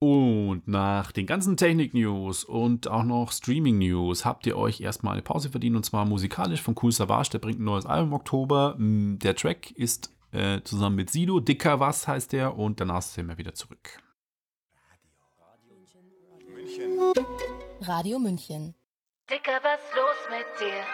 Und 0.00 0.66
nach 0.66 1.12
den 1.12 1.26
ganzen 1.26 1.56
Technik-News 1.56 2.44
und 2.44 2.88
auch 2.88 3.04
noch 3.04 3.30
Streaming-News 3.32 4.24
habt 4.24 4.46
ihr 4.46 4.56
euch 4.56 4.80
erstmal 4.80 5.12
eine 5.12 5.22
Pause 5.22 5.50
verdient 5.50 5.76
und 5.76 5.84
zwar 5.84 6.06
musikalisch 6.06 6.62
von 6.62 6.74
Cool 6.82 6.90
Savage. 6.90 7.30
Der 7.32 7.38
bringt 7.38 7.60
ein 7.60 7.64
neues 7.64 7.84
Album 7.86 8.08
im 8.08 8.14
Oktober. 8.14 8.76
Mm, 8.78 9.18
der 9.18 9.36
Track 9.36 9.70
ist 9.72 10.10
äh, 10.32 10.62
zusammen 10.62 10.96
mit 10.96 11.10
Sido. 11.10 11.38
Dicker 11.38 11.80
Was 11.80 12.08
heißt 12.08 12.32
der 12.32 12.56
und 12.56 12.80
danach 12.80 13.02
sind 13.02 13.28
wir 13.28 13.36
wieder 13.36 13.54
zurück. 13.54 14.00
Radio. 15.38 16.54
München. 16.54 17.59
Radio 17.82 18.18
München. 18.18 18.74
Dicker, 19.30 19.58
was 19.62 19.80
los 19.96 20.28
mit 20.28 20.44
dir? 20.60 20.84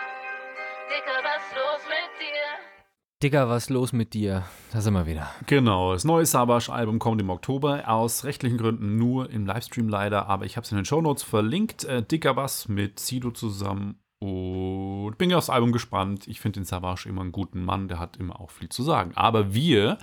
Dicker, 0.89 1.18
was 1.24 1.43
los 1.57 1.80
mit 1.89 2.20
dir? 2.20 3.20
Dicker, 3.20 3.49
was 3.49 3.68
los 3.70 3.93
mit 3.93 4.14
dir? 4.14 4.45
Da 4.72 4.80
sind 4.80 4.95
wir 4.95 5.05
wieder. 5.05 5.28
Genau, 5.49 5.95
das 5.95 6.05
neue 6.05 6.24
Sabash-Album 6.24 7.01
kommt 7.01 7.20
im 7.20 7.30
Oktober. 7.30 7.89
Aus 7.89 8.22
rechtlichen 8.22 8.57
Gründen 8.57 8.99
nur 8.99 9.30
im 9.30 9.47
Livestream 9.47 9.89
leider, 9.89 10.28
aber 10.28 10.45
ich 10.45 10.57
habe 10.57 10.64
es 10.64 10.70
in 10.70 10.76
den 10.76 10.84
Shownotes 10.84 11.24
verlinkt. 11.24 11.82
Äh, 11.82 12.05
Dicker 12.05 12.37
was 12.37 12.68
mit 12.68 13.01
Sido 13.01 13.32
zusammen. 13.32 13.99
Und 14.20 15.18
bin 15.18 15.34
aufs 15.34 15.51
Album 15.51 15.72
gespannt. 15.72 16.28
Ich 16.28 16.41
finde 16.41 16.61
den 16.61 16.66
Sabash 16.66 17.07
immer 17.07 17.22
einen 17.22 17.32
guten 17.32 17.64
Mann, 17.64 17.89
der 17.89 17.99
hat 17.99 18.16
immer 18.16 18.41
auch 18.41 18.53
viel 18.53 18.68
zu 18.68 18.84
sagen. 18.84 19.11
Aber 19.16 19.53
wir, 19.53 19.99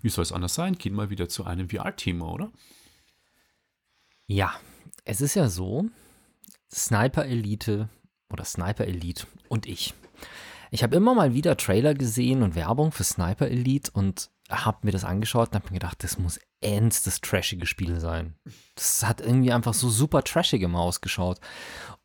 wie 0.00 0.10
soll 0.10 0.22
es 0.22 0.32
anders 0.32 0.54
sein, 0.54 0.78
gehen 0.78 0.94
mal 0.94 1.10
wieder 1.10 1.28
zu 1.28 1.42
einem 1.44 1.68
VR-Team, 1.68 2.22
oder? 2.22 2.52
Ja, 4.28 4.54
es 5.04 5.20
ist 5.20 5.34
ja 5.34 5.48
so, 5.48 5.86
Sniper 6.72 7.24
Elite 7.24 7.88
oder 8.30 8.44
Sniper 8.44 8.84
Elite 8.86 9.26
und 9.48 9.66
ich. 9.66 9.94
Ich 10.70 10.82
habe 10.82 10.96
immer 10.96 11.14
mal 11.14 11.34
wieder 11.34 11.56
Trailer 11.56 11.94
gesehen 11.94 12.42
und 12.42 12.56
Werbung 12.56 12.90
für 12.90 13.04
Sniper 13.04 13.46
Elite 13.46 13.90
und 13.92 14.30
habe 14.50 14.78
mir 14.82 14.90
das 14.90 15.04
angeschaut 15.04 15.50
und 15.50 15.54
habe 15.54 15.66
mir 15.68 15.78
gedacht, 15.78 16.02
das 16.02 16.18
muss 16.18 16.40
ernstes 16.60 17.20
trashige 17.20 17.66
Spiel 17.66 18.00
sein. 18.00 18.34
Das 18.74 19.04
hat 19.06 19.20
irgendwie 19.20 19.52
einfach 19.52 19.74
so 19.74 19.88
super 19.88 20.24
trashig 20.24 20.62
immer 20.62 20.80
ausgeschaut. 20.80 21.38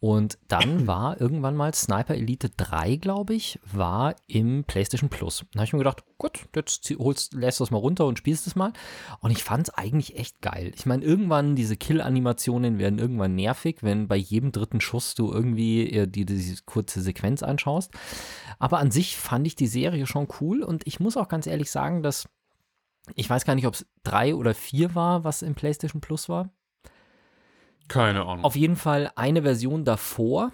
Und 0.01 0.37
dann 0.47 0.87
war 0.87 1.19
irgendwann 1.19 1.57
mal 1.57 1.73
Sniper 1.73 2.15
Elite 2.15 2.49
3, 2.55 2.95
glaube 2.95 3.33
ich, 3.33 3.59
war 3.69 4.15
im 4.27 4.63
PlayStation 4.63 5.09
Plus. 5.09 5.43
Da 5.51 5.59
habe 5.59 5.65
ich 5.65 5.73
mir 5.73 5.79
gedacht, 5.79 6.05
gut, 6.17 6.47
jetzt 6.55 6.89
holst, 6.97 7.33
lässt 7.33 7.59
du 7.59 7.63
das 7.65 7.71
mal 7.71 7.79
runter 7.79 8.05
und 8.05 8.17
spielst 8.17 8.47
es 8.47 8.55
mal. 8.55 8.71
Und 9.19 9.31
ich 9.31 9.43
fand 9.43 9.67
es 9.67 9.73
eigentlich 9.73 10.17
echt 10.17 10.41
geil. 10.41 10.71
Ich 10.75 10.85
meine, 10.85 11.03
irgendwann 11.03 11.57
diese 11.57 11.75
Kill-Animationen 11.75 12.77
werden 12.77 12.97
irgendwann 12.97 13.35
nervig, 13.35 13.79
wenn 13.81 14.07
bei 14.07 14.15
jedem 14.15 14.53
dritten 14.53 14.79
Schuss 14.79 15.15
du 15.15 15.33
irgendwie 15.33 15.89
äh, 15.91 16.07
die, 16.07 16.25
diese 16.25 16.63
kurze 16.63 17.01
Sequenz 17.01 17.43
anschaust. 17.43 17.91
Aber 18.57 18.79
an 18.79 18.91
sich 18.91 19.17
fand 19.17 19.47
ich 19.47 19.55
die 19.57 19.67
Serie 19.67 20.07
schon 20.07 20.29
cool 20.39 20.63
und 20.63 20.87
ich 20.87 21.01
muss 21.01 21.17
auch 21.17 21.27
ganz 21.27 21.45
ehrlich 21.45 21.71
sagen, 21.71 22.03
dass 22.03 22.29
ich 23.15 23.29
weiß 23.29 23.43
gar 23.43 23.55
nicht, 23.55 23.67
ob 23.67 23.73
es 23.73 23.85
drei 24.03 24.35
oder 24.35 24.53
vier 24.53 24.95
war, 24.95 25.23
was 25.23 25.41
im 25.41 25.55
PlayStation 25.55 25.99
Plus 25.99 26.29
war. 26.29 26.51
Keine 27.89 28.21
Ahnung. 28.25 28.45
Auf 28.45 28.55
jeden 28.55 28.77
Fall 28.77 29.11
eine 29.15 29.41
Version 29.41 29.83
davor 29.83 30.51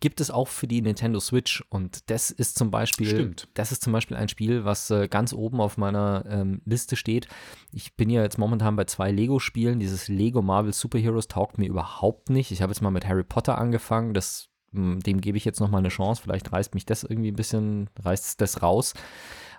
gibt 0.00 0.20
es 0.20 0.30
auch 0.30 0.48
für 0.48 0.66
die 0.66 0.82
Nintendo 0.82 1.20
Switch 1.20 1.64
und 1.70 2.10
das 2.10 2.30
ist 2.30 2.58
zum 2.58 2.70
Beispiel, 2.70 3.08
Stimmt. 3.08 3.48
das 3.54 3.70
ist 3.70 3.82
zum 3.82 3.92
Beispiel 3.92 4.16
ein 4.16 4.28
Spiel, 4.28 4.64
was 4.64 4.90
äh, 4.90 5.08
ganz 5.08 5.32
oben 5.32 5.60
auf 5.60 5.76
meiner 5.76 6.24
ähm, 6.28 6.60
Liste 6.64 6.96
steht. 6.96 7.28
Ich 7.72 7.94
bin 7.94 8.10
ja 8.10 8.22
jetzt 8.22 8.38
momentan 8.38 8.76
bei 8.76 8.84
zwei 8.84 9.12
Lego-Spielen. 9.12 9.78
Dieses 9.78 10.08
Lego 10.08 10.42
Marvel 10.42 10.72
Superheroes 10.72 11.28
taugt 11.28 11.58
mir 11.58 11.68
überhaupt 11.68 12.28
nicht. 12.28 12.50
Ich 12.50 12.60
habe 12.60 12.72
jetzt 12.72 12.80
mal 12.80 12.90
mit 12.90 13.06
Harry 13.06 13.22
Potter 13.22 13.56
angefangen. 13.56 14.14
Das, 14.14 14.48
hm, 14.72 15.00
dem 15.00 15.20
gebe 15.20 15.38
ich 15.38 15.44
jetzt 15.44 15.60
noch 15.60 15.70
mal 15.70 15.78
eine 15.78 15.90
Chance. 15.90 16.22
Vielleicht 16.22 16.50
reißt 16.50 16.74
mich 16.74 16.84
das 16.84 17.04
irgendwie 17.04 17.30
ein 17.30 17.36
bisschen, 17.36 17.88
reißt 18.02 18.40
das 18.40 18.62
raus. 18.62 18.94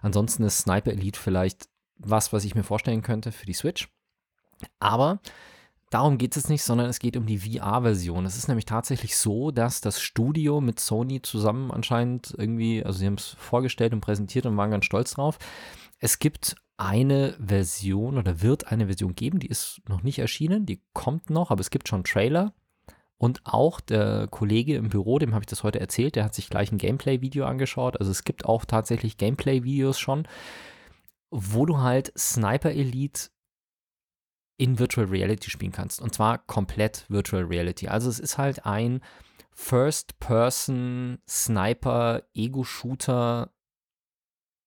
Ansonsten 0.02 0.44
ist 0.44 0.60
Sniper 0.60 0.92
Elite 0.92 1.20
vielleicht 1.20 1.70
was, 1.98 2.34
was 2.34 2.46
ich 2.46 2.56
mir 2.56 2.64
vorstellen 2.64 3.02
könnte 3.02 3.32
für 3.32 3.46
die 3.46 3.54
Switch. 3.54 3.90
Aber 4.80 5.20
darum 5.90 6.18
geht 6.18 6.36
es 6.38 6.50
nicht, 6.50 6.64
sondern 6.64 6.90
es 6.90 7.00
geht 7.00 7.18
um 7.18 7.26
die 7.26 7.40
VR-Version. 7.40 8.26
Es 8.26 8.38
ist 8.38 8.48
nämlich 8.48 8.66
tatsächlich 8.66 9.18
so, 9.18 9.52
dass 9.52 9.82
das 9.82 10.02
Studio 10.02 10.62
mit 10.62 10.80
Sony 10.80 11.22
zusammen 11.22 11.72
anscheinend 11.72 12.34
irgendwie, 12.38 12.84
also 12.84 13.00
sie 13.00 13.06
haben 13.06 13.16
es 13.16 13.36
vorgestellt 13.40 13.94
und 13.94 14.02
präsentiert 14.02 14.46
und 14.46 14.58
waren 14.58 14.72
ganz 14.72 14.86
stolz 14.86 15.14
drauf. 15.14 15.38
Es 16.00 16.20
gibt 16.20 16.56
eine 16.78 17.36
Version 17.40 18.18
oder 18.18 18.42
wird 18.42 18.72
eine 18.72 18.86
Version 18.86 19.16
geben, 19.16 19.40
die 19.40 19.48
ist 19.48 19.82
noch 19.88 20.04
nicht 20.04 20.20
erschienen, 20.20 20.66
die 20.66 20.82
kommt 20.94 21.30
noch, 21.30 21.52
aber 21.52 21.62
es 21.62 21.72
gibt 21.72 21.88
schon 21.88 22.04
Trailer. 22.04 22.54
Und 23.18 23.42
auch 23.44 23.82
der 23.82 24.28
Kollege 24.28 24.76
im 24.76 24.88
Büro, 24.88 25.20
dem 25.20 25.34
habe 25.34 25.44
ich 25.44 25.50
das 25.50 25.64
heute 25.64 25.82
erzählt, 25.82 26.16
der 26.16 26.24
hat 26.24 26.34
sich 26.34 26.50
gleich 26.50 26.72
ein 26.72 26.78
Gameplay-Video 26.78 27.46
angeschaut. 27.46 28.00
Also 28.00 28.12
es 28.12 28.24
gibt 28.24 28.46
auch 28.46 28.64
tatsächlich 28.64 29.18
Gameplay-Videos 29.18 30.00
schon 30.00 30.26
wo 31.32 31.66
du 31.66 31.80
halt 31.80 32.12
Sniper 32.18 32.72
Elite 32.72 33.30
in 34.60 34.78
Virtual 34.78 35.08
Reality 35.08 35.50
spielen 35.50 35.72
kannst. 35.72 36.02
Und 36.02 36.14
zwar 36.14 36.38
komplett 36.38 37.06
Virtual 37.08 37.44
Reality. 37.44 37.88
Also 37.88 38.10
es 38.10 38.20
ist 38.20 38.38
halt 38.38 38.66
ein 38.66 39.02
First-Person 39.54 41.20
Sniper 41.28 42.24
Ego-Shooter 42.34 43.52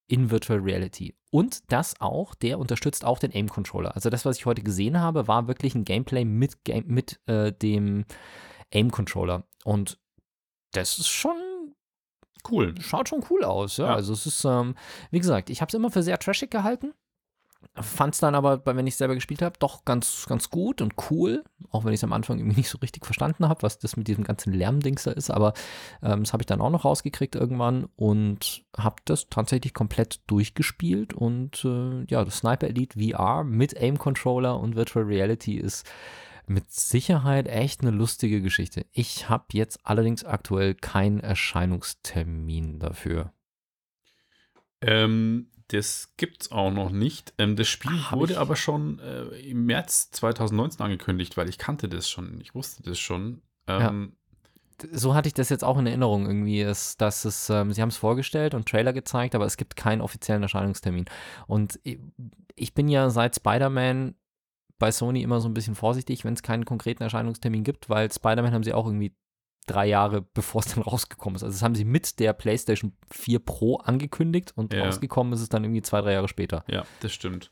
in 0.08 0.30
Virtual 0.30 0.58
Reality. 0.58 1.14
Und 1.30 1.70
das 1.70 2.00
auch, 2.00 2.34
der 2.34 2.58
unterstützt 2.58 3.04
auch 3.04 3.18
den 3.18 3.32
Aim-Controller. 3.32 3.94
Also 3.94 4.10
das, 4.10 4.24
was 4.24 4.38
ich 4.38 4.46
heute 4.46 4.62
gesehen 4.62 4.98
habe, 4.98 5.28
war 5.28 5.46
wirklich 5.46 5.74
ein 5.74 5.84
Gameplay 5.84 6.24
mit, 6.24 6.64
Game, 6.64 6.86
mit 6.86 7.20
äh, 7.26 7.52
dem 7.52 8.04
Aim-Controller. 8.72 9.46
Und 9.64 9.98
das 10.72 10.98
ist 10.98 11.08
schon 11.08 11.36
Cool. 12.50 12.74
Schaut 12.80 13.08
schon 13.08 13.24
cool 13.30 13.44
aus, 13.44 13.76
ja. 13.76 13.86
ja. 13.86 13.94
Also 13.94 14.12
es 14.12 14.26
ist, 14.26 14.44
ähm, 14.44 14.74
wie 15.12 15.20
gesagt, 15.20 15.48
ich 15.48 15.60
habe 15.60 15.68
es 15.68 15.74
immer 15.74 15.92
für 15.92 16.02
sehr 16.02 16.18
trashig 16.18 16.50
gehalten. 16.50 16.92
Fand 17.74 18.14
es 18.14 18.20
dann 18.20 18.34
aber, 18.34 18.60
wenn 18.66 18.86
ich 18.86 18.94
es 18.94 18.98
selber 18.98 19.14
gespielt 19.14 19.40
habe, 19.40 19.58
doch 19.58 19.84
ganz, 19.86 20.26
ganz 20.28 20.50
gut 20.50 20.82
und 20.82 20.94
cool. 21.10 21.42
Auch 21.70 21.84
wenn 21.84 21.92
ich 21.92 22.00
es 22.00 22.04
am 22.04 22.12
Anfang 22.12 22.38
irgendwie 22.38 22.56
nicht 22.60 22.68
so 22.68 22.78
richtig 22.78 23.06
verstanden 23.06 23.48
habe, 23.48 23.62
was 23.62 23.78
das 23.78 23.96
mit 23.96 24.08
diesem 24.08 24.24
ganzen 24.24 24.52
Lärmdings 24.52 25.04
da 25.04 25.12
ist. 25.12 25.30
Aber 25.30 25.54
ähm, 26.02 26.24
das 26.24 26.32
habe 26.32 26.42
ich 26.42 26.46
dann 26.46 26.60
auch 26.60 26.70
noch 26.70 26.84
rausgekriegt 26.84 27.34
irgendwann 27.34 27.86
und 27.96 28.64
habe 28.76 28.96
das 29.06 29.28
tatsächlich 29.28 29.72
komplett 29.72 30.20
durchgespielt. 30.26 31.14
Und 31.14 31.64
äh, 31.64 32.04
ja, 32.10 32.24
das 32.24 32.38
Sniper 32.38 32.66
Elite 32.66 32.98
VR 33.00 33.42
mit 33.44 33.74
Aim 33.80 33.98
Controller 33.98 34.60
und 34.60 34.76
Virtual 34.76 35.04
Reality 35.04 35.56
ist 35.56 35.86
Mit 36.46 36.70
Sicherheit 36.70 37.48
echt 37.48 37.80
eine 37.80 37.90
lustige 37.90 38.42
Geschichte. 38.42 38.84
Ich 38.92 39.28
habe 39.30 39.44
jetzt 39.52 39.80
allerdings 39.84 40.24
aktuell 40.24 40.74
keinen 40.74 41.20
Erscheinungstermin 41.20 42.80
dafür. 42.80 43.32
Ähm, 44.82 45.46
das 45.72 46.12
gibt's 46.16 46.50
auch 46.52 46.70
noch 46.70 46.90
nicht. 46.90 47.32
Ähm, 47.38 47.56
das 47.56 47.68
Spiel 47.68 47.92
Hab 48.10 48.18
wurde 48.18 48.32
ich- 48.34 48.38
aber 48.38 48.56
schon 48.56 48.98
äh, 49.00 49.22
im 49.40 49.64
März 49.66 50.10
2019 50.12 50.80
angekündigt, 50.84 51.36
weil 51.36 51.48
ich 51.48 51.58
kannte 51.58 51.88
das 51.88 52.08
schon. 52.10 52.40
Ich 52.40 52.54
wusste 52.54 52.82
das 52.82 52.98
schon. 52.98 53.42
Ähm, 53.66 54.12
So 54.90 55.14
hatte 55.14 55.28
ich 55.28 55.34
das 55.34 55.48
jetzt 55.48 55.62
auch 55.62 55.78
in 55.78 55.86
Erinnerung 55.86 56.26
irgendwie, 56.26 56.60
ist, 56.60 57.00
dass 57.00 57.24
es, 57.24 57.48
ähm, 57.50 57.72
sie 57.72 57.80
haben 57.82 57.90
es 57.90 57.96
vorgestellt 57.96 58.52
und 58.54 58.68
Trailer 58.68 58.92
gezeigt, 58.92 59.34
aber 59.36 59.46
es 59.46 59.56
gibt 59.56 59.76
keinen 59.76 60.00
offiziellen 60.00 60.42
Erscheinungstermin. 60.42 61.04
Und 61.46 61.78
ich, 61.84 62.00
ich 62.56 62.74
bin 62.74 62.88
ja 62.88 63.08
seit 63.10 63.36
Spider-Man 63.36 64.16
bei 64.78 64.90
Sony 64.90 65.22
immer 65.22 65.40
so 65.40 65.48
ein 65.48 65.54
bisschen 65.54 65.76
vorsichtig, 65.76 66.24
wenn 66.24 66.34
es 66.34 66.42
keinen 66.42 66.64
konkreten 66.64 67.04
Erscheinungstermin 67.04 67.62
gibt, 67.62 67.88
weil 67.88 68.10
Spider-Man 68.10 68.52
haben 68.52 68.64
sie 68.64 68.72
auch 68.74 68.86
irgendwie 68.86 69.14
drei 69.66 69.86
Jahre 69.86 70.22
bevor 70.22 70.60
es 70.60 70.68
dann 70.74 70.82
rausgekommen 70.82 71.36
ist. 71.36 71.42
Also 71.44 71.54
das 71.54 71.62
haben 71.62 71.74
sie 71.74 71.84
mit 71.84 72.18
der 72.20 72.32
PlayStation 72.32 72.92
4 73.10 73.38
Pro 73.38 73.76
angekündigt 73.76 74.52
und 74.56 74.72
Ja. 74.72 74.84
rausgekommen 74.84 75.32
ist 75.32 75.40
es 75.40 75.48
dann 75.48 75.64
irgendwie 75.64 75.82
zwei, 75.82 76.00
drei 76.00 76.12
Jahre 76.12 76.28
später. 76.28 76.64
Ja, 76.68 76.84
das 77.00 77.12
stimmt. 77.12 77.50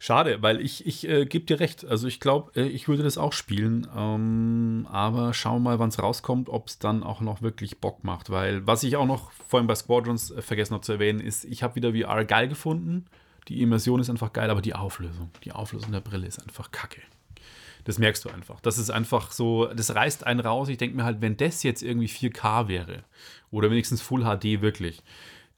Schade, 0.00 0.40
weil 0.42 0.60
ich, 0.60 0.86
ich 0.86 1.08
äh, 1.08 1.26
gebe 1.26 1.44
dir 1.44 1.58
recht. 1.58 1.84
Also 1.84 2.06
ich 2.06 2.20
glaube, 2.20 2.52
äh, 2.54 2.68
ich 2.68 2.86
würde 2.86 3.02
das 3.02 3.18
auch 3.18 3.32
spielen. 3.32 3.88
Ähm, 3.96 4.86
aber 4.92 5.34
schauen 5.34 5.56
wir 5.56 5.70
mal, 5.70 5.78
wann 5.80 5.88
es 5.88 6.00
rauskommt, 6.00 6.48
ob 6.48 6.68
es 6.68 6.78
dann 6.78 7.02
auch 7.02 7.20
noch 7.20 7.42
wirklich 7.42 7.80
Bock 7.80 8.04
macht. 8.04 8.30
Weil 8.30 8.64
was 8.64 8.84
ich 8.84 8.96
auch 8.96 9.06
noch 9.06 9.32
vorhin 9.48 9.66
bei 9.66 9.74
Squadrons 9.74 10.30
äh, 10.30 10.40
vergessen 10.40 10.74
habe 10.74 10.84
zu 10.84 10.92
erwähnen, 10.92 11.18
ist, 11.18 11.44
ich 11.44 11.64
habe 11.64 11.74
wieder 11.74 11.92
VR 11.94 12.24
geil 12.24 12.46
gefunden. 12.46 13.06
Die 13.48 13.60
Immersion 13.60 13.98
ist 13.98 14.08
einfach 14.08 14.32
geil, 14.32 14.50
aber 14.50 14.62
die 14.62 14.74
Auflösung, 14.74 15.30
die 15.42 15.50
Auflösung 15.52 15.90
der 15.90 16.00
Brille 16.00 16.26
ist 16.28 16.40
einfach 16.40 16.70
kacke. 16.70 17.00
Das 17.88 17.98
merkst 17.98 18.22
du 18.22 18.28
einfach. 18.28 18.60
Das 18.60 18.76
ist 18.76 18.90
einfach 18.90 19.32
so, 19.32 19.64
das 19.64 19.94
reißt 19.94 20.26
einen 20.26 20.40
raus. 20.40 20.68
Ich 20.68 20.76
denke 20.76 20.94
mir 20.94 21.04
halt, 21.04 21.22
wenn 21.22 21.38
das 21.38 21.62
jetzt 21.62 21.82
irgendwie 21.82 22.06
4K 22.06 22.68
wäre 22.68 23.04
oder 23.50 23.70
wenigstens 23.70 24.02
Full 24.02 24.24
HD 24.24 24.60
wirklich, 24.60 25.02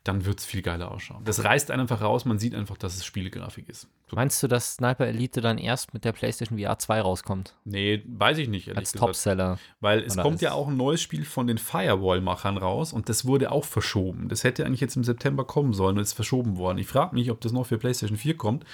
dann 0.04 0.24
wird 0.24 0.38
es 0.38 0.46
viel 0.46 0.62
geiler 0.62 0.92
ausschauen. 0.92 1.24
Das 1.24 1.42
reißt 1.42 1.72
einen 1.72 1.80
einfach 1.80 2.02
raus, 2.02 2.24
man 2.24 2.38
sieht 2.38 2.54
einfach, 2.54 2.76
dass 2.76 2.94
es 2.94 3.04
Spielegrafik 3.04 3.68
ist. 3.68 3.88
Meinst 4.12 4.40
du, 4.44 4.46
dass 4.46 4.76
Sniper 4.76 5.08
Elite 5.08 5.40
dann 5.40 5.58
erst 5.58 5.92
mit 5.92 6.04
der 6.04 6.12
PlayStation 6.12 6.56
VR 6.56 6.78
2 6.78 7.00
rauskommt? 7.00 7.56
nee, 7.64 8.00
weiß 8.06 8.38
ich 8.38 8.48
nicht, 8.48 8.76
Als. 8.76 8.92
Topseller. 8.92 9.58
Weil 9.80 10.04
es 10.04 10.16
kommt 10.16 10.40
ja 10.40 10.52
auch 10.52 10.68
ein 10.68 10.76
neues 10.76 11.02
Spiel 11.02 11.24
von 11.24 11.48
den 11.48 11.58
Firewall-Machern 11.58 12.58
raus 12.58 12.92
und 12.92 13.08
das 13.08 13.24
wurde 13.24 13.50
auch 13.50 13.64
verschoben. 13.64 14.28
Das 14.28 14.44
hätte 14.44 14.64
eigentlich 14.64 14.80
jetzt 14.80 14.94
im 14.94 15.02
September 15.02 15.44
kommen 15.44 15.72
sollen 15.72 15.96
und 15.96 16.02
ist 16.02 16.12
verschoben 16.12 16.58
worden. 16.58 16.78
Ich 16.78 16.86
frage 16.86 17.12
mich, 17.16 17.28
ob 17.32 17.40
das 17.40 17.50
noch 17.50 17.66
für 17.66 17.78
PlayStation 17.78 18.16
4 18.16 18.36
kommt 18.36 18.64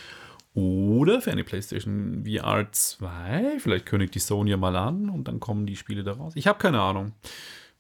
oder 0.57 1.21
für 1.21 1.31
eine 1.31 1.45
PlayStation 1.45 2.25
VR 2.27 2.67
2. 2.73 3.59
Vielleicht 3.61 3.85
kündigt 3.85 4.15
die 4.15 4.21
Sony 4.21 4.51
ja 4.51 4.57
mal 4.57 4.75
an 4.75 5.11
und 5.11 5.29
dann 5.29 5.39
kommen 5.39 5.67
die 5.67 5.77
Spiele 5.77 6.03
da 6.03 6.15
raus. 6.15 6.33
Ich 6.35 6.47
habe 6.47 6.59
keine 6.59 6.81
Ahnung. 6.81 7.13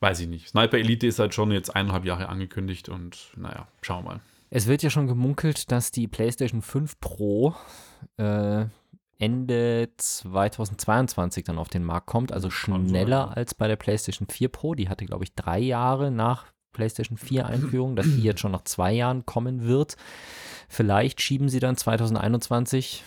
Weiß 0.01 0.20
ich 0.20 0.29
nicht. 0.29 0.49
Sniper 0.49 0.77
Elite 0.77 1.07
ist 1.07 1.18
halt 1.18 1.33
schon 1.33 1.51
jetzt 1.53 1.74
eineinhalb 1.74 2.05
Jahre 2.05 2.29
angekündigt 2.29 2.91
und 2.91 3.33
naja, 3.35 3.66
schauen 3.81 4.05
wir 4.05 4.11
mal. 4.11 4.20
Es 4.51 4.66
wird 4.66 4.83
ja 4.83 4.91
schon 4.91 5.07
gemunkelt, 5.07 5.72
dass 5.72 5.91
die 5.91 6.07
PlayStation 6.07 6.61
5 6.61 7.01
Pro 7.01 7.55
äh, 8.18 8.66
Ende 9.18 9.89
2022 9.97 11.45
dann 11.45 11.59
auf 11.59 11.70
den 11.70 11.83
Markt 11.83 12.07
kommt, 12.07 12.31
also 12.31 12.51
schneller 12.51 13.35
als 13.35 13.55
bei 13.55 13.68
der 13.68 13.77
PlayStation 13.77 14.29
4 14.29 14.51
Pro. 14.51 14.74
Die 14.74 14.91
hatte, 14.91 15.07
glaube 15.07 15.24
ich, 15.24 15.35
drei 15.35 15.59
Jahre 15.59 16.11
nach 16.11 16.53
PlayStation 16.77 17.16
4 17.16 17.47
Einführung, 17.47 17.97
dass 17.97 18.07
die 18.07 18.22
jetzt 18.22 18.41
schon 18.41 18.53
nach 18.53 18.64
zwei 18.64 18.93
Jahren 18.93 19.24
kommen 19.24 19.66
wird. 19.66 19.97
Vielleicht 20.68 21.22
schieben 21.22 21.49
sie 21.49 21.59
dann 21.59 21.77
2021 21.77 23.03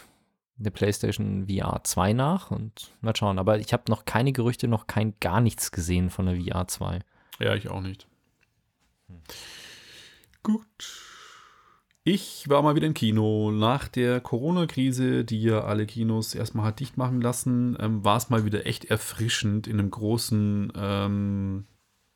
eine 0.60 0.72
PlayStation 0.72 1.48
VR 1.48 1.82
2 1.84 2.14
nach 2.14 2.52
und 2.52 2.92
mal 3.02 3.16
schauen. 3.16 3.38
Aber 3.40 3.60
ich 3.60 3.72
habe 3.72 3.84
noch 3.90 4.06
keine 4.06 4.34
Gerüchte, 4.34 4.68
noch 4.68 4.88
kein 4.88 5.14
gar 5.20 5.40
nichts 5.40 5.72
gesehen 5.72 6.10
von 6.10 6.26
der 6.26 6.36
VR 6.36 6.68
2. 6.68 7.00
Ja, 7.40 7.54
ich 7.54 7.70
auch 7.70 7.82
nicht. 7.82 8.08
Gut. 10.44 10.66
Ich 12.04 12.50
war 12.50 12.64
mal 12.64 12.76
wieder 12.76 12.88
im 12.88 12.94
Kino. 12.96 13.52
Nach 13.52 13.88
der 13.88 14.20
Corona-Krise, 14.20 15.24
die 15.26 15.44
ja 15.44 15.62
alle 15.62 15.86
Kinos 15.86 16.34
erstmal 16.34 16.66
hat 16.66 16.80
dicht 16.80 16.98
machen 16.98 17.22
lassen, 17.22 17.78
ähm, 17.80 18.04
war 18.04 18.18
es 18.18 18.30
mal 18.30 18.46
wieder 18.46 18.66
echt 18.66 18.86
erfrischend, 18.86 19.68
in 19.68 19.80
einem 19.80 19.92
großen, 19.92 20.74
ähm, 20.76 21.68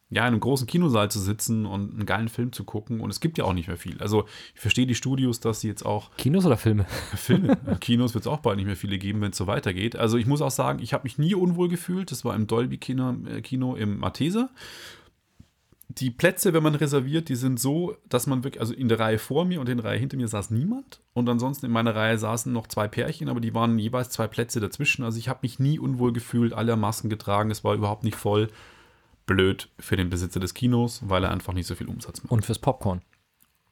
ja, 0.09 0.21
in 0.21 0.27
einem 0.27 0.39
großen 0.39 0.67
Kinosaal 0.67 1.09
zu 1.09 1.19
sitzen 1.19 1.65
und 1.65 1.93
einen 1.93 2.05
geilen 2.05 2.29
Film 2.29 2.51
zu 2.51 2.63
gucken. 2.63 2.99
Und 2.99 3.09
es 3.09 3.19
gibt 3.19 3.37
ja 3.37 3.45
auch 3.45 3.53
nicht 3.53 3.67
mehr 3.67 3.77
viel. 3.77 3.99
Also 3.99 4.25
ich 4.53 4.61
verstehe 4.61 4.85
die 4.85 4.95
Studios, 4.95 5.39
dass 5.39 5.61
sie 5.61 5.67
jetzt 5.67 5.85
auch 5.85 6.15
Kinos 6.17 6.45
oder 6.45 6.57
Filme? 6.57 6.85
Filme. 7.15 7.57
In 7.65 7.79
Kinos 7.79 8.13
wird 8.13 8.25
es 8.25 8.27
auch 8.27 8.39
bald 8.39 8.57
nicht 8.57 8.67
mehr 8.67 8.75
viele 8.75 8.97
geben, 8.97 9.21
wenn 9.21 9.31
es 9.31 9.37
so 9.37 9.47
weitergeht. 9.47 9.95
Also 9.95 10.17
ich 10.17 10.27
muss 10.27 10.41
auch 10.41 10.51
sagen, 10.51 10.79
ich 10.79 10.93
habe 10.93 11.03
mich 11.03 11.17
nie 11.17 11.33
unwohl 11.33 11.67
gefühlt. 11.67 12.11
Das 12.11 12.23
war 12.23 12.35
im 12.35 12.47
Dolby-Kino 12.47 13.15
äh, 13.27 13.41
Kino 13.41 13.75
im 13.75 13.99
Malteser. 13.99 14.49
Die 15.89 16.11
Plätze, 16.11 16.53
wenn 16.53 16.63
man 16.63 16.75
reserviert, 16.75 17.29
die 17.29 17.35
sind 17.35 17.59
so, 17.59 17.95
dass 18.07 18.25
man 18.25 18.43
wirklich, 18.43 18.61
also 18.61 18.73
in 18.73 18.87
der 18.89 18.99
Reihe 18.99 19.19
vor 19.19 19.45
mir 19.45 19.59
und 19.59 19.69
in 19.69 19.77
der 19.77 19.85
Reihe 19.85 19.99
hinter 19.99 20.17
mir 20.17 20.27
saß 20.27 20.49
niemand. 20.49 21.01
Und 21.13 21.27
ansonsten 21.29 21.65
in 21.67 21.71
meiner 21.71 21.93
Reihe 21.95 22.17
saßen 22.17 22.51
noch 22.51 22.67
zwei 22.67 22.87
Pärchen, 22.87 23.29
aber 23.29 23.39
die 23.39 23.53
waren 23.53 23.77
jeweils 23.77 24.09
zwei 24.09 24.27
Plätze 24.27 24.59
dazwischen. 24.59 25.03
Also 25.03 25.19
ich 25.19 25.29
habe 25.29 25.39
mich 25.43 25.59
nie 25.59 25.79
unwohl 25.79 26.13
gefühlt, 26.13 26.53
alle 26.53 26.75
Masken 26.77 27.09
getragen, 27.09 27.51
es 27.51 27.63
war 27.63 27.75
überhaupt 27.75 28.03
nicht 28.03 28.15
voll. 28.15 28.49
Blöd 29.25 29.69
für 29.79 29.95
den 29.95 30.09
Besitzer 30.09 30.39
des 30.39 30.53
Kinos, 30.53 31.01
weil 31.07 31.23
er 31.23 31.31
einfach 31.31 31.53
nicht 31.53 31.67
so 31.67 31.75
viel 31.75 31.87
Umsatz 31.87 32.23
macht. 32.23 32.31
Und 32.31 32.45
fürs 32.45 32.59
Popcorn. 32.59 33.01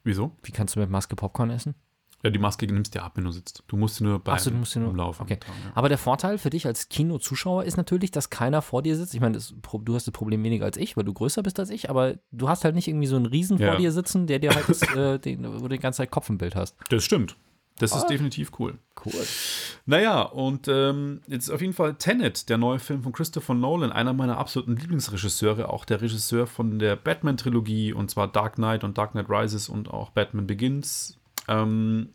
Wieso? 0.03 0.31
Wie 0.43 0.51
kannst 0.51 0.75
du 0.75 0.79
mit 0.79 0.89
Maske 0.89 1.15
Popcorn 1.15 1.49
essen? 1.49 1.75
Ja, 2.23 2.29
die 2.29 2.37
Maske 2.39 2.67
nimmst 2.67 2.93
du 2.93 2.99
ja 2.99 3.05
ab, 3.05 3.13
wenn 3.15 3.23
du 3.23 3.31
sitzt. 3.31 3.63
Du 3.67 3.77
musst 3.77 3.95
sie 3.95 4.03
nur 4.03 4.19
beim 4.19 4.35
Ach 4.35 4.39
so, 4.39 4.51
du 4.51 4.87
Umlaufen 4.87 5.23
okay. 5.23 5.37
tragen, 5.37 5.57
ja. 5.65 5.71
Aber 5.73 5.89
der 5.89 5.97
Vorteil 5.97 6.37
für 6.37 6.51
dich 6.51 6.67
als 6.67 6.87
Kinozuschauer 6.87 7.63
ist 7.63 7.77
natürlich, 7.77 8.11
dass 8.11 8.29
keiner 8.29 8.61
vor 8.61 8.83
dir 8.83 8.95
sitzt. 8.95 9.15
Ich 9.15 9.19
meine, 9.21 9.33
das, 9.33 9.55
du 9.59 9.95
hast 9.95 10.05
das 10.05 10.11
Problem 10.11 10.43
weniger 10.43 10.65
als 10.65 10.77
ich, 10.77 10.95
weil 10.95 11.03
du 11.03 11.13
größer 11.13 11.41
bist 11.41 11.59
als 11.59 11.71
ich, 11.71 11.89
aber 11.89 12.15
du 12.31 12.47
hast 12.47 12.63
halt 12.63 12.75
nicht 12.75 12.87
irgendwie 12.87 13.07
so 13.07 13.15
einen 13.15 13.25
Riesen 13.25 13.57
Ja. 13.57 13.69
vor 13.71 13.77
dir 13.77 13.91
sitzen, 13.91 14.27
der 14.27 14.37
dir 14.37 14.53
halt 14.53 14.69
das, 14.69 14.83
äh, 14.95 15.17
den, 15.17 15.43
wo 15.51 15.67
du 15.67 15.69
die 15.69 15.79
ganze 15.79 15.97
Zeit 15.97 16.11
Kopf 16.11 16.29
im 16.29 16.37
Bild 16.37 16.55
hast. 16.55 16.75
Das 16.89 17.03
stimmt. 17.03 17.35
Das 17.79 17.93
Ah. 17.93 17.97
ist 17.97 18.07
definitiv 18.07 18.51
cool. 18.59 18.77
Cool. 19.03 19.25
Naja, 19.87 20.21
und 20.21 20.67
ähm, 20.67 21.21
jetzt 21.27 21.49
auf 21.49 21.61
jeden 21.61 21.73
Fall 21.73 21.95
Tenet, 21.95 22.49
der 22.49 22.57
neue 22.59 22.77
Film 22.77 23.01
von 23.01 23.11
Christopher 23.11 23.55
Nolan, 23.55 23.91
einer 23.91 24.13
meiner 24.13 24.37
absoluten 24.37 24.75
Lieblingsregisseure, 24.75 25.69
auch 25.69 25.85
der 25.85 26.01
Regisseur 26.01 26.45
von 26.45 26.77
der 26.77 26.95
Batman-Trilogie, 26.95 27.93
und 27.93 28.11
zwar 28.11 28.27
Dark 28.27 28.55
Knight 28.55 28.83
und 28.83 28.97
Dark 28.99 29.11
Knight 29.13 29.29
Rises 29.29 29.67
und 29.69 29.89
auch 29.89 30.11
Batman 30.11 30.45
Begins. 30.45 31.17
Ähm, 31.47 32.09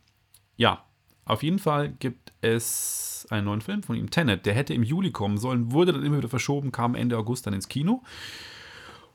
ja, 0.56 0.84
auf 1.24 1.42
jeden 1.42 1.58
Fall 1.58 1.88
gibt 1.88 2.32
es 2.42 3.26
einen 3.30 3.46
neuen 3.46 3.60
Film 3.60 3.82
von 3.82 3.96
ihm, 3.96 4.10
Tenet. 4.10 4.46
Der 4.46 4.54
hätte 4.54 4.72
im 4.74 4.84
Juli 4.84 5.10
kommen 5.10 5.38
sollen, 5.38 5.72
wurde 5.72 5.92
dann 5.92 6.04
immer 6.04 6.18
wieder 6.18 6.28
verschoben, 6.28 6.70
kam 6.70 6.94
Ende 6.94 7.18
August 7.18 7.44
dann 7.48 7.54
ins 7.54 7.66
Kino. 7.68 8.04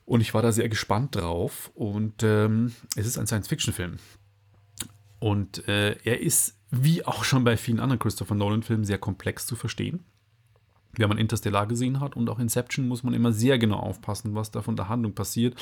Und 0.03 0.19
ich 0.19 0.33
war 0.33 0.41
da 0.41 0.51
sehr 0.51 0.67
gespannt 0.67 1.15
drauf. 1.15 1.71
Und 1.73 2.23
ähm, 2.23 2.73
es 2.97 3.05
ist 3.05 3.17
ein 3.17 3.27
Science-Fiction-Film. 3.27 3.97
Und 5.21 5.67
äh, 5.67 5.97
er 6.03 6.19
ist, 6.19 6.57
wie 6.71 7.05
auch 7.05 7.23
schon 7.23 7.43
bei 7.43 7.55
vielen 7.55 7.79
anderen 7.79 7.99
Christopher 7.99 8.33
Nolan-Filmen, 8.33 8.85
sehr 8.85 8.97
komplex 8.97 9.45
zu 9.45 9.55
verstehen. 9.55 10.03
Wenn 10.93 11.09
man 11.09 11.19
Interstellar 11.19 11.67
gesehen 11.67 11.99
hat 11.99 12.15
und 12.15 12.27
auch 12.27 12.39
Inception, 12.39 12.87
muss 12.87 13.03
man 13.03 13.13
immer 13.13 13.31
sehr 13.31 13.59
genau 13.59 13.77
aufpassen, 13.77 14.33
was 14.33 14.49
da 14.49 14.63
von 14.63 14.75
der 14.75 14.89
Handlung 14.89 15.13
passiert. 15.13 15.55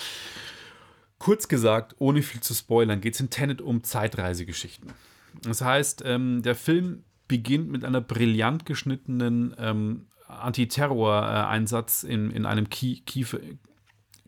Kurz 1.18 1.49
gesagt, 1.49 1.93
ohne 1.99 2.22
viel 2.22 2.39
zu 2.39 2.53
spoilern, 2.53 3.01
geht 3.01 3.16
es 3.16 3.20
in 3.20 3.30
Tenet 3.30 3.62
um 3.62 3.84
Zeitreisegeschichten. 3.84 4.93
Das 5.41 5.62
heißt, 5.62 6.03
ähm, 6.05 6.41
der 6.41 6.55
Film 6.55 7.03
beginnt 7.28 7.70
mit 7.70 7.84
einer 7.84 7.99
brillant 7.99 8.66
geschnittenen 8.66 9.53
ähm, 9.60 10.07
Antiterror-Einsatz 10.30 12.03
in, 12.03 12.32
in 12.32 12.45
einem 12.45 12.70
Ki 12.70 13.01
Kiefer, 13.05 13.39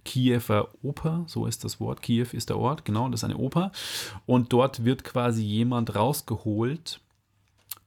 Kiewer 0.04 0.70
Oper, 0.82 1.24
so 1.28 1.46
ist 1.46 1.64
das 1.64 1.80
Wort. 1.80 2.02
Kiew 2.02 2.28
ist 2.32 2.50
der 2.50 2.58
Ort, 2.58 2.86
genau, 2.86 3.10
das 3.10 3.22
ist 3.22 3.24
eine 3.26 3.38
Oper. 3.38 3.72
Und 4.26 4.54
dort 4.54 4.86
wird 4.86 5.04
quasi 5.04 5.44
jemand 5.44 5.96
rausgeholt, 5.96 7.00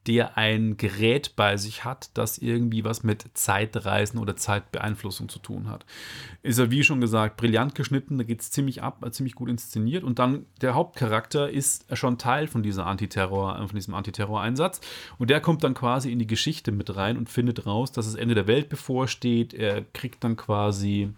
der 0.06 0.36
ein 0.36 0.76
Gerät 0.76 1.34
bei 1.34 1.56
sich 1.56 1.84
hat, 1.84 2.10
das 2.14 2.38
irgendwie 2.38 2.84
was 2.84 3.04
mit 3.04 3.24
Zeitreisen 3.34 4.18
oder 4.18 4.36
Zeitbeeinflussung 4.36 5.28
zu 5.28 5.38
tun 5.38 5.68
hat. 5.68 5.86
Ist 6.42 6.58
er, 6.58 6.70
wie 6.70 6.84
schon 6.84 7.00
gesagt, 7.00 7.36
brillant 7.36 7.74
geschnitten, 7.74 8.18
da 8.18 8.24
geht 8.24 8.40
es 8.42 8.50
ziemlich 8.50 8.82
ab, 8.82 9.04
äh, 9.04 9.10
ziemlich 9.10 9.34
gut 9.34 9.48
inszeniert. 9.48 10.04
Und 10.04 10.18
dann 10.18 10.46
der 10.60 10.74
Hauptcharakter 10.74 11.50
ist 11.50 11.86
schon 11.96 12.18
Teil 12.18 12.48
von 12.48 12.62
dieser 12.62 12.86
Antiterror, 12.86 13.58
äh, 13.58 13.66
von 13.66 13.76
diesem 13.76 13.94
Antiterror-Einsatz. 13.94 14.80
Und 15.18 15.30
der 15.30 15.40
kommt 15.40 15.64
dann 15.64 15.74
quasi 15.74 16.12
in 16.12 16.18
die 16.18 16.26
Geschichte 16.26 16.70
mit 16.70 16.94
rein 16.94 17.16
und 17.16 17.30
findet 17.30 17.66
raus, 17.66 17.92
dass 17.92 18.04
das 18.04 18.14
Ende 18.14 18.34
der 18.34 18.46
Welt 18.46 18.68
bevorsteht. 18.68 19.54
Er 19.54 19.82
kriegt 19.92 20.22
dann 20.22 20.36
quasi 20.36 21.14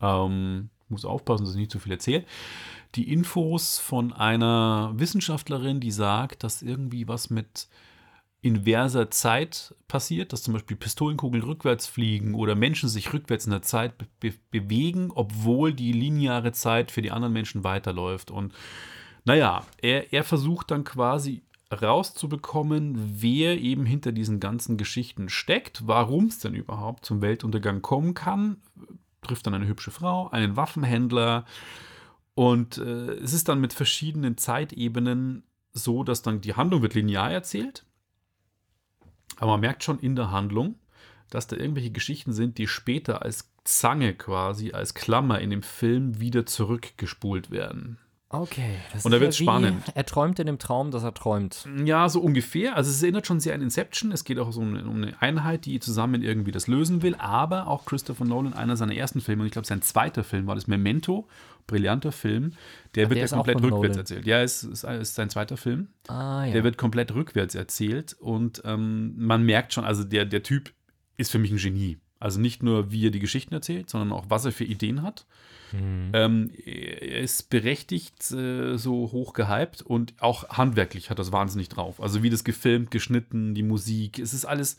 ähm, 0.00 0.70
muss 0.88 1.04
aufpassen, 1.04 1.44
dass 1.44 1.54
ich 1.54 1.60
nicht 1.60 1.70
zu 1.70 1.78
viel 1.78 1.92
erzähle. 1.92 2.24
Die 2.94 3.12
Infos 3.12 3.78
von 3.78 4.12
einer 4.12 4.92
Wissenschaftlerin, 4.94 5.80
die 5.80 5.90
sagt, 5.90 6.44
dass 6.44 6.62
irgendwie 6.62 7.08
was 7.08 7.30
mit 7.30 7.68
inverser 8.44 9.10
Zeit 9.10 9.74
passiert, 9.88 10.32
dass 10.32 10.42
zum 10.42 10.52
Beispiel 10.52 10.76
Pistolenkugeln 10.76 11.42
rückwärts 11.42 11.86
fliegen 11.86 12.34
oder 12.34 12.54
Menschen 12.54 12.90
sich 12.90 13.12
rückwärts 13.12 13.46
in 13.46 13.52
der 13.52 13.62
Zeit 13.62 13.96
be 13.96 14.06
be 14.20 14.34
bewegen, 14.50 15.10
obwohl 15.14 15.72
die 15.72 15.92
lineare 15.92 16.52
Zeit 16.52 16.90
für 16.90 17.00
die 17.00 17.10
anderen 17.10 17.32
Menschen 17.32 17.64
weiterläuft. 17.64 18.30
Und 18.30 18.52
naja, 19.24 19.64
er, 19.80 20.12
er 20.12 20.24
versucht 20.24 20.70
dann 20.70 20.84
quasi 20.84 21.42
rauszubekommen, 21.72 23.22
wer 23.22 23.58
eben 23.58 23.86
hinter 23.86 24.12
diesen 24.12 24.40
ganzen 24.40 24.76
Geschichten 24.76 25.30
steckt, 25.30 25.86
warum 25.86 26.26
es 26.26 26.38
denn 26.38 26.54
überhaupt 26.54 27.06
zum 27.06 27.22
Weltuntergang 27.22 27.80
kommen 27.80 28.12
kann. 28.12 28.58
Trifft 29.24 29.46
dann 29.46 29.54
eine 29.54 29.66
hübsche 29.66 29.90
Frau, 29.90 30.28
einen 30.30 30.56
Waffenhändler 30.56 31.44
und 32.34 32.78
äh, 32.78 33.14
es 33.14 33.32
ist 33.32 33.48
dann 33.48 33.60
mit 33.60 33.72
verschiedenen 33.72 34.36
Zeitebenen 34.36 35.44
so, 35.72 36.04
dass 36.04 36.22
dann 36.22 36.40
die 36.40 36.54
Handlung 36.54 36.82
wird 36.82 36.94
linear 36.94 37.30
erzählt, 37.30 37.84
aber 39.38 39.52
man 39.52 39.60
merkt 39.60 39.84
schon 39.84 39.98
in 39.98 40.16
der 40.16 40.30
Handlung, 40.30 40.78
dass 41.30 41.46
da 41.46 41.56
irgendwelche 41.56 41.90
Geschichten 41.90 42.32
sind, 42.32 42.58
die 42.58 42.66
später 42.66 43.22
als 43.22 43.52
Zange 43.64 44.14
quasi, 44.14 44.72
als 44.72 44.94
Klammer 44.94 45.40
in 45.40 45.50
dem 45.50 45.62
Film 45.62 46.20
wieder 46.20 46.46
zurückgespult 46.46 47.50
werden. 47.50 47.98
Okay. 48.42 48.76
Das 48.92 49.04
Und 49.04 49.10
da 49.12 49.16
ist 49.16 49.20
wird's 49.22 49.40
wie, 49.40 49.44
spannend. 49.44 49.82
Er 49.94 50.04
träumt 50.06 50.38
in 50.38 50.46
dem 50.46 50.58
Traum, 50.58 50.90
dass 50.90 51.02
er 51.02 51.14
träumt. 51.14 51.66
Ja, 51.84 52.08
so 52.08 52.20
ungefähr. 52.20 52.76
Also 52.76 52.90
es 52.90 53.02
erinnert 53.02 53.26
schon 53.26 53.40
sehr 53.40 53.54
an 53.54 53.62
Inception. 53.62 54.12
Es 54.12 54.24
geht 54.24 54.38
auch 54.38 54.52
so 54.52 54.60
um 54.60 54.74
um 54.74 54.96
eine 55.02 55.20
Einheit, 55.22 55.66
die 55.66 55.78
zusammen 55.80 56.22
irgendwie 56.22 56.52
das 56.52 56.66
lösen 56.66 57.02
will. 57.02 57.14
Aber 57.16 57.68
auch 57.68 57.84
Christopher 57.84 58.24
Nolan, 58.24 58.54
einer 58.54 58.76
seiner 58.76 58.94
ersten 58.94 59.20
Filme, 59.20 59.42
und 59.42 59.46
ich 59.46 59.52
glaube 59.52 59.66
sein 59.66 59.82
zweiter 59.82 60.24
Film 60.24 60.46
war 60.46 60.54
das 60.54 60.66
Memento, 60.66 61.28
brillanter 61.66 62.12
Film, 62.12 62.52
der 62.94 63.06
Ach, 63.06 63.10
wird 63.10 63.16
der 63.16 63.22
ja 63.22 63.24
ist 63.24 63.32
komplett 63.32 63.56
rückwärts 63.56 63.72
Nolan. 63.82 63.98
erzählt. 63.98 64.26
Ja, 64.26 64.42
es 64.42 64.64
ist, 64.64 64.84
ist 64.84 65.14
sein 65.14 65.30
zweiter 65.30 65.56
Film. 65.56 65.88
Ah, 66.08 66.44
ja. 66.44 66.52
Der 66.52 66.64
wird 66.64 66.76
komplett 66.76 67.14
rückwärts 67.14 67.54
erzählt 67.54 68.14
und 68.20 68.62
ähm, 68.64 69.14
man 69.16 69.42
merkt 69.44 69.72
schon, 69.72 69.84
also 69.84 70.04
der, 70.04 70.24
der 70.24 70.42
Typ 70.42 70.72
ist 71.16 71.30
für 71.30 71.38
mich 71.38 71.50
ein 71.50 71.58
Genie. 71.58 71.98
Also 72.24 72.40
nicht 72.40 72.62
nur, 72.62 72.90
wie 72.90 73.06
er 73.06 73.10
die 73.10 73.20
Geschichten 73.20 73.52
erzählt, 73.52 73.90
sondern 73.90 74.10
auch, 74.10 74.24
was 74.30 74.46
er 74.46 74.52
für 74.52 74.64
Ideen 74.64 75.02
hat. 75.02 75.26
Mhm. 75.72 76.10
Ähm, 76.14 76.50
er 76.64 77.20
ist 77.20 77.50
berechtigt 77.50 78.30
äh, 78.30 78.78
so 78.78 79.12
hoch 79.12 79.34
gehypt 79.34 79.82
und 79.82 80.14
auch 80.20 80.48
handwerklich 80.48 81.10
hat 81.10 81.18
das 81.18 81.32
wahnsinnig 81.32 81.68
drauf. 81.68 82.00
Also 82.00 82.22
wie 82.22 82.30
das 82.30 82.42
gefilmt, 82.42 82.90
geschnitten, 82.90 83.54
die 83.54 83.62
Musik, 83.62 84.18
es 84.18 84.32
ist 84.32 84.46
alles 84.46 84.78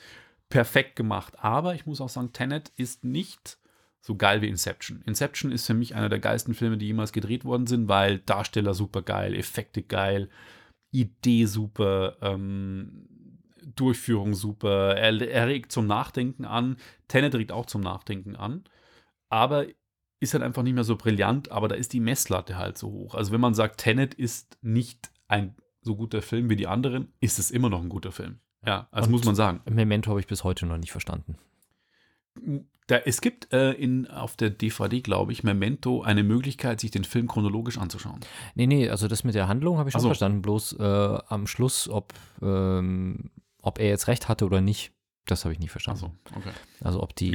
perfekt 0.49 0.95
gemacht. 0.95 1.35
Aber 1.37 1.75
ich 1.75 1.85
muss 1.85 2.01
auch 2.01 2.09
sagen, 2.09 2.33
Tenet 2.33 2.71
ist 2.77 3.03
nicht 3.03 3.59
so 4.01 4.15
geil 4.15 4.41
wie 4.41 4.49
Inception. 4.49 5.03
Inception 5.05 5.51
ist 5.51 5.67
für 5.67 5.75
mich 5.75 5.93
einer 5.93 6.09
der 6.09 6.17
geilsten 6.17 6.55
Filme, 6.55 6.79
die 6.79 6.87
jemals 6.87 7.11
gedreht 7.11 7.45
worden 7.45 7.67
sind, 7.67 7.87
weil 7.87 8.17
Darsteller 8.17 8.73
super 8.73 9.03
geil, 9.03 9.35
Effekte 9.35 9.83
geil, 9.83 10.29
Idee 10.89 11.45
super, 11.45 12.17
ähm, 12.21 13.07
Durchführung 13.75 14.33
super, 14.33 14.95
er, 14.95 15.21
er 15.21 15.47
regt 15.47 15.71
zum 15.71 15.87
Nachdenken 15.87 16.45
an. 16.45 16.77
Tenet 17.07 17.35
regt 17.35 17.51
auch 17.51 17.65
zum 17.65 17.81
Nachdenken 17.81 18.35
an, 18.35 18.63
aber 19.29 19.65
ist 20.19 20.33
halt 20.33 20.43
einfach 20.43 20.63
nicht 20.63 20.73
mehr 20.73 20.83
so 20.83 20.95
brillant, 20.95 21.51
aber 21.51 21.67
da 21.67 21.75
ist 21.75 21.93
die 21.93 21.99
Messlatte 21.99 22.57
halt 22.57 22.77
so 22.77 22.91
hoch. 22.91 23.15
Also 23.15 23.31
wenn 23.31 23.41
man 23.41 23.53
sagt, 23.53 23.81
Tenet 23.81 24.13
ist 24.13 24.57
nicht 24.61 25.11
ein 25.27 25.55
so 25.81 25.95
guter 25.95 26.21
Film 26.21 26.49
wie 26.49 26.55
die 26.55 26.67
anderen, 26.67 27.13
ist 27.19 27.39
es 27.39 27.51
immer 27.51 27.69
noch 27.69 27.81
ein 27.81 27.89
guter 27.89 28.11
Film. 28.11 28.39
Ja, 28.65 28.87
also 28.91 29.09
muss 29.09 29.23
man 29.23 29.35
sagen. 29.35 29.61
Memento 29.69 30.09
habe 30.09 30.19
ich 30.19 30.27
bis 30.27 30.43
heute 30.43 30.65
noch 30.65 30.77
nicht 30.77 30.91
verstanden. 30.91 31.37
Da, 32.87 32.97
es 32.97 33.21
gibt 33.21 33.51
äh, 33.53 33.71
in, 33.71 34.07
auf 34.07 34.35
der 34.35 34.49
DVD, 34.49 35.01
glaube 35.01 35.31
ich, 35.31 35.43
Memento 35.43 36.01
eine 36.01 36.23
Möglichkeit, 36.23 36.79
sich 36.79 36.91
den 36.91 37.03
Film 37.03 37.27
chronologisch 37.27 37.77
anzuschauen. 37.77 38.19
Nee, 38.55 38.67
nee, 38.67 38.89
also 38.89 39.07
das 39.07 39.23
mit 39.23 39.35
der 39.35 39.47
Handlung 39.47 39.77
habe 39.77 39.89
ich 39.89 39.93
schon 39.93 40.01
so. 40.01 40.09
verstanden. 40.09 40.41
Bloß 40.41 40.73
äh, 40.73 40.83
am 41.27 41.47
Schluss, 41.47 41.89
ob, 41.89 42.13
ähm, 42.41 43.31
ob 43.65 43.79
er 43.79 43.89
jetzt 43.89 44.07
recht 44.07 44.29
hatte 44.29 44.45
oder 44.45 44.61
nicht, 44.61 44.93
das 45.25 45.43
habe 45.43 45.53
ich 45.53 45.59
nicht 45.59 45.71
verstanden. 45.71 46.17
Achso, 46.25 46.37
okay. 46.37 46.51
Also 46.81 47.01
ob 47.01 47.15
die, 47.15 47.31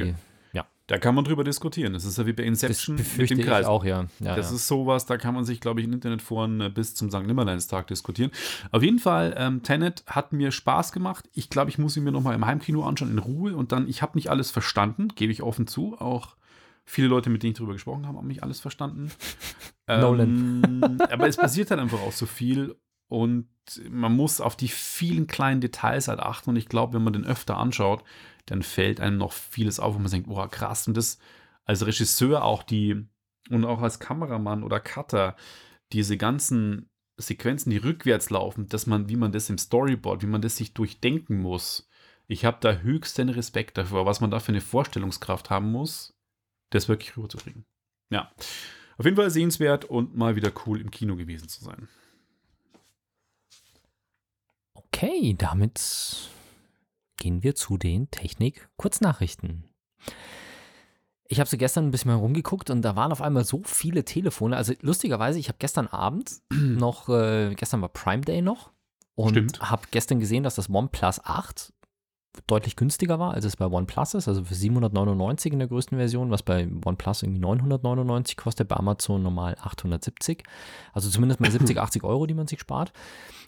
Ja. 0.53 0.65
Da 0.87 0.97
kann 0.97 1.15
man 1.15 1.23
drüber 1.23 1.43
diskutieren. 1.43 1.93
Das 1.93 2.03
ist 2.03 2.17
ja 2.17 2.25
wie 2.25 2.33
bei 2.33 2.43
das 2.43 2.63
Inception 2.63 2.95
mit 2.95 3.05
befürchte 3.05 3.35
dem 3.35 3.41
ich 3.41 3.45
Kreis. 3.45 3.65
auch, 3.65 3.85
ja. 3.85 4.07
ja 4.19 4.35
das 4.35 4.49
ja. 4.49 4.55
ist 4.55 4.67
sowas, 4.67 5.05
da 5.05 5.17
kann 5.17 5.33
man 5.33 5.45
sich, 5.45 5.61
glaube 5.61 5.79
ich, 5.79 5.87
in 5.87 5.93
Internetforen 5.93 6.61
äh, 6.61 6.69
bis 6.69 6.95
zum 6.95 7.09
St. 7.09 7.23
Nimmerleinstag 7.25 7.87
diskutieren. 7.87 8.31
Auf 8.71 8.81
jeden 8.81 8.99
Fall, 8.99 9.33
ähm, 9.37 9.63
Tenet 9.63 10.03
hat 10.07 10.33
mir 10.33 10.51
Spaß 10.51 10.91
gemacht. 10.91 11.29
Ich 11.33 11.49
glaube, 11.49 11.69
ich 11.69 11.77
muss 11.77 11.95
ihn 11.95 12.03
mir 12.03 12.11
nochmal 12.11 12.35
im 12.35 12.45
Heimkino 12.45 12.83
anschauen, 12.83 13.11
in 13.11 13.19
Ruhe. 13.19 13.55
Und 13.55 13.71
dann, 13.71 13.87
ich 13.87 14.01
habe 14.01 14.17
nicht 14.17 14.29
alles 14.29 14.51
verstanden, 14.51 15.09
gebe 15.15 15.31
ich 15.31 15.43
offen 15.43 15.67
zu. 15.67 15.97
Auch 15.99 16.35
viele 16.83 17.07
Leute, 17.07 17.29
mit 17.29 17.43
denen 17.43 17.51
ich 17.51 17.57
darüber 17.57 17.73
gesprochen 17.73 18.07
habe, 18.07 18.17
haben 18.17 18.27
nicht 18.27 18.43
alles 18.43 18.59
verstanden. 18.59 19.11
Nolan. 19.87 20.61
Ähm, 20.65 21.01
aber 21.09 21.27
es 21.27 21.37
passiert 21.37 21.71
halt 21.71 21.79
einfach 21.79 22.01
auch 22.01 22.13
so 22.13 22.25
viel. 22.25 22.75
Und 23.07 23.47
man 23.89 24.15
muss 24.15 24.41
auf 24.41 24.55
die 24.55 24.67
vielen 24.67 25.27
kleinen 25.27 25.61
Details 25.61 26.07
halt 26.07 26.19
achten. 26.19 26.51
Und 26.51 26.55
ich 26.55 26.67
glaube, 26.67 26.93
wenn 26.93 27.03
man 27.03 27.13
den 27.13 27.25
öfter 27.25 27.57
anschaut, 27.57 28.03
dann 28.45 28.63
fällt 28.63 28.99
einem 28.99 29.17
noch 29.17 29.33
vieles 29.33 29.79
auf, 29.79 29.95
wo 29.95 29.99
man 29.99 30.11
denkt, 30.11 30.27
boah, 30.27 30.49
krass. 30.49 30.87
Und 30.87 30.97
das 30.97 31.19
als 31.65 31.85
Regisseur 31.85 32.43
auch 32.43 32.63
die 32.63 33.05
und 33.49 33.65
auch 33.65 33.81
als 33.81 33.99
Kameramann 33.99 34.63
oder 34.63 34.79
Cutter 34.79 35.35
diese 35.93 36.17
ganzen 36.17 36.89
Sequenzen, 37.17 37.69
die 37.69 37.77
rückwärts 37.77 38.29
laufen, 38.29 38.67
dass 38.67 38.87
man, 38.87 39.09
wie 39.09 39.15
man 39.15 39.31
das 39.31 39.49
im 39.49 39.57
Storyboard, 39.57 40.23
wie 40.23 40.27
man 40.27 40.41
das 40.41 40.57
sich 40.57 40.73
durchdenken 40.73 41.39
muss. 41.39 41.87
Ich 42.27 42.45
habe 42.45 42.57
da 42.61 42.73
höchsten 42.77 43.29
Respekt 43.29 43.77
dafür, 43.77 44.05
was 44.05 44.21
man 44.21 44.31
da 44.31 44.39
für 44.39 44.51
eine 44.51 44.61
Vorstellungskraft 44.61 45.49
haben 45.49 45.71
muss, 45.71 46.13
das 46.71 46.87
wirklich 46.87 47.15
rüberzukriegen. 47.17 47.65
Ja. 48.09 48.31
Auf 48.97 49.05
jeden 49.05 49.17
Fall 49.17 49.31
sehenswert 49.31 49.85
und 49.85 50.15
mal 50.15 50.35
wieder 50.35 50.51
cool 50.65 50.79
im 50.79 50.91
Kino 50.91 51.15
gewesen 51.15 51.49
zu 51.49 51.63
sein. 51.63 51.87
Okay, 54.93 55.35
damit 55.37 56.29
gehen 57.17 57.43
wir 57.43 57.55
zu 57.55 57.77
den 57.77 58.11
Technik-Kurznachrichten. 58.11 59.63
Ich 61.27 61.39
habe 61.39 61.49
so 61.49 61.55
gestern 61.55 61.87
ein 61.87 61.91
bisschen 61.91 62.11
mal 62.11 62.17
rumgeguckt 62.17 62.69
und 62.69 62.81
da 62.81 62.97
waren 62.97 63.13
auf 63.13 63.21
einmal 63.21 63.45
so 63.45 63.61
viele 63.63 64.03
Telefone. 64.03 64.57
Also 64.57 64.73
lustigerweise, 64.81 65.39
ich 65.39 65.47
habe 65.47 65.59
gestern 65.59 65.87
Abend 65.87 66.41
noch, 66.51 67.07
äh, 67.07 67.55
gestern 67.55 67.81
war 67.81 67.89
Prime 67.89 68.21
Day 68.21 68.41
noch 68.41 68.71
und 69.15 69.61
habe 69.61 69.83
gestern 69.91 70.19
gesehen, 70.19 70.43
dass 70.43 70.55
das 70.55 70.69
OnePlus 70.69 71.23
8 71.23 71.71
deutlich 72.47 72.75
günstiger 72.75 73.19
war, 73.19 73.33
als 73.33 73.45
es 73.45 73.57
bei 73.57 73.65
OnePlus 73.65 74.13
ist. 74.13 74.27
Also 74.27 74.43
für 74.43 74.55
799 74.55 75.53
in 75.53 75.59
der 75.59 75.67
größten 75.67 75.97
Version, 75.97 76.31
was 76.31 76.43
bei 76.43 76.67
OnePlus 76.85 77.23
irgendwie 77.23 77.41
999 77.41 78.37
kostet, 78.37 78.67
bei 78.67 78.77
Amazon 78.77 79.21
normal 79.21 79.55
870. 79.61 80.43
Also 80.93 81.09
zumindest 81.09 81.41
mal 81.41 81.51
70, 81.51 81.77
80 81.77 82.03
Euro, 82.03 82.25
die 82.25 82.33
man 82.33 82.47
sich 82.47 82.59
spart. 82.59 82.93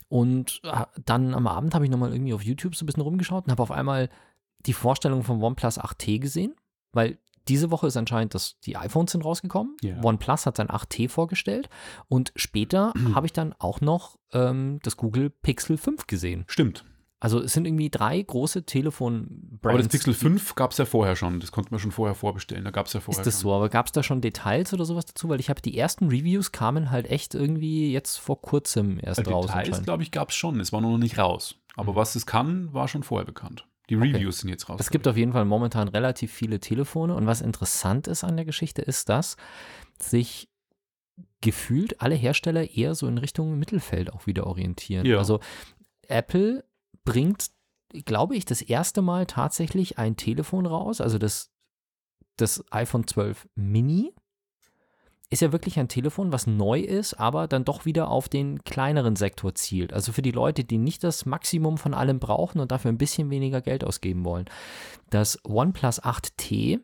Und 0.09 0.61
äh, 0.63 0.86
dann 1.05 1.34
am 1.34 1.47
Abend 1.47 1.73
habe 1.75 1.86
ich 1.86 1.91
nochmal 1.91 2.13
irgendwie 2.13 2.34
auf 2.34 2.43
YouTube 2.43 2.75
so 2.75 2.84
ein 2.84 2.88
bisschen 2.88 3.03
rumgeschaut 3.03 3.45
und 3.45 3.51
habe 3.51 3.63
auf 3.63 3.71
einmal 3.71 4.09
die 4.65 4.73
Vorstellung 4.73 5.23
vom 5.23 5.41
OnePlus 5.41 5.79
8T 5.79 6.19
gesehen, 6.19 6.55
weil 6.91 7.17
diese 7.47 7.71
Woche 7.71 7.88
ist 7.88 7.97
anscheinend, 7.97 8.34
dass 8.34 8.59
die 8.61 8.77
iPhones 8.77 9.11
sind 9.11 9.25
rausgekommen. 9.25 9.75
Ja. 9.81 10.01
OnePlus 10.01 10.45
hat 10.45 10.57
sein 10.57 10.69
8T 10.69 11.09
vorgestellt 11.09 11.69
und 12.07 12.31
später 12.36 12.93
habe 13.13 13.25
ich 13.25 13.34
dann 13.34 13.53
auch 13.59 13.81
noch 13.81 14.17
ähm, 14.31 14.79
das 14.84 14.97
Google 14.97 15.29
Pixel 15.29 15.77
5 15.77 16.07
gesehen. 16.07 16.45
Stimmt. 16.47 16.86
Also 17.24 17.41
es 17.41 17.53
sind 17.53 17.65
irgendwie 17.65 17.89
drei 17.89 18.21
große 18.21 18.65
Telefonbrands. 18.65 19.63
Aber 19.63 19.78
das 19.78 19.88
Pixel 19.88 20.13
5 20.13 20.55
gab 20.55 20.71
es 20.71 20.78
ja 20.78 20.84
vorher 20.84 21.15
schon. 21.15 21.39
Das 21.39 21.53
konnte 21.53 21.71
man 21.71 21.80
schon 21.80 21.93
vorher 21.93 22.15
vorbestellen. 22.15 22.65
Da 22.65 22.71
gab 22.71 22.88
es 22.88 22.93
ja 22.93 22.99
vorher 22.99 23.17
Ist 23.21 23.26
das 23.26 23.36
schon. 23.36 23.41
so? 23.43 23.53
Aber 23.53 23.69
gab 23.69 23.86
es 23.86 23.93
da 23.93 24.03
schon 24.03 24.19
Details 24.19 24.74
oder 24.74 24.84
sowas 24.84 25.05
dazu? 25.05 25.30
Weil 25.30 25.39
ich 25.39 25.49
habe 25.49 25.61
die 25.61 25.78
ersten 25.78 26.09
Reviews 26.09 26.51
kamen 26.51 26.91
halt 26.91 27.09
echt 27.09 27.34
irgendwie 27.34 27.93
jetzt 27.93 28.17
vor 28.17 28.41
kurzem 28.41 28.99
erst 29.01 29.26
Äh, 29.26 29.30
raus. 29.30 29.45
Details, 29.47 29.84
glaube 29.84 30.03
ich, 30.03 30.11
gab 30.11 30.32
es 30.32 30.36
schon. 30.36 30.59
Es 30.59 30.74
war 30.74 30.82
noch 30.82 30.97
nicht 30.97 31.17
raus. 31.17 31.55
Aber 31.78 31.93
Mhm. 31.93 31.95
was 31.95 32.15
es 32.15 32.26
kann, 32.26 32.74
war 32.74 32.89
schon 32.89 33.03
vorher 33.03 33.26
bekannt. 33.26 33.67
Die 33.89 33.95
Okay. 33.95 34.11
Reviews 34.11 34.39
sind 34.39 34.49
jetzt 34.49 34.67
raus. 34.67 34.78
Es 34.82 34.89
gibt 34.89 35.07
auf 35.07 35.15
jeden 35.15 35.32
Fall 35.32 35.45
momentan 35.45 35.88
relativ 35.88 36.32
viele 36.34 36.59
Telefone 36.59 37.15
und 37.15 37.26
was 37.26 37.39
interessant 37.39 38.07
ist 38.07 38.26
an 38.26 38.36
der 38.36 38.45
Geschichte 38.45 38.82
ist, 38.82 39.07
dass 39.07 39.38
sich 39.97 40.49
gefühlt 41.41 42.01
alle 42.01 42.15
Hersteller 42.15 42.69
eher 42.69 42.95
so 42.95 43.07
in 43.07 43.17
Richtung 43.17 43.57
Mittelfeld 43.59 44.11
auch 44.11 44.26
wieder 44.28 44.45
orientieren. 44.47 45.05
Ja. 45.05 45.17
Also 45.19 45.39
Apple 46.07 46.63
bringt, 47.03 47.51
glaube 48.05 48.35
ich, 48.35 48.45
das 48.45 48.61
erste 48.61 49.01
Mal 49.01 49.25
tatsächlich 49.25 49.97
ein 49.97 50.15
Telefon 50.17 50.65
raus, 50.65 51.01
also 51.01 51.17
das, 51.17 51.51
das 52.37 52.63
iPhone 52.71 53.07
12 53.07 53.47
Mini 53.55 54.13
ist 55.33 55.41
ja 55.41 55.51
wirklich 55.51 55.79
ein 55.79 55.87
Telefon, 55.87 56.31
was 56.31 56.45
neu 56.45 56.79
ist, 56.79 57.15
aber 57.15 57.47
dann 57.47 57.65
doch 57.65 57.85
wieder 57.85 58.09
auf 58.09 58.29
den 58.29 58.63
kleineren 58.63 59.15
Sektor 59.15 59.55
zielt. 59.55 59.91
Also 59.91 60.11
für 60.11 60.21
die 60.21 60.31
Leute, 60.31 60.63
die 60.63 60.77
nicht 60.77 61.03
das 61.03 61.25
Maximum 61.25 61.79
von 61.79 61.95
allem 61.95 62.19
brauchen 62.19 62.59
und 62.59 62.71
dafür 62.71 62.91
ein 62.91 62.99
bisschen 62.99 63.31
weniger 63.31 63.61
Geld 63.61 63.83
ausgeben 63.83 64.25
wollen. 64.25 64.45
Das 65.09 65.39
OnePlus 65.43 66.03
8T 66.03 66.81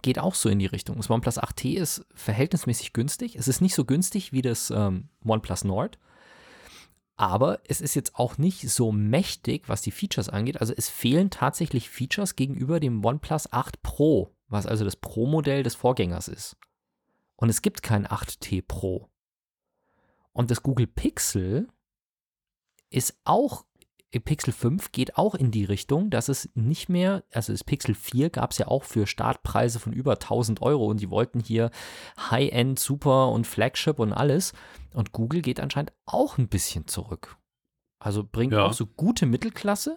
geht 0.00 0.18
auch 0.18 0.34
so 0.34 0.48
in 0.48 0.58
die 0.58 0.66
Richtung. 0.66 0.96
Das 0.96 1.10
OnePlus 1.10 1.38
8T 1.38 1.76
ist 1.76 2.06
verhältnismäßig 2.14 2.94
günstig. 2.94 3.36
Es 3.36 3.46
ist 3.46 3.60
nicht 3.60 3.74
so 3.74 3.84
günstig 3.84 4.32
wie 4.32 4.42
das 4.42 4.70
ähm, 4.70 5.10
OnePlus 5.24 5.64
Nord. 5.64 5.98
Aber 7.16 7.60
es 7.66 7.80
ist 7.80 7.94
jetzt 7.94 8.16
auch 8.16 8.36
nicht 8.38 8.68
so 8.70 8.92
mächtig, 8.92 9.68
was 9.68 9.82
die 9.82 9.90
Features 9.90 10.28
angeht. 10.28 10.60
Also 10.60 10.74
es 10.76 10.88
fehlen 10.88 11.30
tatsächlich 11.30 11.88
Features 11.88 12.36
gegenüber 12.36 12.78
dem 12.78 13.04
OnePlus 13.04 13.52
8 13.52 13.82
Pro, 13.82 14.34
was 14.48 14.66
also 14.66 14.84
das 14.84 14.96
Pro-Modell 14.96 15.62
des 15.62 15.74
Vorgängers 15.74 16.28
ist. 16.28 16.56
Und 17.36 17.48
es 17.48 17.62
gibt 17.62 17.82
kein 17.82 18.06
8T 18.06 18.62
Pro. 18.66 19.10
Und 20.32 20.50
das 20.50 20.62
Google 20.62 20.86
Pixel 20.86 21.68
ist 22.90 23.18
auch, 23.24 23.65
Pixel 24.12 24.52
5 24.52 24.92
geht 24.92 25.18
auch 25.18 25.34
in 25.34 25.50
die 25.50 25.64
Richtung, 25.64 26.08
dass 26.10 26.28
es 26.28 26.48
nicht 26.54 26.88
mehr, 26.88 27.22
also 27.32 27.52
das 27.52 27.64
Pixel 27.64 27.94
4 27.94 28.30
gab 28.30 28.52
es 28.52 28.58
ja 28.58 28.66
auch 28.68 28.84
für 28.84 29.06
Startpreise 29.06 29.78
von 29.78 29.92
über 29.92 30.12
1000 30.12 30.62
Euro 30.62 30.86
und 30.86 31.00
die 31.00 31.10
wollten 31.10 31.40
hier 31.40 31.70
High-End, 32.30 32.78
Super 32.78 33.28
und 33.30 33.46
Flagship 33.46 33.98
und 33.98 34.12
alles. 34.12 34.52
Und 34.94 35.12
Google 35.12 35.42
geht 35.42 35.60
anscheinend 35.60 35.92
auch 36.06 36.38
ein 36.38 36.48
bisschen 36.48 36.86
zurück. 36.86 37.36
Also 37.98 38.24
bringt 38.24 38.52
Ja. 38.54 38.64
auch 38.64 38.72
so 38.72 38.86
gute 38.86 39.26
Mittelklasse. 39.26 39.96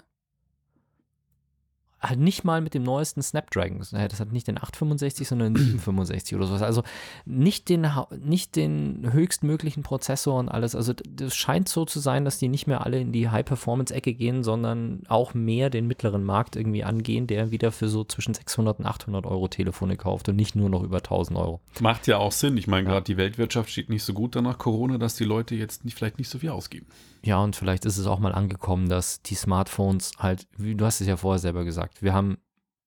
Halt 2.01 2.19
nicht 2.19 2.43
mal 2.43 2.61
mit 2.61 2.73
dem 2.73 2.83
neuesten 2.83 3.21
Snapdragon. 3.21 3.79
Das 3.79 4.19
hat 4.19 4.31
nicht 4.31 4.47
den 4.47 4.57
865, 4.57 5.27
sondern 5.27 5.53
den 5.53 5.63
765 5.63 6.35
oder 6.37 6.47
sowas. 6.47 6.61
Also 6.61 6.83
nicht 7.25 7.67
den, 7.69 7.87
nicht 8.23 8.55
den 8.55 9.11
höchstmöglichen 9.11 9.83
Prozessor 9.83 10.39
und 10.39 10.49
alles. 10.49 10.75
Also 10.75 10.93
das 10.93 11.35
scheint 11.35 11.67
so 11.67 11.85
zu 11.85 11.99
sein, 11.99 12.25
dass 12.25 12.37
die 12.37 12.47
nicht 12.47 12.67
mehr 12.67 12.85
alle 12.85 12.99
in 12.99 13.11
die 13.11 13.29
High-Performance-Ecke 13.29 14.13
gehen, 14.13 14.43
sondern 14.43 15.03
auch 15.07 15.33
mehr 15.33 15.69
den 15.69 15.87
mittleren 15.87 16.23
Markt 16.23 16.55
irgendwie 16.55 16.83
angehen, 16.83 17.27
der 17.27 17.51
wieder 17.51 17.71
für 17.71 17.89
so 17.89 18.03
zwischen 18.03 18.33
600 18.33 18.79
und 18.79 18.85
800 18.85 19.25
Euro 19.25 19.47
Telefone 19.47 19.97
kauft 19.97 20.29
und 20.29 20.35
nicht 20.35 20.55
nur 20.55 20.69
noch 20.69 20.83
über 20.83 20.97
1000 20.97 21.37
Euro. 21.37 21.59
Macht 21.79 22.07
ja 22.07 22.17
auch 22.17 22.31
Sinn. 22.31 22.57
Ich 22.57 22.67
meine, 22.67 22.87
gerade 22.87 23.03
die 23.03 23.17
Weltwirtschaft 23.17 23.69
steht 23.69 23.89
nicht 23.89 24.03
so 24.03 24.13
gut 24.13 24.35
danach 24.35 24.57
Corona, 24.57 24.97
dass 24.97 25.15
die 25.15 25.25
Leute 25.25 25.55
jetzt 25.55 25.85
nicht, 25.85 25.97
vielleicht 25.97 26.17
nicht 26.17 26.29
so 26.29 26.39
viel 26.39 26.49
ausgeben. 26.49 26.85
Ja, 27.23 27.39
und 27.43 27.55
vielleicht 27.55 27.85
ist 27.85 27.97
es 27.97 28.07
auch 28.07 28.19
mal 28.19 28.33
angekommen, 28.33 28.89
dass 28.89 29.21
die 29.21 29.35
Smartphones 29.35 30.11
halt, 30.19 30.47
wie 30.57 30.75
du 30.75 30.85
hast 30.85 31.01
es 31.01 31.07
ja 31.07 31.17
vorher 31.17 31.39
selber 31.39 31.63
gesagt, 31.65 32.01
wir 32.01 32.13
haben 32.13 32.37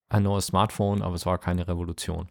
ein 0.08 0.22
neues 0.22 0.46
Smartphone, 0.46 1.02
aber 1.02 1.14
es 1.14 1.26
war 1.26 1.38
keine 1.38 1.66
Revolution. 1.68 2.28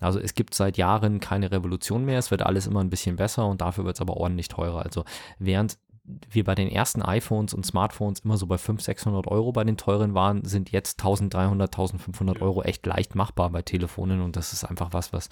Also 0.00 0.18
es 0.18 0.34
gibt 0.34 0.54
seit 0.54 0.76
Jahren 0.76 1.20
keine 1.20 1.50
Revolution 1.50 2.04
mehr, 2.04 2.18
es 2.18 2.30
wird 2.30 2.42
alles 2.42 2.66
immer 2.66 2.80
ein 2.80 2.90
bisschen 2.90 3.16
besser 3.16 3.46
und 3.46 3.60
dafür 3.60 3.84
wird 3.84 3.96
es 3.96 4.00
aber 4.00 4.16
ordentlich 4.16 4.48
teurer. 4.48 4.82
Also 4.82 5.04
während 5.38 5.78
wir 6.30 6.44
bei 6.44 6.54
den 6.54 6.68
ersten 6.68 7.00
iPhones 7.00 7.54
und 7.54 7.64
Smartphones 7.64 8.20
immer 8.20 8.36
so 8.36 8.46
bei 8.46 8.58
500, 8.58 8.84
600 8.84 9.26
Euro 9.28 9.52
bei 9.52 9.64
den 9.64 9.76
teuren 9.76 10.14
waren, 10.14 10.44
sind 10.44 10.72
jetzt 10.72 11.00
1300, 11.00 11.72
1500 11.72 12.42
Euro 12.42 12.62
echt 12.62 12.84
leicht 12.86 13.14
machbar 13.14 13.50
bei 13.50 13.62
Telefonen 13.62 14.20
und 14.20 14.36
das 14.36 14.52
ist 14.52 14.64
einfach 14.64 14.92
was, 14.92 15.12
was 15.12 15.28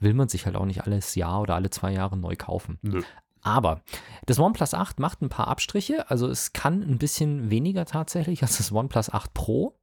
will 0.00 0.14
man 0.14 0.28
sich 0.28 0.46
halt 0.46 0.56
auch 0.56 0.64
nicht 0.64 0.84
alles 0.84 1.14
Jahr 1.14 1.42
oder 1.42 1.54
alle 1.54 1.70
zwei 1.70 1.92
Jahre 1.92 2.16
neu 2.16 2.36
kaufen. 2.36 2.78
Nö. 2.82 3.02
Aber 3.44 3.82
das 4.26 4.38
OnePlus 4.38 4.74
8 4.74 4.98
macht 4.98 5.22
ein 5.22 5.28
paar 5.28 5.48
Abstriche. 5.48 6.10
Also 6.10 6.26
es 6.28 6.52
kann 6.52 6.82
ein 6.82 6.98
bisschen 6.98 7.50
weniger 7.50 7.84
tatsächlich 7.84 8.42
als 8.42 8.56
das 8.56 8.72
OnePlus 8.72 9.10
8 9.10 9.32
Pro. 9.34 9.78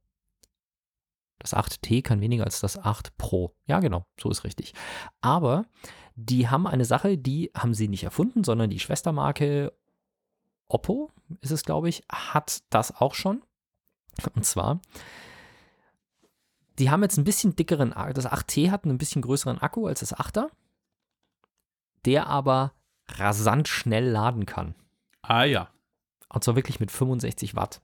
Das 1.38 1.54
8T 1.54 2.02
kann 2.02 2.20
weniger 2.20 2.44
als 2.44 2.60
das 2.60 2.76
8 2.76 3.16
Pro. 3.16 3.54
Ja, 3.66 3.80
genau, 3.80 4.04
so 4.20 4.30
ist 4.30 4.44
richtig. 4.44 4.74
Aber 5.20 5.64
die 6.14 6.48
haben 6.48 6.66
eine 6.66 6.84
Sache, 6.84 7.16
die 7.16 7.50
haben 7.56 7.72
sie 7.72 7.88
nicht 7.88 8.04
erfunden, 8.04 8.44
sondern 8.44 8.68
die 8.68 8.80
Schwestermarke 8.80 9.72
Oppo, 10.68 11.10
ist 11.40 11.50
es, 11.50 11.64
glaube 11.64 11.88
ich, 11.88 12.02
hat 12.10 12.62
das 12.70 12.94
auch 12.96 13.14
schon. 13.14 13.42
Und 14.34 14.44
zwar, 14.44 14.80
die 16.78 16.90
haben 16.90 17.02
jetzt 17.02 17.16
ein 17.16 17.24
bisschen 17.24 17.54
dickeren, 17.54 17.90
das 17.90 18.26
8T 18.26 18.70
hat 18.70 18.84
einen 18.84 18.98
bisschen 18.98 19.22
größeren 19.22 19.58
Akku 19.58 19.86
als 19.86 20.00
das 20.00 20.16
8er, 20.16 20.48
der 22.04 22.26
aber 22.26 22.72
rasant 23.18 23.68
schnell 23.68 24.08
laden 24.08 24.46
kann. 24.46 24.74
Ah 25.22 25.44
ja. 25.44 25.68
Und 26.28 26.44
zwar 26.44 26.56
wirklich 26.56 26.80
mit 26.80 26.90
65 26.90 27.54
Watt. 27.54 27.82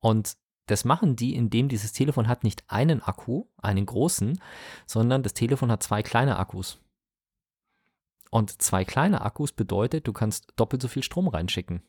Und 0.00 0.36
das 0.66 0.84
machen 0.84 1.16
die, 1.16 1.34
indem 1.34 1.68
dieses 1.68 1.92
Telefon 1.92 2.28
hat 2.28 2.44
nicht 2.44 2.64
einen 2.68 3.02
Akku, 3.02 3.46
einen 3.56 3.86
großen, 3.86 4.40
sondern 4.86 5.22
das 5.22 5.34
Telefon 5.34 5.72
hat 5.72 5.82
zwei 5.82 6.02
kleine 6.02 6.38
Akkus. 6.38 6.78
Und 8.30 8.60
zwei 8.60 8.84
kleine 8.84 9.22
Akkus 9.22 9.52
bedeutet, 9.52 10.06
du 10.06 10.12
kannst 10.12 10.52
doppelt 10.56 10.82
so 10.82 10.88
viel 10.88 11.02
Strom 11.02 11.28
reinschicken. 11.28 11.82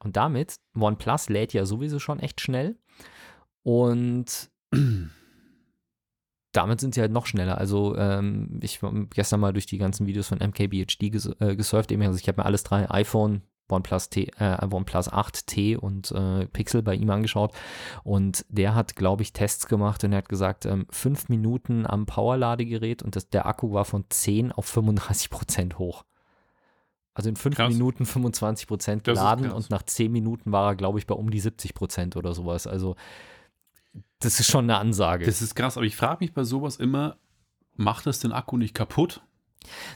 Und 0.00 0.16
damit, 0.16 0.56
OnePlus 0.74 1.28
lädt 1.28 1.52
ja 1.52 1.64
sowieso 1.64 1.98
schon 1.98 2.20
echt 2.20 2.40
schnell. 2.40 2.78
Und 3.62 4.50
damit 6.52 6.80
sind 6.80 6.94
sie 6.94 7.00
halt 7.00 7.12
noch 7.12 7.26
schneller. 7.26 7.58
Also 7.58 7.96
ähm, 7.96 8.60
ich 8.62 8.82
war 8.82 8.92
gestern 9.10 9.40
mal 9.40 9.52
durch 9.52 9.66
die 9.66 9.78
ganzen 9.78 10.06
Videos 10.06 10.28
von 10.28 10.38
MKBHD 10.38 11.10
ges 11.10 11.30
äh, 11.40 11.56
gesurft. 11.56 11.90
Eben. 11.90 12.02
Also 12.02 12.18
ich 12.18 12.28
habe 12.28 12.40
mir 12.40 12.46
alles 12.46 12.62
drei 12.62 12.90
iPhone, 12.90 13.42
OnePlus, 13.70 14.10
T, 14.10 14.30
äh, 14.38 14.58
OnePlus 14.70 15.10
8T 15.10 15.76
und 15.76 16.12
äh, 16.12 16.46
Pixel 16.46 16.82
bei 16.82 16.94
ihm 16.94 17.10
angeschaut. 17.10 17.52
Und 18.04 18.44
der 18.48 18.74
hat, 18.74 18.96
glaube 18.96 19.22
ich, 19.22 19.32
Tests 19.32 19.66
gemacht 19.66 20.04
und 20.04 20.12
er 20.12 20.18
hat 20.18 20.28
gesagt, 20.28 20.66
ähm, 20.66 20.86
fünf 20.90 21.28
Minuten 21.30 21.86
am 21.86 22.06
Powerladegerät 22.06 23.02
und 23.02 23.16
das, 23.16 23.30
der 23.30 23.46
Akku 23.46 23.72
war 23.72 23.86
von 23.86 24.04
10 24.08 24.52
auf 24.52 24.66
35 24.66 25.30
Prozent 25.30 25.78
hoch. 25.78 26.04
Also 27.14 27.28
in 27.28 27.36
fünf 27.36 27.56
Krass. 27.56 27.72
Minuten 27.72 28.06
25 28.06 28.66
Prozent 28.66 29.04
geladen 29.04 29.50
und 29.50 29.68
nach 29.68 29.82
10 29.82 30.10
Minuten 30.10 30.50
war 30.50 30.70
er, 30.70 30.76
glaube 30.76 30.98
ich, 30.98 31.06
bei 31.06 31.14
um 31.14 31.30
die 31.30 31.40
70 31.40 31.74
Prozent 31.74 32.16
oder 32.16 32.34
sowas. 32.34 32.66
Also 32.66 32.96
das 34.20 34.40
ist 34.40 34.50
schon 34.50 34.64
eine 34.64 34.78
Ansage. 34.78 35.26
Das 35.26 35.42
ist 35.42 35.54
krass, 35.54 35.76
aber 35.76 35.86
ich 35.86 35.96
frage 35.96 36.18
mich 36.20 36.32
bei 36.32 36.44
sowas 36.44 36.76
immer, 36.76 37.16
macht 37.74 38.06
das 38.06 38.20
den 38.20 38.32
Akku 38.32 38.56
nicht 38.56 38.74
kaputt? 38.74 39.22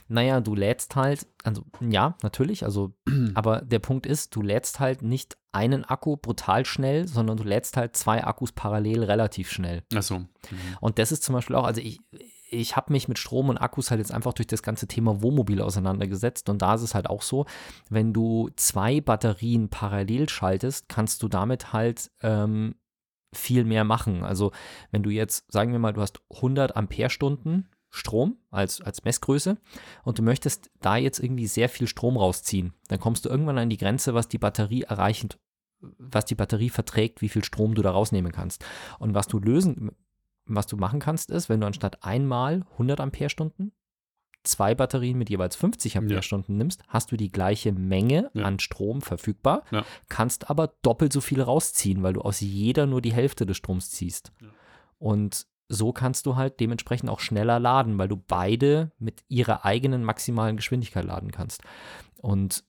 Naja, 0.07 0.39
du 0.39 0.55
lädst 0.55 0.95
halt, 0.95 1.27
also 1.43 1.63
ja, 1.81 2.15
natürlich, 2.23 2.63
also, 2.63 2.93
aber 3.33 3.61
der 3.61 3.79
Punkt 3.79 4.05
ist, 4.05 4.35
du 4.35 4.41
lädst 4.41 4.79
halt 4.79 5.01
nicht 5.01 5.37
einen 5.51 5.83
Akku 5.83 6.17
brutal 6.17 6.65
schnell, 6.65 7.07
sondern 7.07 7.37
du 7.37 7.43
lädst 7.43 7.77
halt 7.77 7.95
zwei 7.97 8.23
Akkus 8.23 8.51
parallel 8.51 9.03
relativ 9.03 9.51
schnell. 9.51 9.83
Achso. 9.93 10.25
Und 10.79 10.99
das 10.99 11.11
ist 11.11 11.23
zum 11.23 11.33
Beispiel 11.33 11.55
auch, 11.55 11.65
also 11.65 11.81
ich, 11.81 11.99
ich 12.49 12.75
habe 12.75 12.93
mich 12.93 13.07
mit 13.07 13.19
Strom 13.19 13.49
und 13.49 13.57
Akkus 13.57 13.91
halt 13.91 13.99
jetzt 13.99 14.11
einfach 14.11 14.33
durch 14.33 14.47
das 14.47 14.63
ganze 14.63 14.87
Thema 14.87 15.21
Wohnmobil 15.21 15.61
auseinandergesetzt 15.61 16.49
und 16.49 16.61
da 16.61 16.75
ist 16.75 16.83
es 16.83 16.95
halt 16.95 17.09
auch 17.09 17.21
so, 17.21 17.45
wenn 17.89 18.13
du 18.13 18.49
zwei 18.55 19.01
Batterien 19.01 19.69
parallel 19.69 20.29
schaltest, 20.29 20.87
kannst 20.87 21.23
du 21.23 21.27
damit 21.27 21.73
halt 21.73 22.11
ähm, 22.21 22.75
viel 23.33 23.63
mehr 23.63 23.83
machen. 23.83 24.23
Also 24.23 24.51
wenn 24.91 25.03
du 25.03 25.09
jetzt, 25.09 25.51
sagen 25.51 25.71
wir 25.71 25.79
mal, 25.79 25.93
du 25.93 26.01
hast 26.01 26.19
100 26.35 26.75
Ampere-Stunden 26.75 27.69
Strom 27.89 28.37
als, 28.51 28.81
als 28.81 29.03
Messgröße 29.03 29.57
und 30.03 30.19
du 30.19 30.23
möchtest 30.23 30.69
da 30.81 30.97
jetzt 30.97 31.19
irgendwie 31.19 31.47
sehr 31.47 31.69
viel 31.69 31.87
Strom 31.87 32.17
rausziehen, 32.17 32.73
dann 32.87 32.99
kommst 32.99 33.25
du 33.25 33.29
irgendwann 33.29 33.57
an 33.57 33.69
die 33.69 33.77
Grenze, 33.77 34.13
was 34.13 34.27
die 34.27 34.37
Batterie 34.37 34.83
erreichend, 34.83 35.39
was 35.79 36.25
die 36.25 36.35
Batterie 36.35 36.69
verträgt, 36.69 37.21
wie 37.21 37.29
viel 37.29 37.43
Strom 37.43 37.75
du 37.75 37.81
da 37.81 37.91
rausnehmen 37.91 38.31
kannst. 38.31 38.65
Und 38.99 39.13
was 39.13 39.27
du 39.27 39.39
lösen, 39.39 39.91
was 40.45 40.67
du 40.67 40.77
machen 40.77 40.99
kannst, 40.99 41.31
ist, 41.31 41.49
wenn 41.49 41.61
du 41.61 41.67
anstatt 41.67 42.03
einmal 42.03 42.65
100 42.73 42.99
Ampere-Stunden 42.99 43.71
zwei 44.47 44.73
Batterien 44.75 45.17
mit 45.17 45.29
jeweils 45.29 45.55
50 45.55 45.97
Ampere-Stunden 45.97 46.57
nimmst, 46.57 46.81
hast 46.87 47.11
du 47.11 47.17
die 47.17 47.31
gleiche 47.31 47.71
Menge 47.71 48.31
Ja. 48.33 48.43
an 48.45 48.59
Strom 48.59 49.01
verfügbar, 49.01 49.63
Ja. 49.71 49.85
kannst 50.09 50.49
aber 50.49 50.73
doppelt 50.81 51.13
so 51.13 51.21
viel 51.21 51.41
rausziehen, 51.41 52.03
weil 52.03 52.13
du 52.13 52.21
aus 52.21 52.39
jeder 52.39 52.85
nur 52.85 53.01
die 53.01 53.13
Hälfte 53.13 53.45
des 53.45 53.57
Stroms 53.57 53.91
ziehst. 53.91 54.31
Ja. 54.41 54.47
Und 54.99 55.45
so 55.69 55.91
kannst 55.91 56.25
du 56.25 56.35
halt 56.37 56.59
dementsprechend 56.61 57.09
auch 57.09 57.19
schneller 57.19 57.59
laden, 57.59 57.97
weil 57.97 58.07
du 58.07 58.15
beide 58.15 58.91
mit 58.99 59.21
ihrer 59.27 59.65
eigenen 59.65 60.03
maximalen 60.03 60.55
Geschwindigkeit 60.55 61.03
laden 61.03 61.31
kannst. 61.31 61.61
Und 62.21 62.63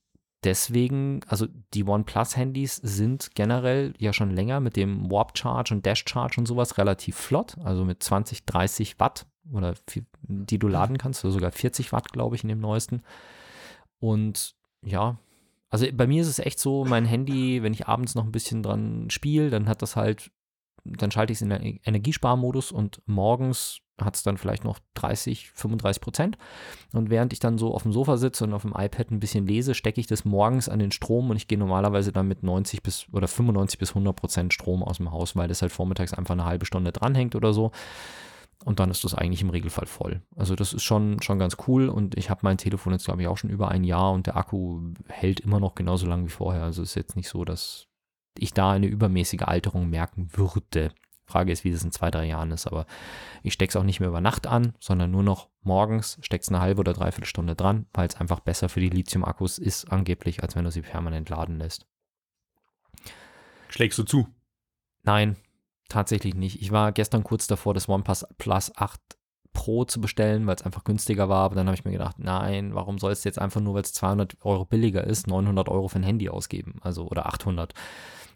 deswegen, 0.44 1.20
also 1.26 1.46
die 1.74 1.84
OnePlus-Handys 1.84 2.76
sind 2.76 3.30
generell 3.34 3.92
ja 3.98 4.12
schon 4.12 4.30
länger 4.30 4.60
mit 4.60 4.76
dem 4.76 5.10
Warp 5.10 5.36
Charge 5.36 5.74
und 5.74 5.84
Dash 5.86 6.04
Charge 6.08 6.40
und 6.40 6.46
sowas 6.46 6.78
relativ 6.78 7.16
flott, 7.16 7.56
also 7.64 7.84
mit 7.84 8.02
20, 8.02 8.44
30 8.46 8.98
Watt 9.00 9.26
oder 9.52 9.74
die 10.22 10.58
du 10.58 10.68
laden 10.68 10.98
kannst, 10.98 11.24
oder 11.24 11.32
sogar 11.32 11.52
40 11.52 11.92
Watt, 11.92 12.12
glaube 12.12 12.36
ich, 12.36 12.42
in 12.42 12.48
dem 12.48 12.60
neuesten. 12.60 13.02
Und 14.00 14.54
ja, 14.82 15.18
also 15.70 15.86
bei 15.92 16.06
mir 16.06 16.22
ist 16.22 16.28
es 16.28 16.38
echt 16.38 16.58
so, 16.58 16.84
mein 16.84 17.04
Handy, 17.04 17.62
wenn 17.62 17.72
ich 17.72 17.88
abends 17.88 18.14
noch 18.14 18.24
ein 18.24 18.32
bisschen 18.32 18.62
dran 18.62 19.10
spiele, 19.10 19.50
dann 19.50 19.68
hat 19.68 19.82
das 19.82 19.96
halt, 19.96 20.30
dann 20.84 21.10
schalte 21.10 21.32
ich 21.32 21.38
es 21.38 21.42
in 21.42 21.50
den 21.50 21.80
Energiesparmodus 21.84 22.72
und 22.72 23.02
morgens 23.06 23.80
hat 24.00 24.14
es 24.14 24.22
dann 24.22 24.38
vielleicht 24.38 24.64
noch 24.64 24.78
30, 24.94 25.50
35 25.50 26.00
Prozent. 26.00 26.38
Und 26.92 27.10
während 27.10 27.32
ich 27.32 27.40
dann 27.40 27.58
so 27.58 27.74
auf 27.74 27.82
dem 27.82 27.92
Sofa 27.92 28.16
sitze 28.16 28.44
und 28.44 28.54
auf 28.54 28.62
dem 28.62 28.72
iPad 28.76 29.10
ein 29.10 29.20
bisschen 29.20 29.46
lese, 29.46 29.74
stecke 29.74 30.00
ich 30.00 30.06
das 30.06 30.24
morgens 30.24 30.68
an 30.68 30.78
den 30.78 30.92
Strom 30.92 31.30
und 31.30 31.36
ich 31.36 31.48
gehe 31.48 31.58
normalerweise 31.58 32.12
dann 32.12 32.28
mit 32.28 32.42
90 32.42 32.82
bis 32.82 33.06
oder 33.12 33.26
95 33.26 33.78
bis 33.78 33.90
100 33.90 34.14
Prozent 34.14 34.54
Strom 34.54 34.82
aus 34.82 34.98
dem 34.98 35.10
Haus, 35.10 35.36
weil 35.36 35.48
das 35.48 35.62
halt 35.62 35.72
vormittags 35.72 36.14
einfach 36.14 36.34
eine 36.34 36.44
halbe 36.44 36.64
Stunde 36.64 36.92
dranhängt 36.92 37.34
oder 37.34 37.52
so. 37.52 37.72
Und 38.64 38.80
dann 38.80 38.90
ist 38.90 39.04
das 39.04 39.14
eigentlich 39.14 39.42
im 39.42 39.50
Regelfall 39.50 39.86
voll. 39.86 40.22
Also 40.36 40.56
das 40.56 40.72
ist 40.72 40.82
schon, 40.82 41.22
schon 41.22 41.38
ganz 41.38 41.56
cool 41.68 41.88
und 41.88 42.16
ich 42.16 42.28
habe 42.28 42.40
mein 42.42 42.58
Telefon 42.58 42.92
jetzt, 42.92 43.04
glaube 43.04 43.22
ich, 43.22 43.28
auch 43.28 43.38
schon 43.38 43.50
über 43.50 43.68
ein 43.68 43.84
Jahr 43.84 44.12
und 44.12 44.26
der 44.26 44.36
Akku 44.36 44.92
hält 45.08 45.40
immer 45.40 45.60
noch 45.60 45.74
genauso 45.74 46.06
lang 46.06 46.24
wie 46.24 46.30
vorher. 46.30 46.64
Also 46.64 46.82
ist 46.82 46.96
jetzt 46.96 47.16
nicht 47.16 47.28
so, 47.28 47.44
dass 47.44 47.86
ich 48.36 48.54
da 48.54 48.72
eine 48.72 48.86
übermäßige 48.86 49.42
Alterung 49.42 49.88
merken 49.88 50.28
würde. 50.32 50.92
Frage 51.24 51.52
ist, 51.52 51.62
wie 51.62 51.70
das 51.70 51.84
in 51.84 51.92
zwei, 51.92 52.10
drei 52.10 52.24
Jahren 52.24 52.50
ist, 52.50 52.66
aber 52.66 52.86
ich 53.42 53.52
stecke 53.52 53.70
es 53.70 53.76
auch 53.76 53.84
nicht 53.84 54.00
mehr 54.00 54.08
über 54.08 54.22
Nacht 54.22 54.46
an, 54.46 54.72
sondern 54.80 55.10
nur 55.10 55.22
noch 55.22 55.50
morgens, 55.62 56.18
steckst 56.22 56.50
eine 56.50 56.60
halbe 56.60 56.80
oder 56.80 56.94
dreiviertel 56.94 57.26
Stunde 57.26 57.54
dran, 57.54 57.86
weil 57.92 58.08
es 58.08 58.16
einfach 58.16 58.40
besser 58.40 58.68
für 58.70 58.80
die 58.80 58.88
Lithium-Akkus 58.88 59.58
ist, 59.58 59.92
angeblich, 59.92 60.42
als 60.42 60.56
wenn 60.56 60.64
du 60.64 60.70
sie 60.70 60.80
permanent 60.80 61.28
laden 61.28 61.58
lässt. 61.58 61.86
Schlägst 63.68 63.98
du 63.98 64.04
zu? 64.04 64.28
Nein, 65.02 65.36
tatsächlich 65.88 66.34
nicht. 66.34 66.60
Ich 66.62 66.70
war 66.70 66.92
gestern 66.92 67.24
kurz 67.24 67.46
davor, 67.46 67.74
das 67.74 67.88
OnePlus 67.88 68.26
Plus 68.38 68.72
8 68.76 69.00
Pro 69.52 69.84
zu 69.84 70.00
bestellen, 70.00 70.46
weil 70.46 70.54
es 70.54 70.62
einfach 70.62 70.84
günstiger 70.84 71.28
war. 71.28 71.44
Aber 71.44 71.54
dann 71.54 71.66
habe 71.66 71.74
ich 71.74 71.84
mir 71.84 71.90
gedacht, 71.90 72.16
nein, 72.18 72.74
warum 72.74 72.98
sollst 72.98 73.24
du 73.24 73.28
jetzt 73.28 73.40
einfach 73.40 73.60
nur, 73.60 73.74
weil 73.74 73.82
es 73.82 73.92
200 73.92 74.36
Euro 74.42 74.64
billiger 74.64 75.04
ist, 75.04 75.26
900 75.26 75.68
Euro 75.68 75.88
für 75.88 75.98
ein 75.98 76.04
Handy 76.04 76.28
ausgeben? 76.28 76.76
Also, 76.82 77.08
oder 77.08 77.26
800. 77.26 77.74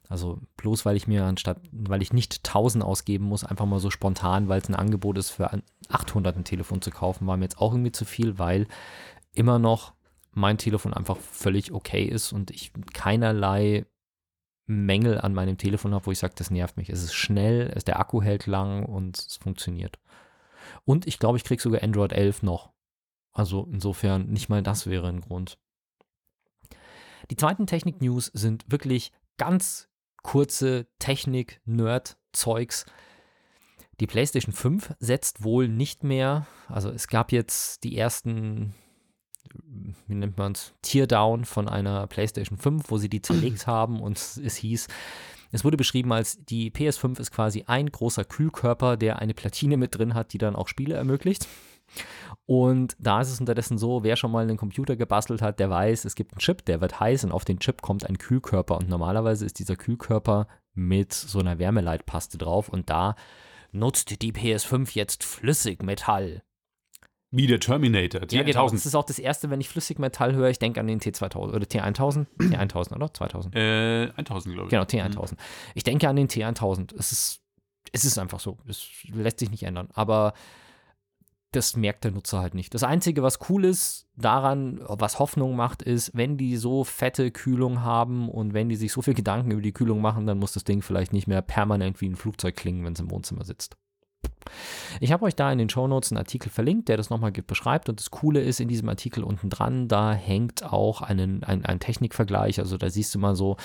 Also 0.08 0.40
bloß 0.58 0.84
weil 0.84 0.96
ich 0.96 1.06
mir 1.06 1.24
anstatt, 1.24 1.58
weil 1.70 2.02
ich 2.02 2.12
nicht 2.12 2.46
1000 2.46 2.84
ausgeben 2.84 3.24
muss, 3.24 3.44
einfach 3.44 3.64
mal 3.64 3.80
so 3.80 3.88
spontan, 3.90 4.48
weil 4.48 4.60
es 4.60 4.68
ein 4.68 4.74
Angebot 4.74 5.16
ist, 5.16 5.30
für 5.30 5.50
ein 5.50 5.62
800 5.88 6.36
ein 6.36 6.44
Telefon 6.44 6.82
zu 6.82 6.90
kaufen, 6.90 7.26
war 7.26 7.38
mir 7.38 7.44
jetzt 7.44 7.58
auch 7.58 7.72
irgendwie 7.72 7.92
zu 7.92 8.04
viel, 8.04 8.38
weil 8.38 8.66
immer 9.32 9.58
noch 9.58 9.94
mein 10.32 10.58
Telefon 10.58 10.92
einfach 10.92 11.16
völlig 11.16 11.72
okay 11.72 12.04
ist 12.04 12.32
und 12.32 12.50
ich 12.50 12.72
keinerlei 12.92 13.86
Mängel 14.66 15.20
an 15.20 15.34
meinem 15.34 15.58
Telefon 15.58 15.94
habe, 15.94 16.06
wo 16.06 16.12
ich 16.12 16.18
sage, 16.18 16.34
das 16.36 16.50
nervt 16.50 16.76
mich. 16.76 16.88
Es 16.88 17.02
ist 17.02 17.14
schnell, 17.14 17.72
es, 17.74 17.84
der 17.84 17.98
Akku 17.98 18.22
hält 18.22 18.46
lang 18.46 18.84
und 18.84 19.18
es 19.18 19.36
funktioniert. 19.36 19.98
Und 20.84 21.06
ich 21.06 21.18
glaube, 21.18 21.36
ich 21.38 21.44
kriege 21.44 21.60
sogar 21.60 21.82
Android 21.82 22.12
11 22.12 22.42
noch. 22.42 22.72
Also 23.32 23.68
insofern 23.70 24.28
nicht 24.28 24.48
mal 24.48 24.62
das 24.62 24.86
wäre 24.86 25.08
ein 25.08 25.20
Grund. 25.20 25.58
Die 27.30 27.36
zweiten 27.36 27.66
Technik-News 27.66 28.30
sind 28.34 28.70
wirklich 28.70 29.12
ganz 29.38 29.88
kurze 30.22 30.86
Technik-Nerd-Zeugs. 30.98 32.86
Die 34.00 34.06
PlayStation 34.06 34.52
5 34.52 34.94
setzt 34.98 35.44
wohl 35.44 35.68
nicht 35.68 36.04
mehr, 36.04 36.46
also 36.68 36.90
es 36.90 37.08
gab 37.08 37.32
jetzt 37.32 37.84
die 37.84 37.96
ersten, 37.96 38.74
wie 40.06 40.14
nennt 40.14 40.38
man 40.38 40.52
es, 40.52 40.72
Teardown 40.82 41.44
von 41.44 41.68
einer 41.68 42.06
PlayStation 42.06 42.58
5, 42.58 42.90
wo 42.90 42.98
sie 42.98 43.08
die 43.08 43.22
zerlegt 43.22 43.66
haben 43.66 44.00
und 44.00 44.16
es 44.18 44.56
hieß, 44.56 44.88
es 45.52 45.64
wurde 45.64 45.76
beschrieben 45.76 46.12
als 46.12 46.42
die 46.44 46.70
PS5 46.70 47.20
ist 47.20 47.30
quasi 47.30 47.64
ein 47.66 47.90
großer 47.90 48.24
Kühlkörper, 48.24 48.96
der 48.96 49.18
eine 49.18 49.34
Platine 49.34 49.76
mit 49.76 49.96
drin 49.96 50.14
hat, 50.14 50.32
die 50.32 50.38
dann 50.38 50.56
auch 50.56 50.66
Spiele 50.66 50.94
ermöglicht. 50.94 51.46
Und 52.46 52.96
da 52.98 53.20
ist 53.20 53.30
es 53.30 53.38
unterdessen 53.38 53.76
so, 53.76 54.02
wer 54.02 54.16
schon 54.16 54.32
mal 54.32 54.42
einen 54.42 54.56
Computer 54.56 54.96
gebastelt 54.96 55.42
hat, 55.42 55.60
der 55.60 55.68
weiß, 55.68 56.06
es 56.06 56.14
gibt 56.14 56.32
einen 56.32 56.40
Chip, 56.40 56.64
der 56.64 56.80
wird 56.80 56.98
heiß 56.98 57.24
und 57.24 57.32
auf 57.32 57.44
den 57.44 57.58
Chip 57.58 57.82
kommt 57.82 58.08
ein 58.08 58.16
Kühlkörper. 58.16 58.78
Und 58.78 58.88
normalerweise 58.88 59.44
ist 59.44 59.58
dieser 59.58 59.76
Kühlkörper 59.76 60.48
mit 60.74 61.12
so 61.12 61.38
einer 61.38 61.58
Wärmeleitpaste 61.58 62.38
drauf 62.38 62.70
und 62.70 62.88
da 62.88 63.14
nutzt 63.72 64.22
die 64.22 64.32
PS5 64.32 64.94
jetzt 64.94 65.22
Flüssigmetall. 65.22 66.42
Wie 67.34 67.46
der 67.46 67.60
Terminator. 67.60 68.20
Ja, 68.30 68.42
genau. 68.42 68.68
Das 68.68 68.82
T1000. 68.82 68.86
ist 68.86 68.94
auch 68.94 69.04
das 69.04 69.18
erste, 69.18 69.48
wenn 69.48 69.60
ich 69.60 69.68
Flüssigmetall 69.70 70.34
höre, 70.34 70.50
ich 70.50 70.58
denke 70.58 70.78
an 70.80 70.86
den 70.86 71.00
T2000 71.00 71.36
oder 71.36 71.66
T1000. 71.66 72.26
T1000, 72.38 72.94
oder? 72.94 73.12
2000. 73.12 73.56
Äh, 73.56 74.10
1000, 74.16 74.54
glaube 74.54 74.66
ich. 74.66 74.70
Genau, 74.70 74.82
T1000. 74.82 75.36
Ich 75.74 75.82
denke 75.82 76.08
an 76.08 76.16
den 76.16 76.28
T1000. 76.28 76.94
Es 76.98 77.10
ist, 77.10 77.40
es 77.90 78.04
ist 78.04 78.18
einfach 78.18 78.38
so. 78.38 78.58
Es 78.68 78.86
lässt 79.08 79.38
sich 79.38 79.50
nicht 79.50 79.62
ändern. 79.62 79.88
Aber 79.94 80.34
das 81.52 81.74
merkt 81.74 82.04
der 82.04 82.10
Nutzer 82.10 82.40
halt 82.40 82.54
nicht. 82.54 82.74
Das 82.74 82.82
Einzige, 82.82 83.22
was 83.22 83.38
cool 83.48 83.64
ist 83.64 84.08
daran, 84.14 84.80
was 84.86 85.18
Hoffnung 85.18 85.56
macht, 85.56 85.82
ist, 85.82 86.10
wenn 86.14 86.36
die 86.36 86.58
so 86.58 86.84
fette 86.84 87.30
Kühlung 87.30 87.82
haben 87.82 88.28
und 88.28 88.52
wenn 88.52 88.68
die 88.68 88.76
sich 88.76 88.92
so 88.92 89.00
viel 89.00 89.14
Gedanken 89.14 89.50
über 89.52 89.62
die 89.62 89.72
Kühlung 89.72 90.02
machen, 90.02 90.26
dann 90.26 90.38
muss 90.38 90.52
das 90.52 90.64
Ding 90.64 90.82
vielleicht 90.82 91.14
nicht 91.14 91.28
mehr 91.28 91.40
permanent 91.40 92.00
wie 92.02 92.08
ein 92.08 92.16
Flugzeug 92.16 92.56
klingen, 92.56 92.84
wenn 92.84 92.92
es 92.92 93.00
im 93.00 93.10
Wohnzimmer 93.10 93.44
sitzt. 93.44 93.76
Ich 95.00 95.12
habe 95.12 95.24
euch 95.24 95.34
da 95.34 95.50
in 95.50 95.58
den 95.58 95.68
Shownotes 95.68 96.12
einen 96.12 96.18
Artikel 96.18 96.50
verlinkt, 96.50 96.88
der 96.88 96.96
das 96.96 97.10
nochmal 97.10 97.32
beschreibt. 97.32 97.88
Und 97.88 98.00
das 98.00 98.10
Coole 98.10 98.40
ist 98.40 98.60
in 98.60 98.68
diesem 98.68 98.88
Artikel 98.88 99.24
unten 99.24 99.50
dran, 99.50 99.88
da 99.88 100.12
hängt 100.12 100.64
auch 100.64 101.02
einen, 101.02 101.42
ein, 101.44 101.64
ein 101.64 101.80
Technikvergleich. 101.80 102.58
Also 102.58 102.76
da 102.76 102.90
siehst 102.90 103.14
du 103.14 103.18
mal 103.18 103.34
so, 103.34 103.56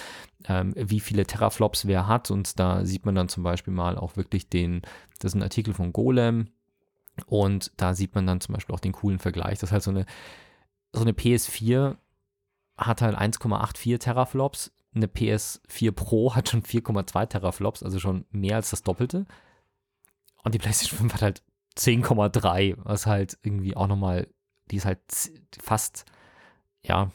ähm, 0.47 0.73
wie 0.75 0.99
viele 0.99 1.25
Teraflops 1.25 1.85
wer 1.85 2.07
hat. 2.07 2.31
Und 2.31 2.59
da 2.59 2.85
sieht 2.85 3.05
man 3.05 3.15
dann 3.15 3.29
zum 3.29 3.43
Beispiel 3.43 3.73
mal 3.73 3.97
auch 3.97 4.17
wirklich 4.17 4.49
den, 4.49 4.81
das 5.19 5.31
ist 5.31 5.35
ein 5.35 5.43
Artikel 5.43 5.73
von 5.73 5.93
Golem. 5.93 6.47
Und 7.25 7.71
da 7.77 7.93
sieht 7.93 8.15
man 8.15 8.27
dann 8.27 8.41
zum 8.41 8.53
Beispiel 8.53 8.75
auch 8.75 8.79
den 8.79 8.93
coolen 8.93 9.19
Vergleich. 9.19 9.59
Das 9.59 9.69
ist 9.69 9.73
halt 9.73 9.83
so 9.83 9.91
eine, 9.91 10.05
so 10.93 11.01
eine 11.01 11.11
PS4 11.11 11.97
hat 12.77 13.01
halt 13.01 13.17
1,84 13.17 13.99
Teraflops. 13.99 14.71
Eine 14.95 15.07
PS4 15.07 15.91
Pro 15.91 16.35
hat 16.35 16.49
schon 16.49 16.63
4,2 16.63 17.27
Teraflops, 17.27 17.83
also 17.83 17.99
schon 17.99 18.25
mehr 18.31 18.55
als 18.55 18.69
das 18.69 18.83
Doppelte. 18.83 19.25
Und 20.47 20.53
die 20.55 20.59
PlayStation 20.59 20.97
5 20.99 21.13
hat 21.13 21.21
halt 21.21 21.41
10,3, 21.77 22.75
was 22.77 23.05
halt 23.05 23.37
irgendwie 23.43 23.75
auch 23.75 23.87
nochmal, 23.87 24.27
die 24.71 24.77
ist 24.77 24.85
halt 24.85 24.99
fast, 25.61 26.05
ja, 26.85 27.11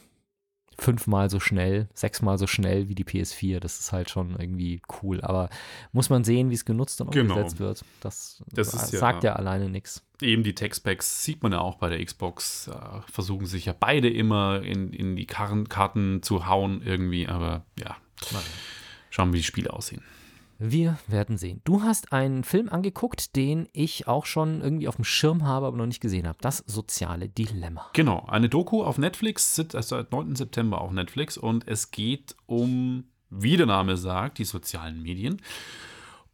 fünfmal 0.77 1.31
so 1.31 1.39
schnell, 1.39 1.89
sechsmal 1.95 2.37
so 2.37 2.45
schnell 2.45 2.89
wie 2.89 2.93
die 2.95 3.05
PS4. 3.05 3.59
Das 3.59 3.79
ist 3.79 3.91
halt 3.91 4.11
schon 4.11 4.35
irgendwie 4.39 4.83
cool. 5.01 5.19
Aber 5.21 5.49
muss 5.93 6.11
man 6.11 6.23
sehen, 6.23 6.51
wie 6.51 6.53
es 6.53 6.63
genutzt 6.63 7.01
und 7.01 7.09
Genau. 7.09 7.33
umgesetzt 7.33 7.57
wird. 7.59 7.83
Das, 8.01 8.43
Das 8.51 8.71
ja- 8.91 8.99
sagt 8.99 9.23
ja 9.23 9.33
alleine 9.33 9.67
nichts. 9.67 10.05
Eben 10.21 10.43
die 10.43 10.53
Tech-Specs 10.53 11.23
sieht 11.23 11.41
man 11.41 11.53
ja 11.53 11.59
auch 11.59 11.77
bei 11.79 11.89
der 11.89 12.05
Xbox. 12.05 12.67
Äh, 12.67 13.01
versuchen 13.11 13.47
sich 13.47 13.65
ja 13.65 13.73
beide 13.79 14.11
immer 14.11 14.61
in, 14.61 14.93
in 14.93 15.15
die 15.15 15.25
Karten, 15.25 15.69
Karten 15.69 16.21
zu 16.21 16.45
hauen 16.45 16.83
irgendwie. 16.83 17.27
Aber 17.27 17.65
ja, 17.79 17.97
schauen 19.09 19.29
wir, 19.29 19.33
wie 19.33 19.37
die 19.39 19.43
Spiele 19.43 19.73
aussehen. 19.73 20.03
Wir 20.65 20.97
werden 21.07 21.37
sehen. 21.37 21.59
Du 21.65 21.81
hast 21.81 22.13
einen 22.13 22.45
Film 22.45 22.69
angeguckt, 22.69 23.35
den 23.35 23.67
ich 23.73 24.07
auch 24.07 24.25
schon 24.25 24.61
irgendwie 24.61 24.87
auf 24.87 24.95
dem 24.95 25.03
Schirm 25.03 25.43
habe, 25.43 25.65
aber 25.65 25.75
noch 25.75 25.87
nicht 25.87 25.99
gesehen 25.99 26.25
habe. 26.25 26.37
Das 26.39 26.59
soziale 26.59 27.27
Dilemma. 27.27 27.89
Genau, 27.91 28.25
eine 28.29 28.47
Doku 28.47 28.81
auf 28.81 28.97
Netflix, 28.97 29.59
also 29.59 29.97
seit 29.97 30.13
9. 30.13 30.37
September 30.37 30.79
auf 30.79 30.91
Netflix 30.91 31.37
und 31.37 31.67
es 31.67 31.91
geht 31.91 32.37
um, 32.45 33.03
wie 33.29 33.57
der 33.57 33.65
Name 33.65 33.97
sagt, 33.97 34.37
die 34.37 34.45
sozialen 34.45 35.01
Medien 35.01 35.41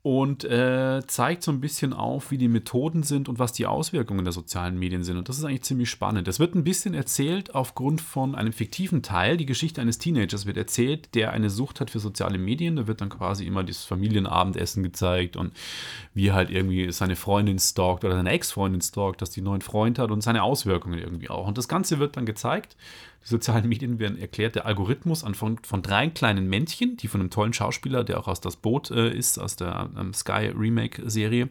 und 0.01 0.45
äh, 0.45 1.01
zeigt 1.07 1.43
so 1.43 1.51
ein 1.51 1.59
bisschen 1.59 1.91
auf, 1.91 2.31
wie 2.31 2.37
die 2.37 2.47
Methoden 2.47 3.03
sind 3.03 3.27
und 3.27 3.37
was 3.37 3.51
die 3.51 3.65
Auswirkungen 3.65 4.23
der 4.23 4.31
sozialen 4.31 4.79
Medien 4.79 5.03
sind. 5.03 5.17
Und 5.17 5.27
das 5.27 5.37
ist 5.37 5.43
eigentlich 5.43 5.63
ziemlich 5.63 5.89
spannend. 5.89 6.29
Es 6.29 6.39
wird 6.39 6.55
ein 6.55 6.63
bisschen 6.63 6.93
erzählt 6.93 7.53
aufgrund 7.53 7.99
von 7.99 8.33
einem 8.33 8.53
fiktiven 8.53 9.03
Teil. 9.03 9.35
Die 9.35 9.45
Geschichte 9.45 9.81
eines 9.81 9.97
Teenagers 9.97 10.45
wird 10.45 10.55
erzählt, 10.55 11.15
der 11.15 11.33
eine 11.33 11.49
Sucht 11.49 11.81
hat 11.81 11.89
für 11.89 11.99
soziale 11.99 12.37
Medien. 12.37 12.77
Da 12.77 12.87
wird 12.87 13.01
dann 13.01 13.09
quasi 13.09 13.45
immer 13.45 13.65
das 13.65 13.83
Familienabendessen 13.83 14.83
gezeigt 14.83 15.35
und 15.35 15.51
wie 16.13 16.31
halt 16.31 16.49
irgendwie 16.49 16.93
seine 16.93 17.17
Freundin 17.17 17.59
stalkt 17.59 18.05
oder 18.05 18.15
seine 18.15 18.31
Ex-Freundin 18.31 18.81
stalkt, 18.81 19.21
dass 19.21 19.31
die 19.31 19.41
einen 19.41 19.47
neuen 19.47 19.61
Freund 19.61 19.99
hat 19.99 20.11
und 20.11 20.21
seine 20.21 20.43
Auswirkungen 20.43 20.97
irgendwie 20.97 21.29
auch. 21.29 21.45
Und 21.45 21.57
das 21.57 21.67
Ganze 21.67 21.99
wird 21.99 22.15
dann 22.15 22.25
gezeigt. 22.25 22.77
Die 23.23 23.27
sozialen 23.27 23.67
Medien 23.67 23.99
werden 23.99 24.17
erklärt, 24.17 24.55
der 24.55 24.65
Algorithmus 24.65 25.23
an 25.23 25.35
von, 25.35 25.57
von 25.59 25.81
drei 25.81 26.09
kleinen 26.09 26.47
Männchen, 26.47 26.97
die 26.97 27.07
von 27.07 27.21
einem 27.21 27.29
tollen 27.29 27.53
Schauspieler, 27.53 28.03
der 28.03 28.19
auch 28.19 28.27
aus 28.27 28.41
das 28.41 28.55
Boot 28.55 28.91
äh, 28.91 29.09
ist, 29.09 29.37
aus 29.37 29.55
der 29.55 29.89
ähm, 29.97 30.13
Sky 30.13 30.51
Remake-Serie, 30.55 31.49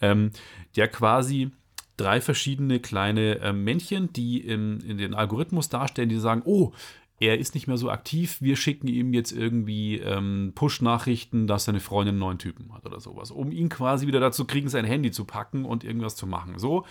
ähm, 0.00 0.30
der 0.76 0.88
quasi 0.88 1.50
drei 1.96 2.20
verschiedene 2.20 2.80
kleine 2.80 3.38
ähm, 3.40 3.64
Männchen, 3.64 4.12
die 4.12 4.40
in, 4.40 4.80
in 4.80 4.98
den 4.98 5.14
Algorithmus 5.14 5.68
darstellen, 5.68 6.08
die 6.08 6.18
sagen, 6.18 6.42
oh, 6.44 6.72
er 7.20 7.38
ist 7.38 7.54
nicht 7.54 7.68
mehr 7.68 7.76
so 7.76 7.90
aktiv, 7.90 8.38
wir 8.40 8.56
schicken 8.56 8.88
ihm 8.88 9.14
jetzt 9.14 9.30
irgendwie 9.30 9.98
ähm, 9.98 10.52
Push-Nachrichten, 10.54 11.46
dass 11.46 11.64
seine 11.64 11.78
Freundin 11.78 12.14
einen 12.14 12.18
neuen 12.18 12.38
Typen 12.38 12.72
hat 12.74 12.84
oder 12.84 12.98
sowas, 12.98 13.30
um 13.30 13.52
ihn 13.52 13.68
quasi 13.68 14.08
wieder 14.08 14.18
dazu 14.18 14.44
kriegen, 14.46 14.68
sein 14.68 14.84
Handy 14.84 15.12
zu 15.12 15.24
packen 15.24 15.64
und 15.64 15.84
irgendwas 15.84 16.16
zu 16.16 16.26
machen. 16.26 16.58
So 16.58 16.84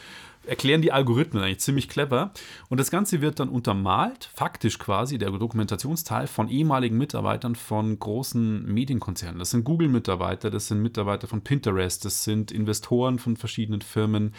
erklären 0.45 0.81
die 0.81 0.93
Algorithmen 0.93 1.43
eigentlich 1.43 1.59
ziemlich 1.59 1.89
clever. 1.89 2.31
Und 2.69 2.79
das 2.79 2.89
Ganze 2.89 3.21
wird 3.21 3.41
dann 3.41 3.49
untermalt, 3.49 4.29
faktisch 4.33 4.79
quasi, 4.79 5.17
der 5.17 5.31
Dokumentationsteil 5.31 6.27
von 6.27 6.47
ehemaligen 6.47 6.97
Mitarbeitern 6.97 7.55
von 7.55 7.99
großen 7.99 8.65
Medienkonzernen. 8.65 9.39
Das 9.39 9.51
sind 9.51 9.65
Google-Mitarbeiter, 9.65 10.49
das 10.49 10.67
sind 10.69 10.81
Mitarbeiter 10.81 11.27
von 11.27 11.41
Pinterest, 11.41 12.03
das 12.05 12.23
sind 12.23 12.51
Investoren 12.51 13.19
von 13.19 13.35
verschiedenen 13.35 13.81
Firmen, 13.81 14.33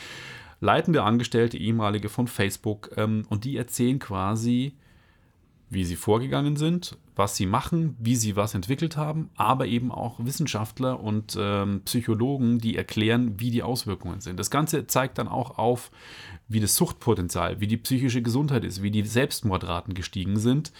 leitende 0.61 1.03
Angestellte, 1.03 1.59
ehemalige 1.59 2.09
von 2.09 2.27
Facebook. 2.27 2.91
Ähm, 2.97 3.27
und 3.29 3.45
die 3.45 3.59
erzählen 3.59 3.99
quasi, 3.99 4.75
wie 5.75 5.85
sie 5.85 5.97
vorgegangen 5.97 6.57
sind, 6.57 6.97
was 7.17 7.37
sie 7.37 7.47
machen, 7.47 7.97
wie 7.99 8.17
sie 8.17 8.37
was 8.37 8.55
entwickelt 8.55 8.97
haben, 8.97 9.31
aber 9.37 9.67
eben 9.67 9.93
auch 9.93 10.25
Wissenschaftler 10.25 11.01
und 11.01 11.37
ähm, 11.39 11.83
Psychologen, 11.85 12.59
die 12.59 12.77
erklären, 12.77 13.39
wie 13.39 13.51
die 13.51 13.63
Auswirkungen 13.63 14.21
sind. 14.21 14.39
Das 14.39 14.51
Ganze 14.51 14.87
zeigt 14.87 15.19
dann 15.19 15.29
auch 15.29 15.59
auf, 15.59 15.91
wie 16.49 16.61
das 16.61 16.77
Suchtpotenzial, 16.77 17.61
wie 17.61 17.67
die 17.67 17.77
psychische 17.77 18.23
Gesundheit 18.23 18.65
ist, 18.65 18.83
wie 18.83 18.91
die 18.91 19.03
Selbstmordraten 19.03 19.95
gestiegen 19.95 20.39
sind 20.39 20.73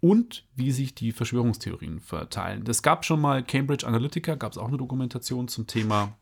und 0.00 0.44
wie 0.54 0.70
sich 0.70 0.94
die 0.94 1.12
Verschwörungstheorien 1.12 2.00
verteilen. 2.00 2.64
Das 2.64 2.82
gab 2.82 3.04
schon 3.04 3.20
mal 3.20 3.42
Cambridge 3.42 3.86
Analytica, 3.86 4.34
gab 4.34 4.52
es 4.52 4.58
auch 4.58 4.68
eine 4.68 4.76
Dokumentation 4.76 5.48
zum 5.48 5.66
Thema 5.66 6.16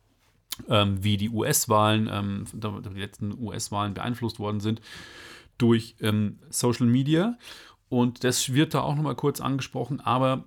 ähm, 0.68 1.02
wie 1.02 1.16
die 1.16 1.30
US-Wahlen, 1.30 2.08
ähm, 2.12 2.44
die 2.52 3.00
letzten 3.00 3.36
US-Wahlen 3.38 3.94
beeinflusst 3.94 4.38
worden 4.38 4.60
sind 4.60 4.80
durch 5.58 5.96
ähm, 6.00 6.38
Social 6.50 6.86
Media. 6.86 7.38
Und 7.92 8.24
das 8.24 8.54
wird 8.54 8.72
da 8.72 8.80
auch 8.80 8.94
nochmal 8.96 9.14
kurz 9.16 9.42
angesprochen, 9.42 10.00
aber 10.00 10.44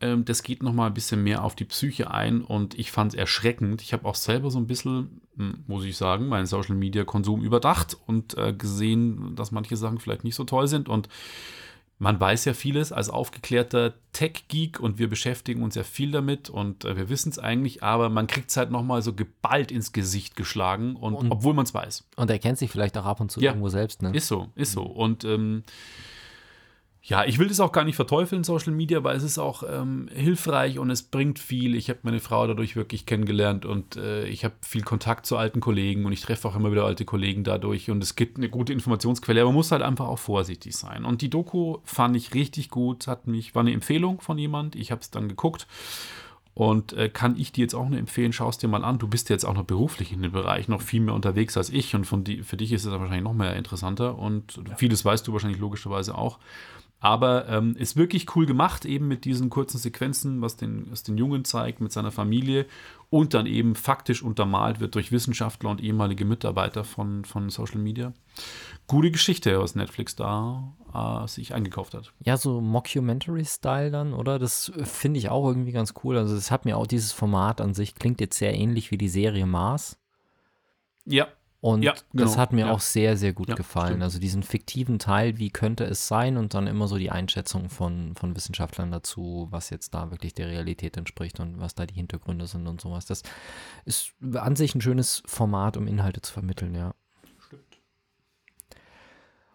ähm, 0.00 0.24
das 0.24 0.42
geht 0.42 0.64
nochmal 0.64 0.88
ein 0.88 0.94
bisschen 0.94 1.22
mehr 1.22 1.44
auf 1.44 1.54
die 1.54 1.64
Psyche 1.64 2.10
ein 2.10 2.42
und 2.42 2.76
ich 2.76 2.90
fand 2.90 3.12
es 3.12 3.18
erschreckend. 3.18 3.82
Ich 3.82 3.92
habe 3.92 4.04
auch 4.04 4.16
selber 4.16 4.50
so 4.50 4.58
ein 4.58 4.66
bisschen, 4.66 5.20
hm, 5.36 5.62
muss 5.68 5.84
ich 5.84 5.96
sagen, 5.96 6.26
meinen 6.26 6.46
Social 6.46 6.74
Media 6.74 7.04
Konsum 7.04 7.42
überdacht 7.42 7.96
und 8.06 8.36
äh, 8.36 8.52
gesehen, 8.52 9.36
dass 9.36 9.52
manche 9.52 9.76
Sachen 9.76 9.98
vielleicht 10.00 10.24
nicht 10.24 10.34
so 10.34 10.42
toll 10.42 10.66
sind 10.66 10.88
und 10.88 11.08
man 12.00 12.18
weiß 12.20 12.44
ja 12.46 12.54
vieles 12.54 12.90
als 12.92 13.10
aufgeklärter 13.10 13.94
Tech-Geek 14.12 14.78
und 14.80 14.98
wir 14.98 15.08
beschäftigen 15.08 15.62
uns 15.62 15.74
ja 15.76 15.82
viel 15.84 16.10
damit 16.12 16.48
und 16.50 16.84
äh, 16.84 16.96
wir 16.96 17.08
wissen 17.08 17.30
es 17.30 17.38
eigentlich, 17.38 17.82
aber 17.82 18.08
man 18.08 18.26
kriegt 18.26 18.50
es 18.50 18.56
halt 18.56 18.70
nochmal 18.72 19.02
so 19.02 19.12
geballt 19.14 19.70
ins 19.72 19.92
Gesicht 19.92 20.34
geschlagen 20.36 20.96
und, 20.96 21.14
Und- 21.14 21.30
obwohl 21.30 21.54
man 21.54 21.64
es 21.64 21.74
weiß. 21.74 22.08
Und 22.16 22.30
er 22.30 22.38
kennt 22.40 22.58
sich 22.58 22.70
vielleicht 22.70 22.96
auch 22.98 23.04
ab 23.04 23.20
und 23.20 23.30
zu 23.32 23.40
Ja. 23.40 23.50
irgendwo 23.50 23.68
selbst, 23.68 24.02
ne? 24.02 24.10
Ist 24.12 24.26
so, 24.28 24.48
ist 24.56 24.72
so. 24.72 24.82
Und 24.82 25.24
ähm, 25.24 25.62
Ja, 27.08 27.24
ich 27.24 27.38
will 27.38 27.48
das 27.48 27.58
auch 27.58 27.72
gar 27.72 27.84
nicht 27.84 27.96
verteufeln, 27.96 28.44
Social 28.44 28.74
Media, 28.74 29.02
weil 29.02 29.16
es 29.16 29.22
ist 29.22 29.38
auch 29.38 29.62
ähm, 29.66 30.10
hilfreich 30.12 30.78
und 30.78 30.90
es 30.90 31.02
bringt 31.02 31.38
viel. 31.38 31.74
Ich 31.74 31.88
habe 31.88 32.00
meine 32.02 32.20
Frau 32.20 32.46
dadurch 32.46 32.76
wirklich 32.76 33.06
kennengelernt 33.06 33.64
und 33.64 33.96
äh, 33.96 34.26
ich 34.26 34.44
habe 34.44 34.54
viel 34.60 34.82
Kontakt 34.82 35.24
zu 35.24 35.38
alten 35.38 35.60
Kollegen 35.60 36.04
und 36.04 36.12
ich 36.12 36.20
treffe 36.20 36.46
auch 36.46 36.54
immer 36.54 36.70
wieder 36.70 36.84
alte 36.84 37.06
Kollegen 37.06 37.44
dadurch 37.44 37.90
und 37.90 38.02
es 38.02 38.14
gibt 38.14 38.36
eine 38.36 38.50
gute 38.50 38.74
Informationsquelle, 38.74 39.40
aber 39.40 39.48
man 39.48 39.54
muss 39.54 39.72
halt 39.72 39.80
einfach 39.80 40.06
auch 40.06 40.18
vorsichtig 40.18 40.76
sein. 40.76 41.06
Und 41.06 41.22
die 41.22 41.30
Doku 41.30 41.78
fand 41.82 42.14
ich 42.14 42.34
richtig 42.34 42.68
gut, 42.68 43.06
hat 43.06 43.26
mich, 43.26 43.54
war 43.54 43.60
eine 43.60 43.72
Empfehlung 43.72 44.20
von 44.20 44.36
jemand, 44.36 44.76
ich 44.76 44.90
habe 44.90 45.00
es 45.00 45.10
dann 45.10 45.30
geguckt 45.30 45.66
und 46.52 46.92
äh, 46.92 47.08
kann 47.08 47.38
ich 47.38 47.52
dir 47.52 47.62
jetzt 47.62 47.74
auch 47.74 47.88
nur 47.88 47.98
empfehlen, 47.98 48.34
schau 48.34 48.50
es 48.50 48.58
dir 48.58 48.68
mal 48.68 48.84
an. 48.84 48.98
Du 48.98 49.08
bist 49.08 49.30
jetzt 49.30 49.46
auch 49.46 49.54
noch 49.54 49.64
beruflich 49.64 50.12
in 50.12 50.20
dem 50.20 50.32
Bereich 50.32 50.68
noch 50.68 50.82
viel 50.82 51.00
mehr 51.00 51.14
unterwegs 51.14 51.56
als 51.56 51.70
ich 51.70 51.94
und 51.94 52.06
die, 52.28 52.42
für 52.42 52.58
dich 52.58 52.70
ist 52.72 52.84
es 52.84 52.92
wahrscheinlich 52.92 53.22
noch 53.22 53.32
mehr 53.32 53.56
interessanter 53.56 54.18
und 54.18 54.60
vieles 54.76 55.06
weißt 55.06 55.26
du 55.26 55.32
wahrscheinlich 55.32 55.58
logischerweise 55.58 56.14
auch. 56.18 56.38
Aber 57.00 57.48
ähm, 57.48 57.76
ist 57.76 57.96
wirklich 57.96 58.34
cool 58.34 58.44
gemacht, 58.44 58.84
eben 58.84 59.06
mit 59.06 59.24
diesen 59.24 59.50
kurzen 59.50 59.78
Sequenzen, 59.78 60.42
was 60.42 60.56
den, 60.56 60.90
was 60.90 61.04
den 61.04 61.16
Jungen 61.16 61.44
zeigt, 61.44 61.80
mit 61.80 61.92
seiner 61.92 62.10
Familie 62.10 62.66
und 63.08 63.34
dann 63.34 63.46
eben 63.46 63.76
faktisch 63.76 64.22
untermalt 64.22 64.80
wird 64.80 64.96
durch 64.96 65.12
Wissenschaftler 65.12 65.70
und 65.70 65.80
ehemalige 65.80 66.24
Mitarbeiter 66.24 66.82
von, 66.82 67.24
von 67.24 67.50
Social 67.50 67.78
Media. 67.78 68.12
Gute 68.88 69.12
Geschichte, 69.12 69.60
was 69.60 69.76
Netflix 69.76 70.16
da 70.16 70.74
äh, 70.92 71.28
sich 71.28 71.54
eingekauft 71.54 71.94
hat. 71.94 72.12
Ja, 72.24 72.36
so 72.36 72.60
Mockumentary-Style 72.60 73.92
dann, 73.92 74.12
oder? 74.12 74.40
Das 74.40 74.72
finde 74.82 75.18
ich 75.18 75.28
auch 75.28 75.46
irgendwie 75.46 75.72
ganz 75.72 75.94
cool. 76.02 76.18
Also, 76.18 76.34
es 76.34 76.50
hat 76.50 76.64
mir 76.64 76.76
auch 76.76 76.86
dieses 76.86 77.12
Format 77.12 77.60
an 77.60 77.74
sich, 77.74 77.94
klingt 77.94 78.20
jetzt 78.20 78.38
sehr 78.38 78.54
ähnlich 78.54 78.90
wie 78.90 78.98
die 78.98 79.08
Serie 79.08 79.46
Mars. 79.46 79.98
Ja, 81.04 81.28
Und 81.60 81.82
Ja, 81.82 81.92
das 81.92 82.04
genau, 82.12 82.36
hat 82.36 82.52
mir 82.52 82.66
ja. 82.66 82.72
auch 82.72 82.78
sehr, 82.80 83.16
sehr 83.16 83.32
gut 83.32 83.48
Ja, 83.48 83.56
gefallen. 83.56 83.88
stimmt. 83.88 84.02
Also 84.04 84.20
diesen 84.20 84.44
fiktiven 84.44 85.00
Teil, 85.00 85.38
wie 85.38 85.50
könnte 85.50 85.84
es 85.84 86.06
sein 86.06 86.36
und 86.36 86.54
dann 86.54 86.68
immer 86.68 86.86
so 86.86 86.98
die 86.98 87.10
Einschätzung 87.10 87.68
von, 87.68 88.14
von 88.14 88.36
Wissenschaftlern 88.36 88.92
dazu, 88.92 89.48
was 89.50 89.70
jetzt 89.70 89.92
da 89.92 90.12
wirklich 90.12 90.34
der 90.34 90.46
Realität 90.48 90.96
entspricht 90.96 91.40
und 91.40 91.58
was 91.58 91.74
da 91.74 91.84
die 91.86 91.94
Hintergründe 91.94 92.46
sind 92.46 92.68
und 92.68 92.80
sowas. 92.80 93.06
Das 93.06 93.22
ist 93.84 94.12
an 94.34 94.54
sich 94.54 94.74
ein 94.76 94.80
schönes 94.80 95.22
Format, 95.26 95.76
um 95.76 95.88
Inhalte 95.88 96.20
zu 96.22 96.32
vermitteln, 96.32 96.74
ja. 96.76 96.94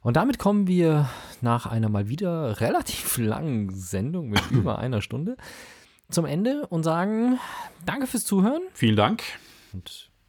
Und 0.01 0.17
damit 0.17 0.37
kommen 0.37 0.67
wir 0.67 1.09
nach 1.39 1.65
einer 1.65 1.87
mal 1.87 2.09
wieder 2.09 2.59
relativ 2.61 3.17
langen 3.17 3.69
Sendung 3.73 4.27
mit 4.29 4.41
über 4.51 4.79
einer 4.79 5.01
Stunde 5.01 5.37
zum 6.09 6.25
Ende 6.25 6.67
und 6.67 6.83
sagen 6.83 7.39
Danke 7.85 8.07
fürs 8.07 8.25
Zuhören 8.25 8.61
vielen 8.73 8.97
Dank. 8.97 9.23
und 9.71 10.11